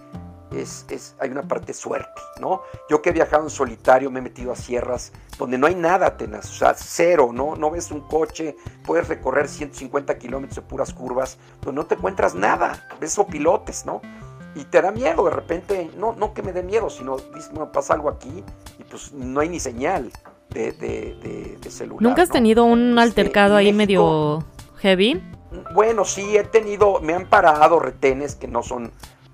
es, 0.52 0.86
es, 0.90 1.16
hay 1.20 1.30
una 1.30 1.44
parte 1.44 1.74
suerte, 1.74 2.22
¿no? 2.40 2.62
Yo 2.90 3.02
que 3.02 3.10
he 3.10 3.14
viajado 3.14 3.44
en 3.44 3.50
solitario, 3.50 4.12
me 4.12 4.20
he 4.20 4.24
metido 4.24 4.52
a 4.52 4.56
sierras 4.56 5.12
donde 5.38 5.58
no 5.58 5.68
hay 5.68 5.76
nada 5.76 6.18
tenaz, 6.18 6.50
o 6.50 6.54
sea, 6.54 6.74
cero, 6.76 7.32
¿no? 7.34 7.56
No 7.56 7.72
ves 7.72 7.92
un 7.92 8.02
coche, 8.02 8.56
puedes 8.86 9.08
recorrer 9.08 9.48
150 9.50 10.18
kilómetros 10.18 10.56
de 10.56 10.62
puras 10.62 10.94
curvas, 10.94 11.38
donde 11.62 11.82
no 11.82 11.88
te 11.88 11.96
encuentras 11.96 12.36
nada, 12.36 12.88
ves 13.00 13.20
pilotes, 13.30 13.86
¿no? 13.86 14.02
Y 14.54 14.64
te 14.66 14.82
da 14.82 14.92
miedo 14.92 15.26
de 15.26 15.32
repente, 15.32 15.92
no, 15.98 16.14
no 16.14 16.34
que 16.34 16.42
me 16.42 16.54
dé 16.54 16.64
miedo, 16.64 16.90
sino 16.90 17.18
pasa 17.74 17.94
algo 17.94 18.10
aquí 18.10 18.44
y 18.80 18.84
pues 18.84 19.12
no 19.12 19.42
hay 19.42 19.50
ni 19.50 19.60
señal 19.60 20.12
de, 20.50 21.58
celular. 21.70 22.02
¿Nunca 22.02 22.22
has 22.22 22.30
tenido 22.30 22.64
un 22.66 22.90
este, 22.90 23.02
altercado 23.02 23.56
ahí 23.56 23.74
medio 23.74 24.44
heavy? 24.78 25.22
Bueno, 25.74 26.06
sí, 26.06 26.38
he 26.38 26.44
tenido, 26.44 27.00
me 27.02 27.14
han 27.14 27.28
parado 27.28 27.80
retenes 27.80 28.36
que 28.36 28.48
no 28.48 28.62
son 28.64 28.92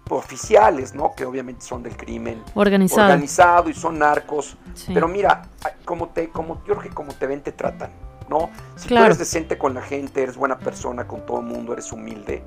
oficiales, 0.10 0.94
¿no? 0.94 1.14
Que 1.16 1.26
obviamente 1.26 1.66
son 1.66 1.84
del 1.84 1.96
crimen 1.96 2.44
organizado, 2.54 3.08
organizado 3.08 3.70
y 3.70 3.74
son 3.74 4.00
narcos. 4.00 4.58
Pero 4.88 5.08
mira, 5.08 5.44
como 5.86 6.10
te, 6.10 6.30
como 6.30 6.64
que 6.64 6.90
como 6.90 7.14
te 7.14 7.28
ven 7.28 7.42
te 7.42 7.52
tratan, 7.52 7.92
¿no? 8.30 8.50
Si 8.76 8.90
tú 8.90 8.98
eres 8.98 9.18
decente 9.18 9.58
con 9.58 9.74
la 9.74 9.82
gente, 9.82 10.24
eres 10.24 10.36
buena 10.36 10.60
persona 10.60 11.08
con 11.08 11.26
todo 11.26 11.40
el 11.40 11.46
mundo, 11.46 11.74
eres 11.74 11.92
humilde, 11.92 12.44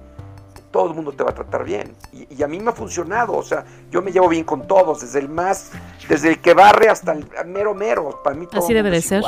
todo 0.75 0.89
el 0.89 0.95
mundo 0.95 1.13
te 1.13 1.23
va 1.23 1.31
a 1.31 1.35
tratar 1.35 1.63
bien. 1.63 1.95
Y, 2.13 2.43
a 2.43 2.49
mí 2.49 2.59
me 2.59 2.71
ha 2.71 2.73
funcionado, 2.73 3.35
o 3.35 3.45
sea, 3.45 3.65
yo 3.93 4.03
me 4.03 4.11
llevo 4.11 4.29
bien 4.29 4.43
con 4.43 4.67
todos, 4.67 5.03
desde 5.03 5.21
el 5.21 5.29
más, 5.29 5.71
desde 6.09 6.31
el 6.31 6.41
que 6.41 6.53
barre 6.53 6.89
hasta 6.89 7.13
el 7.13 7.25
mero 7.47 7.77
mero, 7.77 8.21
para 8.25 8.35
mí 8.35 8.49
todo 8.49 8.65
Así 8.65 8.75
debe 8.75 8.91
de 8.91 9.01
ser. 9.01 9.23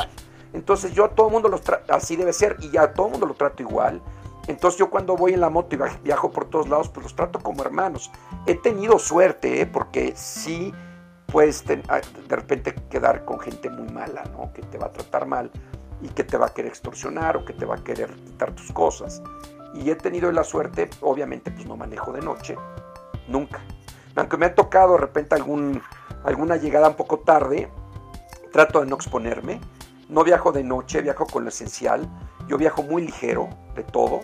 Entonces 0.51 0.91
yo 0.91 1.05
a 1.05 1.09
todo 1.09 1.27
el 1.27 1.33
mundo 1.33 1.47
los 1.47 1.61
trato, 1.61 1.93
así 1.93 2.17
debe 2.17 2.33
ser, 2.33 2.57
y 2.59 2.75
a 2.75 2.91
todo 2.91 3.05
el 3.05 3.11
mundo 3.13 3.27
lo 3.27 3.33
trato 3.33 3.63
igual. 3.63 4.01
Entonces 4.47 4.77
yo 4.77 4.89
cuando 4.89 5.15
voy 5.15 5.35
en 5.35 5.39
la 5.39 5.49
moto 5.49 5.73
y 5.73 5.79
viajo 6.03 6.31
por 6.31 6.49
todos 6.49 6.67
lados, 6.67 6.89
pues 6.89 7.05
los 7.05 7.15
trato 7.15 7.39
como 7.39 7.63
hermanos. 7.63 8.11
He 8.45 8.55
tenido 8.55 8.99
suerte, 8.99 9.61
¿eh? 9.61 9.65
porque 9.65 10.15
sí 10.17 10.73
puedes 11.27 11.63
ah, 11.87 12.01
de 12.27 12.35
repente 12.35 12.75
quedar 12.89 13.23
con 13.23 13.39
gente 13.39 13.69
muy 13.69 13.87
mala, 13.87 14.25
¿no? 14.33 14.51
Que 14.51 14.63
te 14.63 14.77
va 14.77 14.87
a 14.87 14.91
tratar 14.91 15.25
mal 15.27 15.49
y 16.01 16.09
que 16.09 16.25
te 16.25 16.35
va 16.35 16.47
a 16.47 16.53
querer 16.53 16.71
extorsionar 16.71 17.37
o 17.37 17.45
que 17.45 17.53
te 17.53 17.65
va 17.65 17.75
a 17.75 17.83
querer 17.85 18.13
quitar 18.25 18.51
tus 18.51 18.69
cosas 18.73 19.21
y 19.79 19.89
he 19.89 19.95
tenido 19.95 20.31
la 20.31 20.43
suerte, 20.43 20.89
obviamente 21.01 21.51
pues 21.51 21.65
no 21.65 21.77
manejo 21.77 22.11
de 22.11 22.21
noche, 22.21 22.55
nunca. 23.27 23.61
Aunque 24.15 24.37
me 24.37 24.47
ha 24.47 24.55
tocado 24.55 24.93
de 24.93 24.99
repente 24.99 25.35
alguna 25.35 26.55
llegada 26.57 26.89
un 26.89 26.95
poco 26.95 27.19
tarde, 27.19 27.69
trato 28.51 28.79
de 28.79 28.87
no 28.87 28.95
exponerme. 28.95 29.61
No 30.09 30.23
viajo 30.23 30.51
de 30.51 30.63
noche, 30.63 31.01
viajo 31.01 31.27
con 31.27 31.43
lo 31.43 31.49
esencial. 31.49 32.09
Yo 32.47 32.57
viajo 32.57 32.81
muy 32.81 33.05
ligero 33.05 33.49
de 33.75 33.83
todo, 33.83 34.21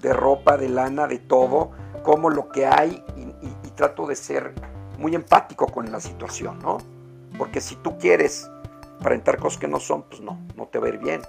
de 0.00 0.12
ropa, 0.12 0.56
de 0.56 0.68
lana, 0.68 1.06
de 1.06 1.18
todo, 1.18 1.70
como 2.02 2.30
lo 2.30 2.48
que 2.48 2.66
hay 2.66 3.04
y, 3.16 3.30
trato 3.76 4.06
de 4.06 4.14
ser 4.14 4.52
muy 4.98 5.14
empático 5.14 5.66
con 5.66 5.90
la 5.90 6.00
situación, 6.00 6.58
¿no? 6.58 6.76
Porque 7.38 7.62
si 7.62 7.76
tú 7.76 7.96
quieres 7.96 8.50
aparentar 8.98 9.38
cosas 9.38 9.58
que 9.58 9.68
no 9.68 9.80
son, 9.80 10.02
pues 10.02 10.20
no, 10.20 10.38
no 10.54 10.66
te 10.66 10.78
va 10.78 10.86
a 10.86 10.88
ir 10.90 10.98
bien. 10.98 11.22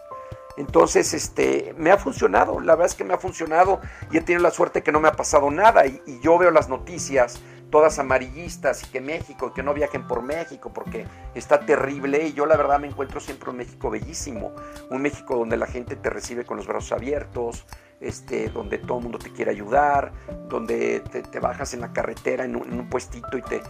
Entonces, 0.57 1.13
este, 1.13 1.73
me 1.77 1.91
ha 1.91 1.97
funcionado, 1.97 2.59
la 2.59 2.75
verdad 2.75 2.87
es 2.87 2.95
que 2.95 3.03
me 3.03 3.13
ha 3.13 3.17
funcionado 3.17 3.79
y 4.11 4.17
he 4.17 4.21
tenido 4.21 4.43
la 4.43 4.51
suerte 4.51 4.83
que 4.83 4.91
no 4.91 4.99
me 4.99 5.07
ha 5.07 5.13
pasado 5.13 5.49
nada. 5.51 5.85
Y, 5.85 6.01
yo 6.21 6.37
veo 6.37 6.51
las 6.51 6.69
noticias 6.69 7.41
todas 7.71 7.99
amarillistas 7.99 8.83
y 8.83 8.87
que 8.87 8.99
México, 8.99 9.53
que 9.53 9.63
no 9.63 9.73
viajen 9.73 10.05
por 10.05 10.21
México 10.21 10.71
porque 10.73 11.05
está 11.35 11.61
terrible. 11.61 12.27
Y 12.27 12.33
yo 12.33 12.45
la 12.45 12.57
verdad 12.57 12.79
me 12.79 12.87
encuentro 12.87 13.19
siempre 13.19 13.49
un 13.49 13.57
México 13.57 13.89
bellísimo, 13.89 14.53
un 14.89 15.01
México 15.01 15.37
donde 15.37 15.57
la 15.57 15.67
gente 15.67 15.95
te 15.95 16.09
recibe 16.09 16.45
con 16.45 16.57
los 16.57 16.67
brazos 16.67 16.91
abiertos, 16.91 17.65
este, 18.01 18.49
donde 18.49 18.77
todo 18.77 18.97
el 18.97 19.03
mundo 19.03 19.19
te 19.19 19.31
quiere 19.31 19.51
ayudar, 19.51 20.11
donde 20.49 20.99
te, 20.99 21.39
bajas 21.39 21.73
en 21.73 21.81
la 21.81 21.93
carretera 21.93 22.43
en 22.43 22.55
un, 22.55 22.89
puestito 22.89 23.37
y 23.37 23.41
te, 23.41 23.61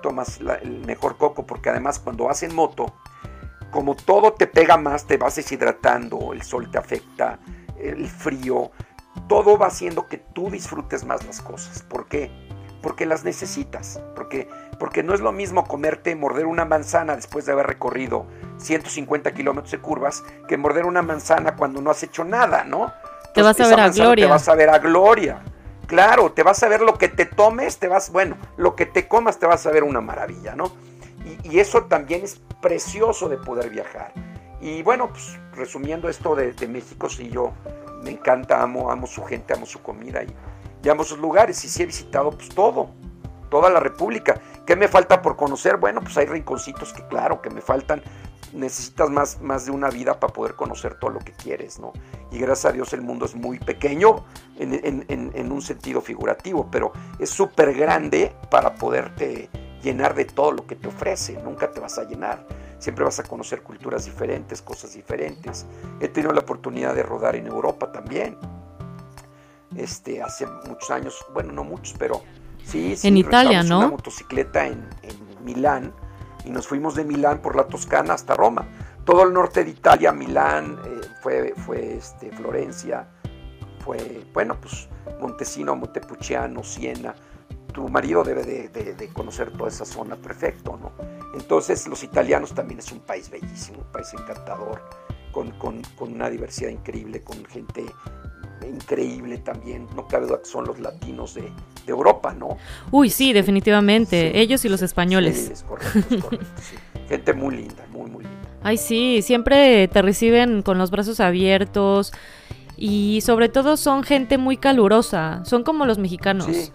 tomas 0.00 0.40
el 0.62 0.86
mejor 0.86 1.16
coco 1.18 1.44
porque 1.44 1.68
además 1.68 1.98
cuando 1.98 2.24
vas 2.24 2.44
en 2.44 2.54
moto, 2.54 2.94
como 3.70 3.94
todo 3.94 4.32
te 4.32 4.46
pega 4.46 4.76
más, 4.76 5.06
te 5.06 5.16
vas 5.16 5.36
deshidratando, 5.36 6.32
el 6.32 6.42
sol 6.42 6.70
te 6.70 6.78
afecta, 6.78 7.38
el 7.78 8.08
frío, 8.08 8.70
todo 9.28 9.58
va 9.58 9.66
haciendo 9.66 10.06
que 10.06 10.18
tú 10.18 10.50
disfrutes 10.50 11.04
más 11.04 11.24
las 11.26 11.40
cosas. 11.40 11.82
¿Por 11.82 12.06
qué? 12.06 12.30
Porque 12.82 13.06
las 13.06 13.24
necesitas, 13.24 14.00
porque, 14.16 14.48
porque 14.78 15.02
no 15.02 15.14
es 15.14 15.20
lo 15.20 15.32
mismo 15.32 15.64
comerte, 15.64 16.14
morder 16.16 16.46
una 16.46 16.64
manzana 16.64 17.14
después 17.14 17.44
de 17.46 17.52
haber 17.52 17.66
recorrido 17.66 18.26
150 18.58 19.32
kilómetros 19.32 19.70
de 19.70 19.78
curvas, 19.78 20.22
que 20.48 20.56
morder 20.56 20.86
una 20.86 21.02
manzana 21.02 21.56
cuando 21.56 21.80
no 21.80 21.90
has 21.90 22.02
hecho 22.02 22.24
nada, 22.24 22.64
¿no? 22.64 22.92
te 23.34 23.42
vas 23.42 23.60
a 23.60 23.68
ver 23.68 23.80
a 23.80 23.88
gloria. 23.90 24.26
Te 24.26 24.30
vas 24.30 24.48
a 24.48 24.54
ver 24.54 24.70
a 24.70 24.78
gloria. 24.78 25.42
Claro, 25.86 26.32
te 26.32 26.42
vas 26.42 26.62
a 26.62 26.68
ver 26.68 26.82
lo 26.82 26.94
que 26.94 27.08
te 27.08 27.26
tomes, 27.26 27.78
te 27.78 27.88
vas, 27.88 28.10
bueno, 28.10 28.36
lo 28.56 28.76
que 28.76 28.86
te 28.86 29.08
comas 29.08 29.38
te 29.38 29.46
vas 29.46 29.66
a 29.66 29.70
ver 29.70 29.82
una 29.82 30.00
maravilla, 30.00 30.54
¿no? 30.54 30.72
Y, 31.44 31.58
eso 31.58 31.84
también 31.84 32.22
es 32.22 32.40
precioso 32.60 33.28
de 33.28 33.36
poder 33.36 33.70
viajar. 33.70 34.12
Y 34.60 34.82
bueno, 34.82 35.08
pues 35.08 35.38
resumiendo 35.52 36.08
esto 36.08 36.34
de, 36.34 36.54
México, 36.68 37.08
sí, 37.08 37.28
yo 37.30 37.52
me 38.02 38.10
encanta, 38.10 38.62
amo, 38.62 38.90
amo 38.90 39.06
su 39.06 39.22
gente, 39.24 39.54
amo 39.54 39.66
su 39.66 39.80
comida 39.82 40.22
y, 40.22 40.88
amo 40.88 41.04
sus 41.04 41.18
lugares. 41.18 41.64
Y 41.64 41.68
sí 41.68 41.82
he 41.82 41.86
visitado 41.86 42.30
pues 42.30 42.48
todo, 42.48 42.90
toda 43.50 43.70
la 43.70 43.80
República. 43.80 44.40
¿Qué 44.66 44.76
me 44.76 44.88
falta 44.88 45.22
por 45.22 45.36
conocer? 45.36 45.76
Bueno, 45.76 46.00
pues 46.00 46.16
hay 46.16 46.26
rinconcitos 46.26 46.92
que 46.92 47.06
claro, 47.06 47.40
que 47.40 47.50
me 47.50 47.60
faltan. 47.60 48.02
Necesitas 48.52 49.10
más, 49.10 49.40
más 49.40 49.66
de 49.66 49.70
una 49.70 49.90
vida 49.90 50.18
para 50.18 50.32
poder 50.32 50.56
conocer 50.56 50.98
todo 50.98 51.10
lo 51.10 51.20
que 51.20 51.32
quieres, 51.32 51.78
¿no? 51.78 51.92
Y 52.32 52.38
gracias 52.38 52.64
a 52.66 52.72
Dios 52.72 52.92
el 52.92 53.00
mundo 53.00 53.24
es 53.24 53.36
muy 53.36 53.60
pequeño 53.60 54.24
en, 54.58 55.04
en 55.08 55.52
un 55.52 55.62
sentido 55.62 56.00
figurativo, 56.00 56.68
pero 56.68 56.92
es 57.20 57.30
súper 57.30 57.72
grande 57.74 58.34
para 58.50 58.74
poderte 58.74 59.48
llenar 59.82 60.14
de 60.14 60.24
todo 60.24 60.52
lo 60.52 60.66
que 60.66 60.76
te 60.76 60.88
ofrece. 60.88 61.40
Nunca 61.42 61.70
te 61.70 61.80
vas 61.80 61.98
a 61.98 62.04
llenar. 62.04 62.46
Siempre 62.78 63.04
vas 63.04 63.18
a 63.18 63.22
conocer 63.22 63.62
culturas 63.62 64.04
diferentes, 64.04 64.62
cosas 64.62 64.94
diferentes. 64.94 65.66
He 66.00 66.08
tenido 66.08 66.32
la 66.32 66.40
oportunidad 66.40 66.94
de 66.94 67.02
rodar 67.02 67.36
en 67.36 67.46
Europa 67.46 67.92
también 67.92 68.38
este, 69.76 70.22
hace 70.22 70.46
muchos 70.66 70.90
años, 70.90 71.24
bueno, 71.32 71.52
no 71.52 71.64
muchos, 71.64 71.94
pero 71.98 72.22
sí, 72.64 72.96
sí 72.96 73.08
en 73.08 73.16
Italia, 73.16 73.62
¿no? 73.62 73.78
Una 73.78 73.88
motocicleta 73.88 74.66
en, 74.66 74.88
en, 75.02 75.30
Milán 75.44 75.94
y 76.44 76.50
nos 76.50 76.66
fuimos 76.68 76.94
de 76.94 77.02
Milán 77.02 77.40
por 77.40 77.56
la 77.56 77.64
Toscana 77.64 78.12
hasta 78.12 78.34
Roma. 78.34 78.66
Todo 79.06 79.24
el 79.24 79.32
norte 79.32 79.64
de 79.64 79.70
Italia, 79.70 80.12
Milán, 80.12 80.78
eh, 80.84 81.00
fue, 81.22 81.54
fue 81.56 81.94
este, 81.96 82.30
Florencia, 82.30 83.08
fue, 83.82 84.26
bueno, 84.34 84.60
pues 84.60 84.88
Montesino, 85.18 85.74
Montepulciano, 85.76 86.62
Siena. 86.62 87.14
Tu 87.72 87.88
marido 87.88 88.22
debe 88.24 88.42
de, 88.44 88.68
de, 88.68 89.08
conocer 89.08 89.50
toda 89.52 89.68
esa 89.68 89.84
zona 89.84 90.16
perfecto, 90.16 90.78
¿no? 90.80 90.92
Entonces, 91.34 91.86
los 91.86 92.02
italianos 92.02 92.54
también 92.54 92.80
es 92.80 92.90
un 92.92 93.00
país 93.00 93.30
bellísimo, 93.30 93.78
un 93.78 93.92
país 93.92 94.12
encantador, 94.12 94.82
con, 95.32 95.50
con, 95.52 95.82
con 95.96 96.12
una 96.12 96.28
diversidad 96.28 96.70
increíble, 96.70 97.22
con 97.22 97.44
gente 97.44 97.84
increíble 98.66 99.38
también, 99.38 99.86
no 99.94 100.06
cabe 100.06 100.26
duda 100.26 100.38
que 100.38 100.48
son 100.48 100.66
los 100.66 100.78
latinos 100.78 101.34
de, 101.34 101.50
Europa, 101.86 102.32
¿no? 102.32 102.56
Uy, 102.92 103.10
sí, 103.10 103.32
definitivamente, 103.32 104.38
ellos 104.40 104.64
y 104.64 104.68
los 104.68 104.80
españoles. 104.80 105.46
Sí, 105.46 105.52
es 105.52 105.62
correcto, 105.64 105.98
es 105.98 106.22
correcto, 106.22 106.46
Gente 107.08 107.32
muy 107.32 107.56
linda, 107.56 107.84
muy, 107.90 108.08
muy 108.08 108.22
linda. 108.22 108.48
Ay, 108.62 108.76
sí, 108.76 109.22
siempre 109.22 109.88
te 109.88 110.02
reciben 110.02 110.62
con 110.62 110.78
los 110.78 110.92
brazos 110.92 111.18
abiertos 111.18 112.12
y 112.76 113.22
sobre 113.22 113.48
todo 113.48 113.76
son 113.76 114.04
gente 114.04 114.38
muy 114.38 114.56
calurosa, 114.56 115.42
son 115.44 115.64
como 115.64 115.84
los 115.84 115.98
mexicanos. 115.98 116.46
Sí, 116.46 116.70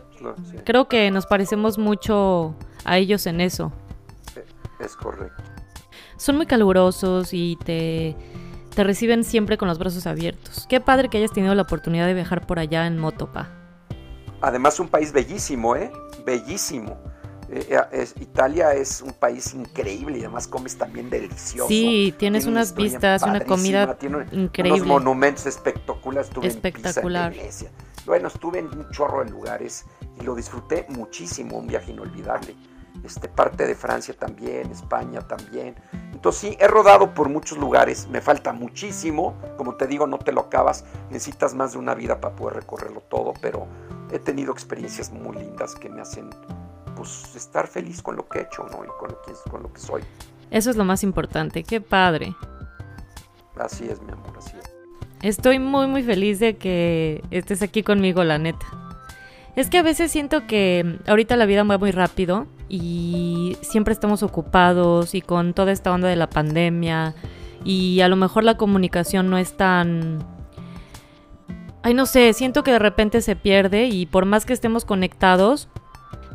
Creo 0.66 0.88
que 0.88 1.12
nos 1.12 1.26
parecemos 1.26 1.78
mucho 1.78 2.56
a 2.84 2.98
ellos 2.98 3.28
en 3.28 3.42
eso. 3.42 3.72
Es 4.80 4.96
correcto. 4.96 5.44
Son 6.18 6.38
muy 6.38 6.46
calurosos 6.46 7.34
y 7.34 7.58
te 7.64 8.16
te 8.76 8.84
reciben 8.84 9.24
siempre 9.24 9.58
con 9.58 9.68
los 9.70 9.80
brazos 9.80 10.06
abiertos. 10.06 10.68
Qué 10.68 10.82
padre 10.82 11.10
que 11.10 11.18
hayas 11.18 11.32
tenido 11.32 11.56
la 11.56 11.62
oportunidad 11.62 12.06
de 12.06 12.14
viajar 12.14 12.46
por 12.46 12.60
allá 12.60 12.86
en 12.86 13.00
Motopa. 13.00 13.50
Además, 14.42 14.80
un 14.80 14.90
país 14.90 15.14
bellísimo, 15.14 15.76
¿eh? 15.78 15.92
Bellísimo. 16.26 16.98
Eh, 17.50 17.80
eh, 17.92 18.08
Italia 18.20 18.74
es 18.74 19.02
un 19.02 19.14
país 19.14 19.54
increíble 19.54 20.18
y 20.18 20.22
además 20.22 20.48
comes 20.48 20.78
también 20.78 21.10
delicioso. 21.10 21.70
Sí, 21.70 22.14
tienes 22.18 22.48
unas 22.48 22.76
vistas, 22.76 23.24
una 23.24 23.40
comida 23.40 23.96
tiene 23.98 24.26
increíble. 24.32 24.82
Unos 24.82 24.88
monumentos 24.88 25.46
espectaculares. 25.46 26.28
Estuve 26.28 26.48
Espectacular. 26.48 27.34
En 27.34 27.46
Pisa, 27.46 27.68
bueno, 28.06 28.28
estuve 28.28 28.60
en 28.60 28.66
un 28.68 28.90
chorro 28.92 29.24
de 29.24 29.32
lugares 29.32 29.86
y 30.20 30.24
lo 30.24 30.36
disfruté 30.36 30.86
muchísimo, 30.90 31.58
un 31.58 31.68
viaje 31.68 31.92
inolvidable. 31.92 32.56
Este, 33.04 33.28
parte 33.28 33.68
de 33.68 33.76
Francia 33.76 34.16
también, 34.18 34.72
España 34.72 35.22
también. 35.22 35.76
Entonces 36.14 36.42
sí, 36.42 36.58
he 36.60 36.68
rodado 36.68 37.14
por 37.14 37.30
muchos 37.30 37.58
lugares, 37.58 38.08
me 38.08 38.22
falta 38.22 38.54
muchísimo, 38.54 39.36
como 39.58 39.76
te 39.76 39.86
digo, 39.86 40.08
no 40.08 40.18
te 40.18 40.32
lo 40.32 40.42
acabas, 40.42 40.86
necesitas 41.10 41.54
más 41.54 41.74
de 41.74 41.80
una 41.80 41.94
vida 41.94 42.20
para 42.20 42.36
poder 42.36 42.56
recorrerlo 42.56 43.02
todo, 43.02 43.34
pero 43.42 43.68
he 44.12 44.20
tenido 44.20 44.52
experiencias 44.52 45.12
muy 45.12 45.36
lindas 45.36 45.76
que 45.76 45.90
me 45.90 46.02
hacen 46.02 46.30
pues 46.96 47.36
estar 47.36 47.68
feliz 47.68 48.02
con 48.02 48.16
lo 48.16 48.28
que 48.28 48.40
he 48.40 48.42
hecho, 48.44 48.66
¿no? 48.72 48.84
Y 48.84 48.88
con 48.98 49.10
lo 49.10 49.22
que, 49.22 49.34
con 49.52 49.62
lo 49.62 49.72
que 49.72 49.80
soy. 49.80 50.02
Eso 50.50 50.70
es 50.70 50.78
lo 50.78 50.86
más 50.86 51.04
importante, 51.04 51.64
qué 51.64 51.82
padre. 51.82 52.34
Así 53.58 53.86
es, 53.86 54.02
mi 54.02 54.12
amor, 54.12 54.34
así 54.38 54.56
es. 54.58 54.76
Estoy 55.22 55.60
muy 55.60 55.88
muy 55.88 56.04
feliz 56.04 56.40
de 56.40 56.58
que 56.58 57.24
estés 57.32 57.62
aquí 57.62 57.84
conmigo, 57.84 58.24
la 58.24 58.38
neta. 58.38 58.85
Es 59.56 59.70
que 59.70 59.78
a 59.78 59.84
veces 59.84 60.12
siento 60.12 60.48
que 60.48 61.00
ahorita 61.08 61.38
la 61.38 61.46
vida 61.46 61.64
va 61.64 61.78
muy 61.78 61.92
rápido 61.92 62.46
y 62.68 63.58
siempre 63.62 63.94
estamos 63.94 64.22
ocupados 64.22 65.16
y 65.16 65.22
con 65.22 65.54
toda 65.54 65.72
esta 65.72 65.94
onda 65.94 66.10
de 66.10 66.18
la 66.18 66.30
pandemia 66.30 67.16
y 67.64 68.02
a 68.02 68.10
lo 68.10 68.18
mejor 68.18 68.44
la 68.44 68.58
comunicación 68.58 69.30
no 69.30 69.38
es 69.38 69.56
tan... 69.56 70.20
Ay, 71.84 71.94
no 71.94 72.06
sé, 72.06 72.34
siento 72.34 72.64
que 72.64 72.72
de 72.72 72.80
repente 72.80 73.22
se 73.22 73.36
pierde 73.36 73.86
y 73.86 74.08
por 74.08 74.26
más 74.26 74.46
que 74.46 74.54
estemos 74.54 74.86
conectados, 74.86 75.70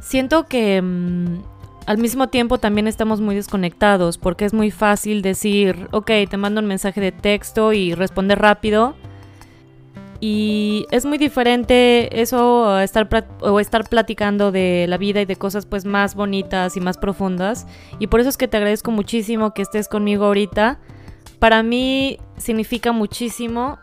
siento 0.01 0.47
que 0.47 0.81
mm, 0.81 1.43
al 1.87 1.99
mismo 1.99 2.29
tiempo 2.29 2.59
también 2.59 2.87
estamos 2.87 3.21
muy 3.21 3.35
desconectados 3.35 4.17
porque 4.17 4.45
es 4.45 4.55
muy 4.55 4.71
fácil 4.71 5.23
decir, 5.23 5.89
ok, 5.91 6.11
te 6.31 6.37
mando 6.37 6.61
un 6.61 6.69
mensaje 6.69 7.01
de 7.01 7.13
texto 7.13 7.73
y 7.73 7.95
responder 7.95 8.39
rápido 8.39 8.95
y 10.21 10.87
es 10.91 11.07
muy 11.07 11.17
diferente 11.17 12.21
eso 12.21 12.79
estar 12.79 13.09
o 13.41 13.59
estar 13.59 13.89
platicando 13.89 14.53
de 14.53 14.85
la 14.87 14.99
vida 14.99 15.23
y 15.23 15.25
de 15.25 15.37
cosas 15.37 15.65
pues 15.65 15.87
más 15.87 16.15
bonitas 16.15 16.77
y 16.77 16.81
más 16.81 16.99
profundas. 16.99 17.67
Y 17.99 18.09
por 18.09 18.21
eso 18.21 18.29
es 18.29 18.37
que 18.37 18.47
te 18.47 18.59
agradezco 18.59 18.91
muchísimo 18.91 19.55
que 19.55 19.63
estés 19.63 19.89
conmigo 19.89 20.27
ahorita. 20.27 20.79
Para 21.39 21.63
mí 21.63 22.19
significa 22.37 22.93
muchísimo. 22.93 23.79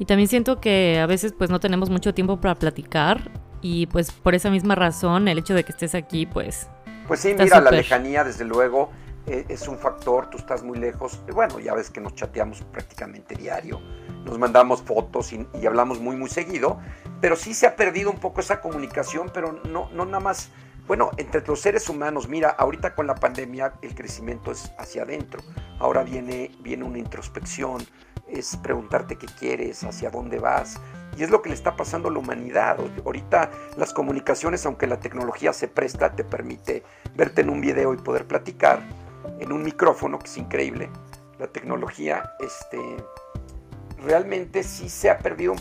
Y 0.00 0.04
también 0.04 0.28
siento 0.28 0.60
que 0.60 0.98
a 1.00 1.06
veces 1.06 1.32
pues 1.32 1.48
no 1.48 1.60
tenemos 1.60 1.90
mucho 1.90 2.12
tiempo 2.12 2.40
para 2.40 2.56
platicar. 2.56 3.30
Y 3.60 3.86
pues 3.86 4.10
por 4.10 4.34
esa 4.34 4.50
misma 4.50 4.74
razón 4.74 5.28
el 5.28 5.38
hecho 5.38 5.54
de 5.54 5.62
que 5.62 5.70
estés 5.70 5.94
aquí 5.94 6.26
pues... 6.26 6.68
Pues 7.06 7.20
sí, 7.20 7.34
mira, 7.38 7.60
la 7.60 7.70
lejanía 7.70 8.24
desde 8.24 8.44
luego 8.44 8.90
es 9.26 9.68
un 9.68 9.78
factor, 9.78 10.28
tú 10.30 10.38
estás 10.38 10.62
muy 10.62 10.78
lejos. 10.78 11.20
Bueno, 11.32 11.58
ya 11.60 11.74
ves 11.74 11.90
que 11.90 12.00
nos 12.00 12.14
chateamos 12.14 12.62
prácticamente 12.72 13.34
diario 13.34 13.80
nos 14.24 14.38
mandamos 14.38 14.82
fotos 14.82 15.32
y, 15.32 15.46
hablamos 15.66 16.00
muy, 16.00 16.16
muy 16.16 16.28
seguido, 16.28 16.78
pero 17.20 17.36
sí 17.36 17.54
se 17.54 17.66
ha 17.66 17.76
perdido 17.76 18.10
un 18.10 18.18
poco 18.18 18.40
esa 18.40 18.60
comunicación, 18.60 19.30
pero 19.32 19.60
no, 19.64 19.88
no 19.92 20.04
nada 20.04 20.20
más, 20.20 20.50
bueno, 20.86 21.10
entre 21.16 21.42
los 21.46 21.60
seres 21.60 21.88
humanos, 21.88 22.28
mira, 22.28 22.50
ahorita 22.50 22.94
con 22.94 23.06
la 23.06 23.14
pandemia 23.14 23.74
el 23.82 23.94
crecimiento 23.94 24.52
es 24.52 24.72
hacia 24.78 25.02
adentro, 25.02 25.42
ahora 25.78 26.02
viene, 26.02 26.50
viene 26.60 26.84
una 26.84 26.98
introspección, 26.98 27.84
es 28.28 28.56
preguntarte 28.56 29.16
qué 29.16 29.26
quieres, 29.26 29.84
hacia 29.84 30.10
dónde 30.10 30.38
vas, 30.38 30.80
y 31.16 31.22
es 31.22 31.30
lo 31.30 31.42
que 31.42 31.50
le 31.50 31.54
está 31.54 31.76
pasando 31.76 32.08
a 32.08 32.10
la 32.10 32.20
humanidad. 32.20 32.78
Ahorita 33.04 33.50
las 33.76 33.92
comunicaciones, 33.92 34.64
aunque 34.64 34.86
la 34.86 34.98
tecnología 34.98 35.52
se 35.52 35.68
presta, 35.68 36.16
te 36.16 36.24
permite 36.24 36.84
verte 37.14 37.42
en 37.42 37.50
un 37.50 37.60
video 37.60 37.92
y 37.92 37.98
poder 37.98 38.26
platicar 38.26 38.80
en 39.38 39.52
un 39.52 39.62
micrófono, 39.62 40.18
que 40.18 40.26
es 40.26 40.36
increíble. 40.38 40.90
La 41.38 41.46
tecnología, 41.46 42.32
este, 42.40 42.78
realmente 44.02 44.62
sí 44.62 44.88
se 44.88 45.10
ha 45.10 45.18
perdido. 45.18 45.54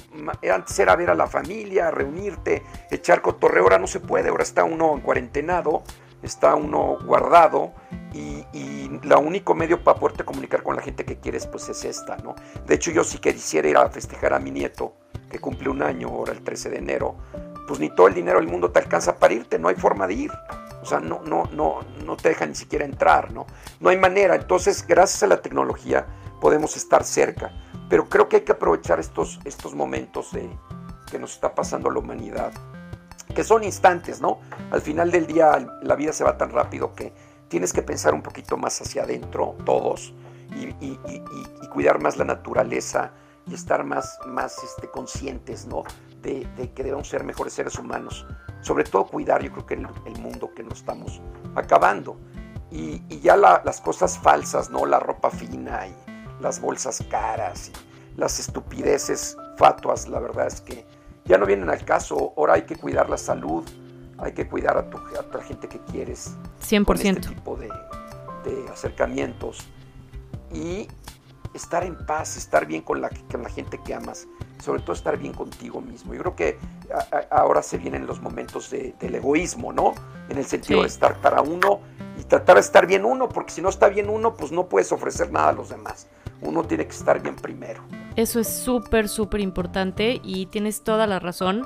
Antes 0.52 0.78
era 0.80 0.96
ver 0.96 1.10
a 1.10 1.16
la 1.16 1.28
familia, 1.28 1.92
reunirte, 1.92 2.64
echar 2.90 3.22
cotorreo, 3.22 3.64
ahora 3.64 3.80
no 3.80 3.88
se 3.88 4.00
puede, 4.00 4.30
ahora 4.30 4.44
está 4.44 4.64
uno 4.64 4.94
en 4.94 5.02
cuarentenado, 5.02 5.84
está 6.22 6.56
uno 6.56 6.98
guardado 7.06 7.74
y, 8.14 8.46
y 8.54 9.00
la 9.04 9.18
único 9.18 9.56
medio 9.56 9.84
para 9.84 10.00
poderte 10.00 10.24
comunicar 10.24 10.64
con 10.64 10.76
la 10.76 10.82
gente 10.82 11.06
que 11.06 11.18
quieres 11.18 11.48
pues 11.48 11.70
es 11.70 11.84
esta, 11.86 12.18
¿no? 12.18 12.36
De 12.68 12.76
hecho 12.76 12.92
yo 12.92 13.04
sí 13.04 13.20
que 13.20 13.34
quisiera 13.34 13.70
ir 13.70 13.78
a 13.78 13.90
festejar 13.90 14.34
a 14.34 14.40
mi 14.40 14.52
nieto, 14.52 14.94
que 15.30 15.40
cumple 15.40 15.70
un 15.70 15.82
año 15.82 16.10
ahora 16.10 16.34
el 16.34 16.44
13 16.44 16.70
de 16.70 16.78
enero, 16.78 17.16
pues 17.72 17.80
ni 17.80 17.90
todo 17.90 18.10
el 18.10 18.14
dinero 18.14 18.40
del 18.40 18.50
mundo 18.50 18.70
te 18.70 18.80
alcanza 18.80 19.16
para 19.16 19.34
irte, 19.34 19.58
no 19.58 19.70
hay 19.70 19.76
forma 19.76 20.06
de 20.06 20.14
ir. 20.14 20.32
O 20.82 20.86
sea, 20.86 21.00
no, 21.00 21.22
no, 21.24 21.46
no, 21.54 21.80
no 22.04 22.18
te 22.18 22.28
deja 22.28 22.46
ni 22.46 22.54
siquiera 22.54 22.84
entrar, 22.84 23.32
¿no? 23.32 23.48
No 23.80 23.90
hay 23.90 23.96
manera. 23.96 24.36
Entonces, 24.36 24.86
gracias 24.86 25.24
a 25.24 25.28
la 25.28 25.42
tecnología 25.42 26.06
podemos 26.42 26.76
estar 26.76 27.06
cerca. 27.06 27.50
Pero 27.88 28.10
creo 28.10 28.28
que 28.28 28.36
hay 28.36 28.42
que 28.42 28.52
aprovechar 28.52 29.00
estos, 29.00 29.40
estos 29.46 29.74
momentos 29.74 30.34
de, 30.34 30.50
que 31.10 31.18
nos 31.18 31.32
está 31.32 31.56
pasando 31.56 31.90
a 31.90 31.94
la 31.94 32.00
humanidad, 32.00 32.52
que 33.34 33.46
son 33.46 33.64
instantes, 33.64 34.20
¿no? 34.20 34.42
Al 34.70 34.82
final 34.82 35.10
del 35.10 35.26
día 35.26 35.66
la 35.82 35.96
vida 35.96 36.12
se 36.12 36.26
va 36.26 36.38
tan 36.38 36.50
rápido 36.52 36.94
que 36.94 37.14
tienes 37.48 37.72
que 37.72 37.84
pensar 37.84 38.14
un 38.14 38.22
poquito 38.22 38.58
más 38.58 38.82
hacia 38.82 39.04
adentro, 39.04 39.56
todos, 39.64 40.14
y, 40.60 40.98
cuidar 41.70 42.02
más 42.02 42.18
la 42.18 42.26
naturaleza 42.26 43.12
y 43.48 43.54
estar 43.54 43.86
más, 43.86 44.20
más 44.26 44.62
este, 44.62 44.90
conscientes, 44.90 45.68
¿no? 45.68 45.84
De, 46.22 46.48
que 46.76 46.84
debemos 46.84 47.08
ser 47.08 47.24
mejores 47.24 47.54
seres 47.54 47.78
humanos. 47.78 48.26
Sobre 48.62 48.84
todo 48.84 49.06
cuidar, 49.06 49.42
yo 49.42 49.52
creo 49.52 49.66
que 49.66 49.74
el, 49.74 50.20
mundo 50.20 50.54
que 50.54 50.64
nos 50.64 50.80
estamos 50.80 51.22
acabando. 51.56 52.18
Y, 52.70 53.02
ya 53.20 53.36
las 53.36 53.82
cosas 53.82 54.18
falsas, 54.18 54.70
¿no? 54.70 54.86
La 54.86 55.00
ropa 55.00 55.30
fina 55.30 55.88
y 55.88 55.96
las 56.42 56.62
bolsas 56.62 57.04
caras 57.10 57.70
y 57.70 58.20
las 58.20 58.40
estupideces 58.40 59.38
fatuas, 59.58 60.08
la 60.08 60.20
verdad 60.20 60.48
es 60.48 60.62
que 60.62 60.86
ya 61.26 61.38
no 61.38 61.46
vienen 61.46 61.70
al 61.70 61.84
caso. 61.86 62.34
Ahora 62.38 62.54
hay 62.54 62.64
que 62.64 62.76
cuidar 62.76 63.10
la 63.10 63.18
salud, 63.18 63.64
hay 64.18 64.34
que 64.34 64.48
cuidar 64.48 64.78
a, 64.78 64.90
tu, 64.90 64.98
a 64.98 65.38
la 65.38 65.44
gente 65.44 65.68
que 65.68 65.80
quieres. 65.80 66.36
100%. 66.62 66.86
Con 66.86 66.98
este 66.98 67.16
tipo 67.16 67.56
de, 67.56 67.70
de, 68.44 68.70
acercamientos. 68.70 69.68
Y 70.54 70.88
estar 71.54 71.84
en 71.84 71.98
paz, 72.06 72.38
estar 72.38 72.66
bien 72.66 72.82
con 72.82 73.02
la, 73.02 73.10
con 73.32 73.44
la 73.44 73.50
gente 73.50 73.80
que 73.84 73.94
amas. 73.94 74.28
Sobre 74.62 74.82
todo 74.82 74.94
estar 74.94 75.18
bien 75.18 75.34
contigo 75.34 75.82
mismo. 75.82 76.14
Yo 76.14 76.20
creo 76.22 76.36
que 76.36 76.58
ahora 77.30 77.62
se 77.62 77.78
vienen 77.78 78.06
los 78.06 78.22
momentos 78.22 78.70
del 78.70 79.16
egoísmo, 79.16 79.74
¿no? 79.74 79.94
En 80.30 80.38
el 80.38 80.46
sentido 80.46 80.82
de 80.82 80.88
estar 80.88 81.20
para 81.20 81.42
uno 81.42 81.82
y 82.20 82.24
tratar 82.24 82.56
de 82.56 82.62
estar 82.62 82.88
bien 82.88 83.06
uno, 83.06 83.28
porque 83.30 83.52
si 83.52 83.62
no 83.62 83.70
está 83.70 83.90
bien 83.90 84.10
uno, 84.10 84.36
pues 84.36 84.52
no 84.52 84.68
puedes 84.68 84.92
ofrecer 84.92 85.32
nada 85.32 85.50
a 85.50 85.54
los 85.54 85.70
demás. 85.70 86.08
Uno 86.42 86.64
tiene 86.64 86.86
que 86.86 86.92
estar 86.92 87.22
bien 87.22 87.36
primero. 87.36 87.82
Eso 88.16 88.40
es 88.40 88.48
súper, 88.48 89.10
súper 89.10 89.40
importante 89.40 90.20
y 90.24 90.48
tienes 90.48 90.84
toda 90.84 91.08
la 91.08 91.20
razón. 91.20 91.66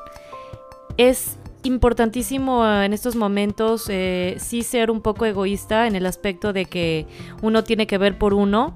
Es 0.97 1.37
importantísimo 1.63 2.65
en 2.65 2.93
estos 2.93 3.15
momentos 3.15 3.87
eh, 3.89 4.37
sí 4.39 4.61
ser 4.61 4.91
un 4.91 5.01
poco 5.01 5.25
egoísta 5.25 5.87
en 5.87 5.95
el 5.95 6.05
aspecto 6.05 6.53
de 6.53 6.65
que 6.65 7.07
uno 7.41 7.63
tiene 7.63 7.87
que 7.87 7.97
ver 7.97 8.17
por 8.17 8.33
uno 8.33 8.75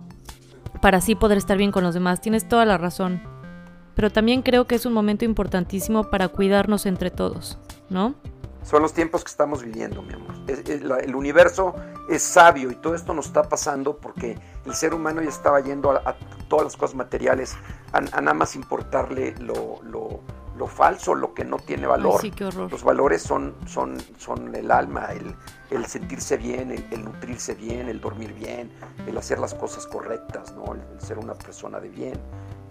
para 0.81 0.97
así 0.97 1.13
poder 1.15 1.37
estar 1.37 1.57
bien 1.57 1.71
con 1.71 1.83
los 1.83 1.93
demás. 1.93 2.21
Tienes 2.21 2.47
toda 2.47 2.65
la 2.65 2.77
razón. 2.77 3.21
Pero 3.99 4.13
también 4.13 4.43
creo 4.43 4.65
que 4.65 4.75
es 4.75 4.85
un 4.85 4.93
momento 4.93 5.25
importantísimo 5.25 6.09
para 6.09 6.29
cuidarnos 6.29 6.85
entre 6.85 7.11
todos, 7.11 7.57
¿no? 7.89 8.15
Son 8.63 8.81
los 8.81 8.93
tiempos 8.93 9.25
que 9.25 9.29
estamos 9.29 9.61
viviendo, 9.61 10.01
mi 10.01 10.13
amor. 10.13 10.35
el 10.47 11.13
universo 11.13 11.75
es 12.07 12.23
sabio 12.23 12.71
y 12.71 12.75
todo 12.75 12.95
esto 12.95 13.13
nos 13.13 13.25
está 13.25 13.43
pasando 13.43 13.97
porque 13.97 14.39
el 14.65 14.73
ser 14.73 14.93
humano 14.93 15.21
ya 15.21 15.27
estaba 15.27 15.59
yendo 15.59 15.91
a, 15.91 16.15
todas 16.47 16.63
las 16.63 16.77
cosas 16.77 16.95
materiales, 16.95 17.57
a, 17.91 17.99
nada 17.99 18.33
más 18.33 18.55
importarle 18.55 19.35
lo, 19.37 19.81
lo, 19.83 20.67
falso, 20.67 21.13
lo 21.13 21.33
que 21.33 21.43
no 21.43 21.57
tiene 21.57 21.85
valor. 21.85 22.21
sí, 22.21 22.31
qué 22.31 22.45
horror. 22.45 22.71
Los 22.71 22.85
valores 22.85 23.21
son, 23.21 23.53
son, 23.67 23.97
son 24.17 24.55
el 24.55 24.71
alma, 24.71 25.07
el, 25.11 25.35
el 25.71 25.85
sentirse 25.85 26.37
bien, 26.37 26.71
el, 26.71 27.03
nutrirse 27.03 27.55
bien, 27.55 27.89
el 27.89 28.01
dormir 28.01 28.33
bien, 28.33 28.71
el 29.07 29.17
hacer 29.17 29.39
las 29.39 29.53
cosas 29.53 29.85
correctas, 29.87 30.53
¿no? 30.55 30.73
el, 30.73 31.01
ser 31.01 31.17
una 31.19 31.33
persona 31.33 31.79
de 31.79 31.89
bien. 31.89 32.19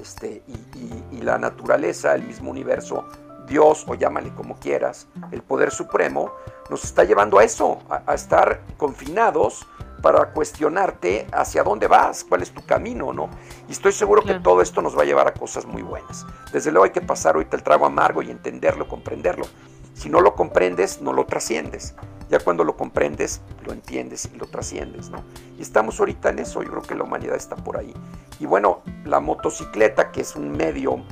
Este, 0.01 0.43
y, 0.47 1.17
y 1.17 1.23
la 1.23 1.39
naturaleza, 1.39 2.15
el 2.15 2.23
mismo 2.23 2.51
universo, 2.51 3.05
Dios 3.49 3.85
o 3.89 3.95
llámale 3.95 4.33
como 4.35 4.57
quieras, 4.57 5.09
el 5.33 5.43
poder 5.43 5.71
supremo, 5.71 6.33
nos 6.71 6.85
está 6.85 7.05
llevando 7.05 7.39
a 7.39 7.45
eso, 7.45 7.79
a, 7.89 8.15
estar 8.15 8.61
confinados 8.77 9.67
para 10.03 10.33
cuestionarte 10.33 11.27
hacia 11.33 11.65
dónde 11.65 11.89
vas, 11.89 12.25
cuál 12.25 12.43
es 12.43 12.53
tu 12.53 12.65
camino, 12.65 13.13
¿no? 13.13 13.31
Y 13.69 13.73
estoy 13.73 13.93
seguro 13.93 14.23
que 14.23 14.35
todo 14.35 14.63
esto 14.63 14.81
nos 14.81 14.97
va 14.97 15.03
a 15.03 15.07
llevar 15.07 15.27
a 15.27 15.35
cosas 15.35 15.67
muy 15.67 15.83
buenas. 15.83 16.25
Desde 16.53 16.71
luego 16.71 16.85
hay 16.85 16.93
que 16.93 17.01
pasar 17.01 17.35
ahorita 17.35 17.57
el 17.57 17.63
trago 17.63 17.87
amargo 17.87 18.23
y 18.23 18.31
entenderlo, 18.31 18.87
comprenderlo. 18.87 19.47
Si 19.95 20.09
no 20.09 20.21
lo 20.21 20.37
comprendes, 20.37 21.01
no 21.01 21.13
lo 21.13 21.27
trasciendes. 21.27 21.95
Ya 22.29 22.39
cuando 22.39 22.63
lo 22.65 22.77
comprendes, 22.77 23.41
lo 23.65 23.73
entiendes 23.73 24.29
y 24.33 24.37
lo 24.37 24.47
trasciendes, 24.47 25.09
¿no? 25.09 25.23
Y 25.59 25.63
estamos 25.63 25.99
ahorita 25.99 26.31
en 26.31 26.41
eso, 26.41 26.63
yo 26.63 26.71
creo 26.71 26.83
que 26.83 26.95
la 26.95 27.05
humanidad 27.05 27.37
está 27.37 27.57
por 27.57 27.79
ahí. 27.79 27.95
Y 28.39 28.47
bueno, 28.47 28.83
la 29.05 29.21
motocicleta, 29.21 30.13
que 30.13 30.21
es 30.21 30.37
un 30.37 30.51
medio 30.51 31.03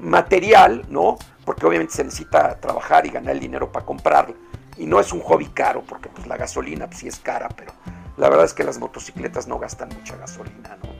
material, 0.00 0.84
¿no? 0.88 1.18
Porque 1.44 1.66
obviamente 1.66 1.94
se 1.94 2.04
necesita 2.04 2.58
trabajar 2.58 3.06
y 3.06 3.10
ganar 3.10 3.34
el 3.34 3.40
dinero 3.40 3.70
para 3.70 3.84
comprarlo. 3.84 4.34
Y 4.78 4.86
no 4.86 4.98
es 4.98 5.12
un 5.12 5.20
hobby 5.20 5.46
caro, 5.46 5.82
porque 5.86 6.08
pues 6.08 6.26
la 6.26 6.36
gasolina 6.36 6.86
pues, 6.86 7.00
sí 7.00 7.08
es 7.08 7.18
cara, 7.18 7.48
pero 7.54 7.72
la 8.16 8.28
verdad 8.28 8.46
es 8.46 8.54
que 8.54 8.64
las 8.64 8.78
motocicletas 8.78 9.46
no 9.46 9.58
gastan 9.58 9.90
mucha 9.90 10.16
gasolina, 10.16 10.78
¿no? 10.82 10.90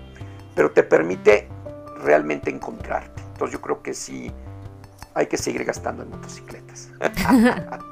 Pero 0.55 0.71
te 0.71 0.83
permite 0.83 1.49
realmente 2.03 2.51
encontrarte. 2.51 3.23
Entonces 3.23 3.53
yo 3.53 3.61
creo 3.61 3.83
que 3.83 3.95
sí 3.95 4.31
hay 5.15 5.27
que 5.27 5.37
seguir 5.37 5.65
gastando 5.65 6.03
en 6.03 6.11
motocicletas. 6.11 6.91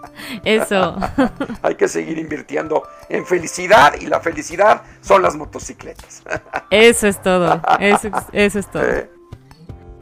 Eso. 0.45 0.97
hay 1.63 1.75
que 1.75 1.89
seguir 1.89 2.19
invirtiendo 2.19 2.83
en 3.09 3.27
felicidad 3.27 3.95
y 4.01 4.07
la 4.07 4.21
felicidad 4.21 4.83
son 5.01 5.23
las 5.23 5.37
motocicletas. 5.37 6.23
eso 6.71 7.07
es 7.07 7.21
todo. 7.23 7.61
Eso, 7.79 8.11
es 8.33 8.71
todo. 8.71 8.85
Eh, 8.85 9.11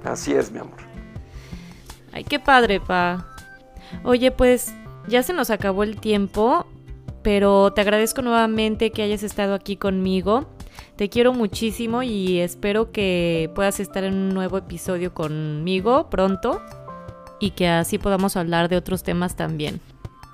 así 0.04 0.34
es, 0.34 0.50
mi 0.50 0.58
amor. 0.58 0.76
Ay, 2.12 2.24
qué 2.24 2.38
padre, 2.38 2.80
pa. 2.80 3.26
Oye, 4.02 4.30
pues 4.30 4.74
ya 5.06 5.22
se 5.22 5.32
nos 5.32 5.50
acabó 5.50 5.82
el 5.82 6.00
tiempo, 6.00 6.66
pero 7.22 7.72
te 7.72 7.80
agradezco 7.80 8.22
nuevamente 8.22 8.90
que 8.90 9.02
hayas 9.02 9.22
estado 9.22 9.54
aquí 9.54 9.76
conmigo. 9.76 10.48
Te 10.96 11.08
quiero 11.08 11.32
muchísimo 11.32 12.02
y 12.02 12.40
espero 12.40 12.90
que 12.92 13.50
puedas 13.54 13.80
estar 13.80 14.04
en 14.04 14.14
un 14.14 14.28
nuevo 14.30 14.58
episodio 14.58 15.14
conmigo 15.14 16.10
pronto 16.10 16.60
y 17.40 17.52
que 17.52 17.68
así 17.68 17.98
podamos 17.98 18.36
hablar 18.36 18.68
de 18.68 18.76
otros 18.76 19.02
temas 19.02 19.36
también. 19.36 19.80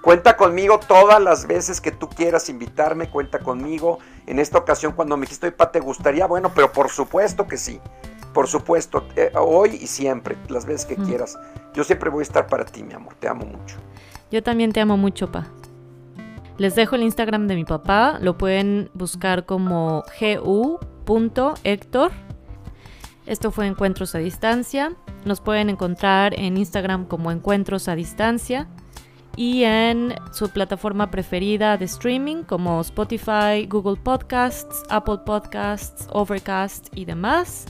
Cuenta 0.05 0.37
conmigo 0.37 0.81
todas 0.87 1.19
las 1.21 1.47
veces 1.47 1.81
que 1.81 1.91
tú 1.91 2.11
quieras 2.11 2.51
invitarme, 2.51 3.09
cuenta 3.09 3.39
conmigo. 3.39 4.01
En 4.27 4.39
esta 4.39 4.59
ocasión 4.59 4.93
cuando 4.93 5.17
me 5.17 5.23
dijiste, 5.23 5.51
pa, 5.51 5.73
¿te 5.73 5.81
gustaría? 5.81 6.27
Bueno, 6.27 6.53
pero 6.55 6.71
por 6.73 6.91
supuesto 6.91 7.47
que 7.47 7.57
sí. 7.57 7.81
Por 8.35 8.47
supuesto, 8.47 9.07
eh, 9.17 9.33
hoy 9.35 9.79
y 9.81 9.87
siempre, 9.87 10.37
las 10.49 10.67
veces 10.67 10.85
que 10.85 10.97
quieras. 10.97 11.39
Yo 11.73 11.85
siempre 11.85 12.11
voy 12.11 12.21
a 12.21 12.25
estar 12.25 12.49
para 12.49 12.67
ti, 12.67 12.83
mi 12.83 12.93
amor. 12.93 13.15
Te 13.15 13.29
amo 13.29 13.47
mucho. 13.47 13.77
Yo 14.31 14.43
también 14.43 14.73
te 14.73 14.81
amo 14.81 14.99
mucho, 14.99 15.33
pa. 15.33 15.47
Les 16.59 16.75
dejo 16.75 16.97
el 16.97 17.03
Instagram 17.03 17.47
de 17.47 17.55
mi 17.55 17.65
papá. 17.65 18.19
Lo 18.21 18.37
pueden 18.37 18.91
buscar 18.93 19.47
como 19.47 20.05
gu.hector. 21.07 22.13
Esto 23.27 23.51
fue 23.51 23.67
Encuentros 23.67 24.15
a 24.15 24.19
Distancia. 24.19 24.95
Nos 25.25 25.41
pueden 25.41 25.71
encontrar 25.71 26.39
en 26.39 26.57
Instagram 26.57 27.07
como 27.07 27.31
Encuentros 27.31 27.89
a 27.89 27.95
Distancia 27.95 28.69
y 29.37 29.65
en 29.65 30.15
su 30.33 30.51
plataforma 30.51 31.11
preferida 31.11 31.77
de 31.77 31.87
streaming 31.87 32.45
como 32.45 32.81
Spotify, 32.81 33.67
Google 33.69 33.97
Podcasts, 33.97 34.85
Apple 34.91 35.19
Podcasts, 35.25 36.07
Overcast 36.13 36.97
y 36.97 37.05
demás 37.05 37.67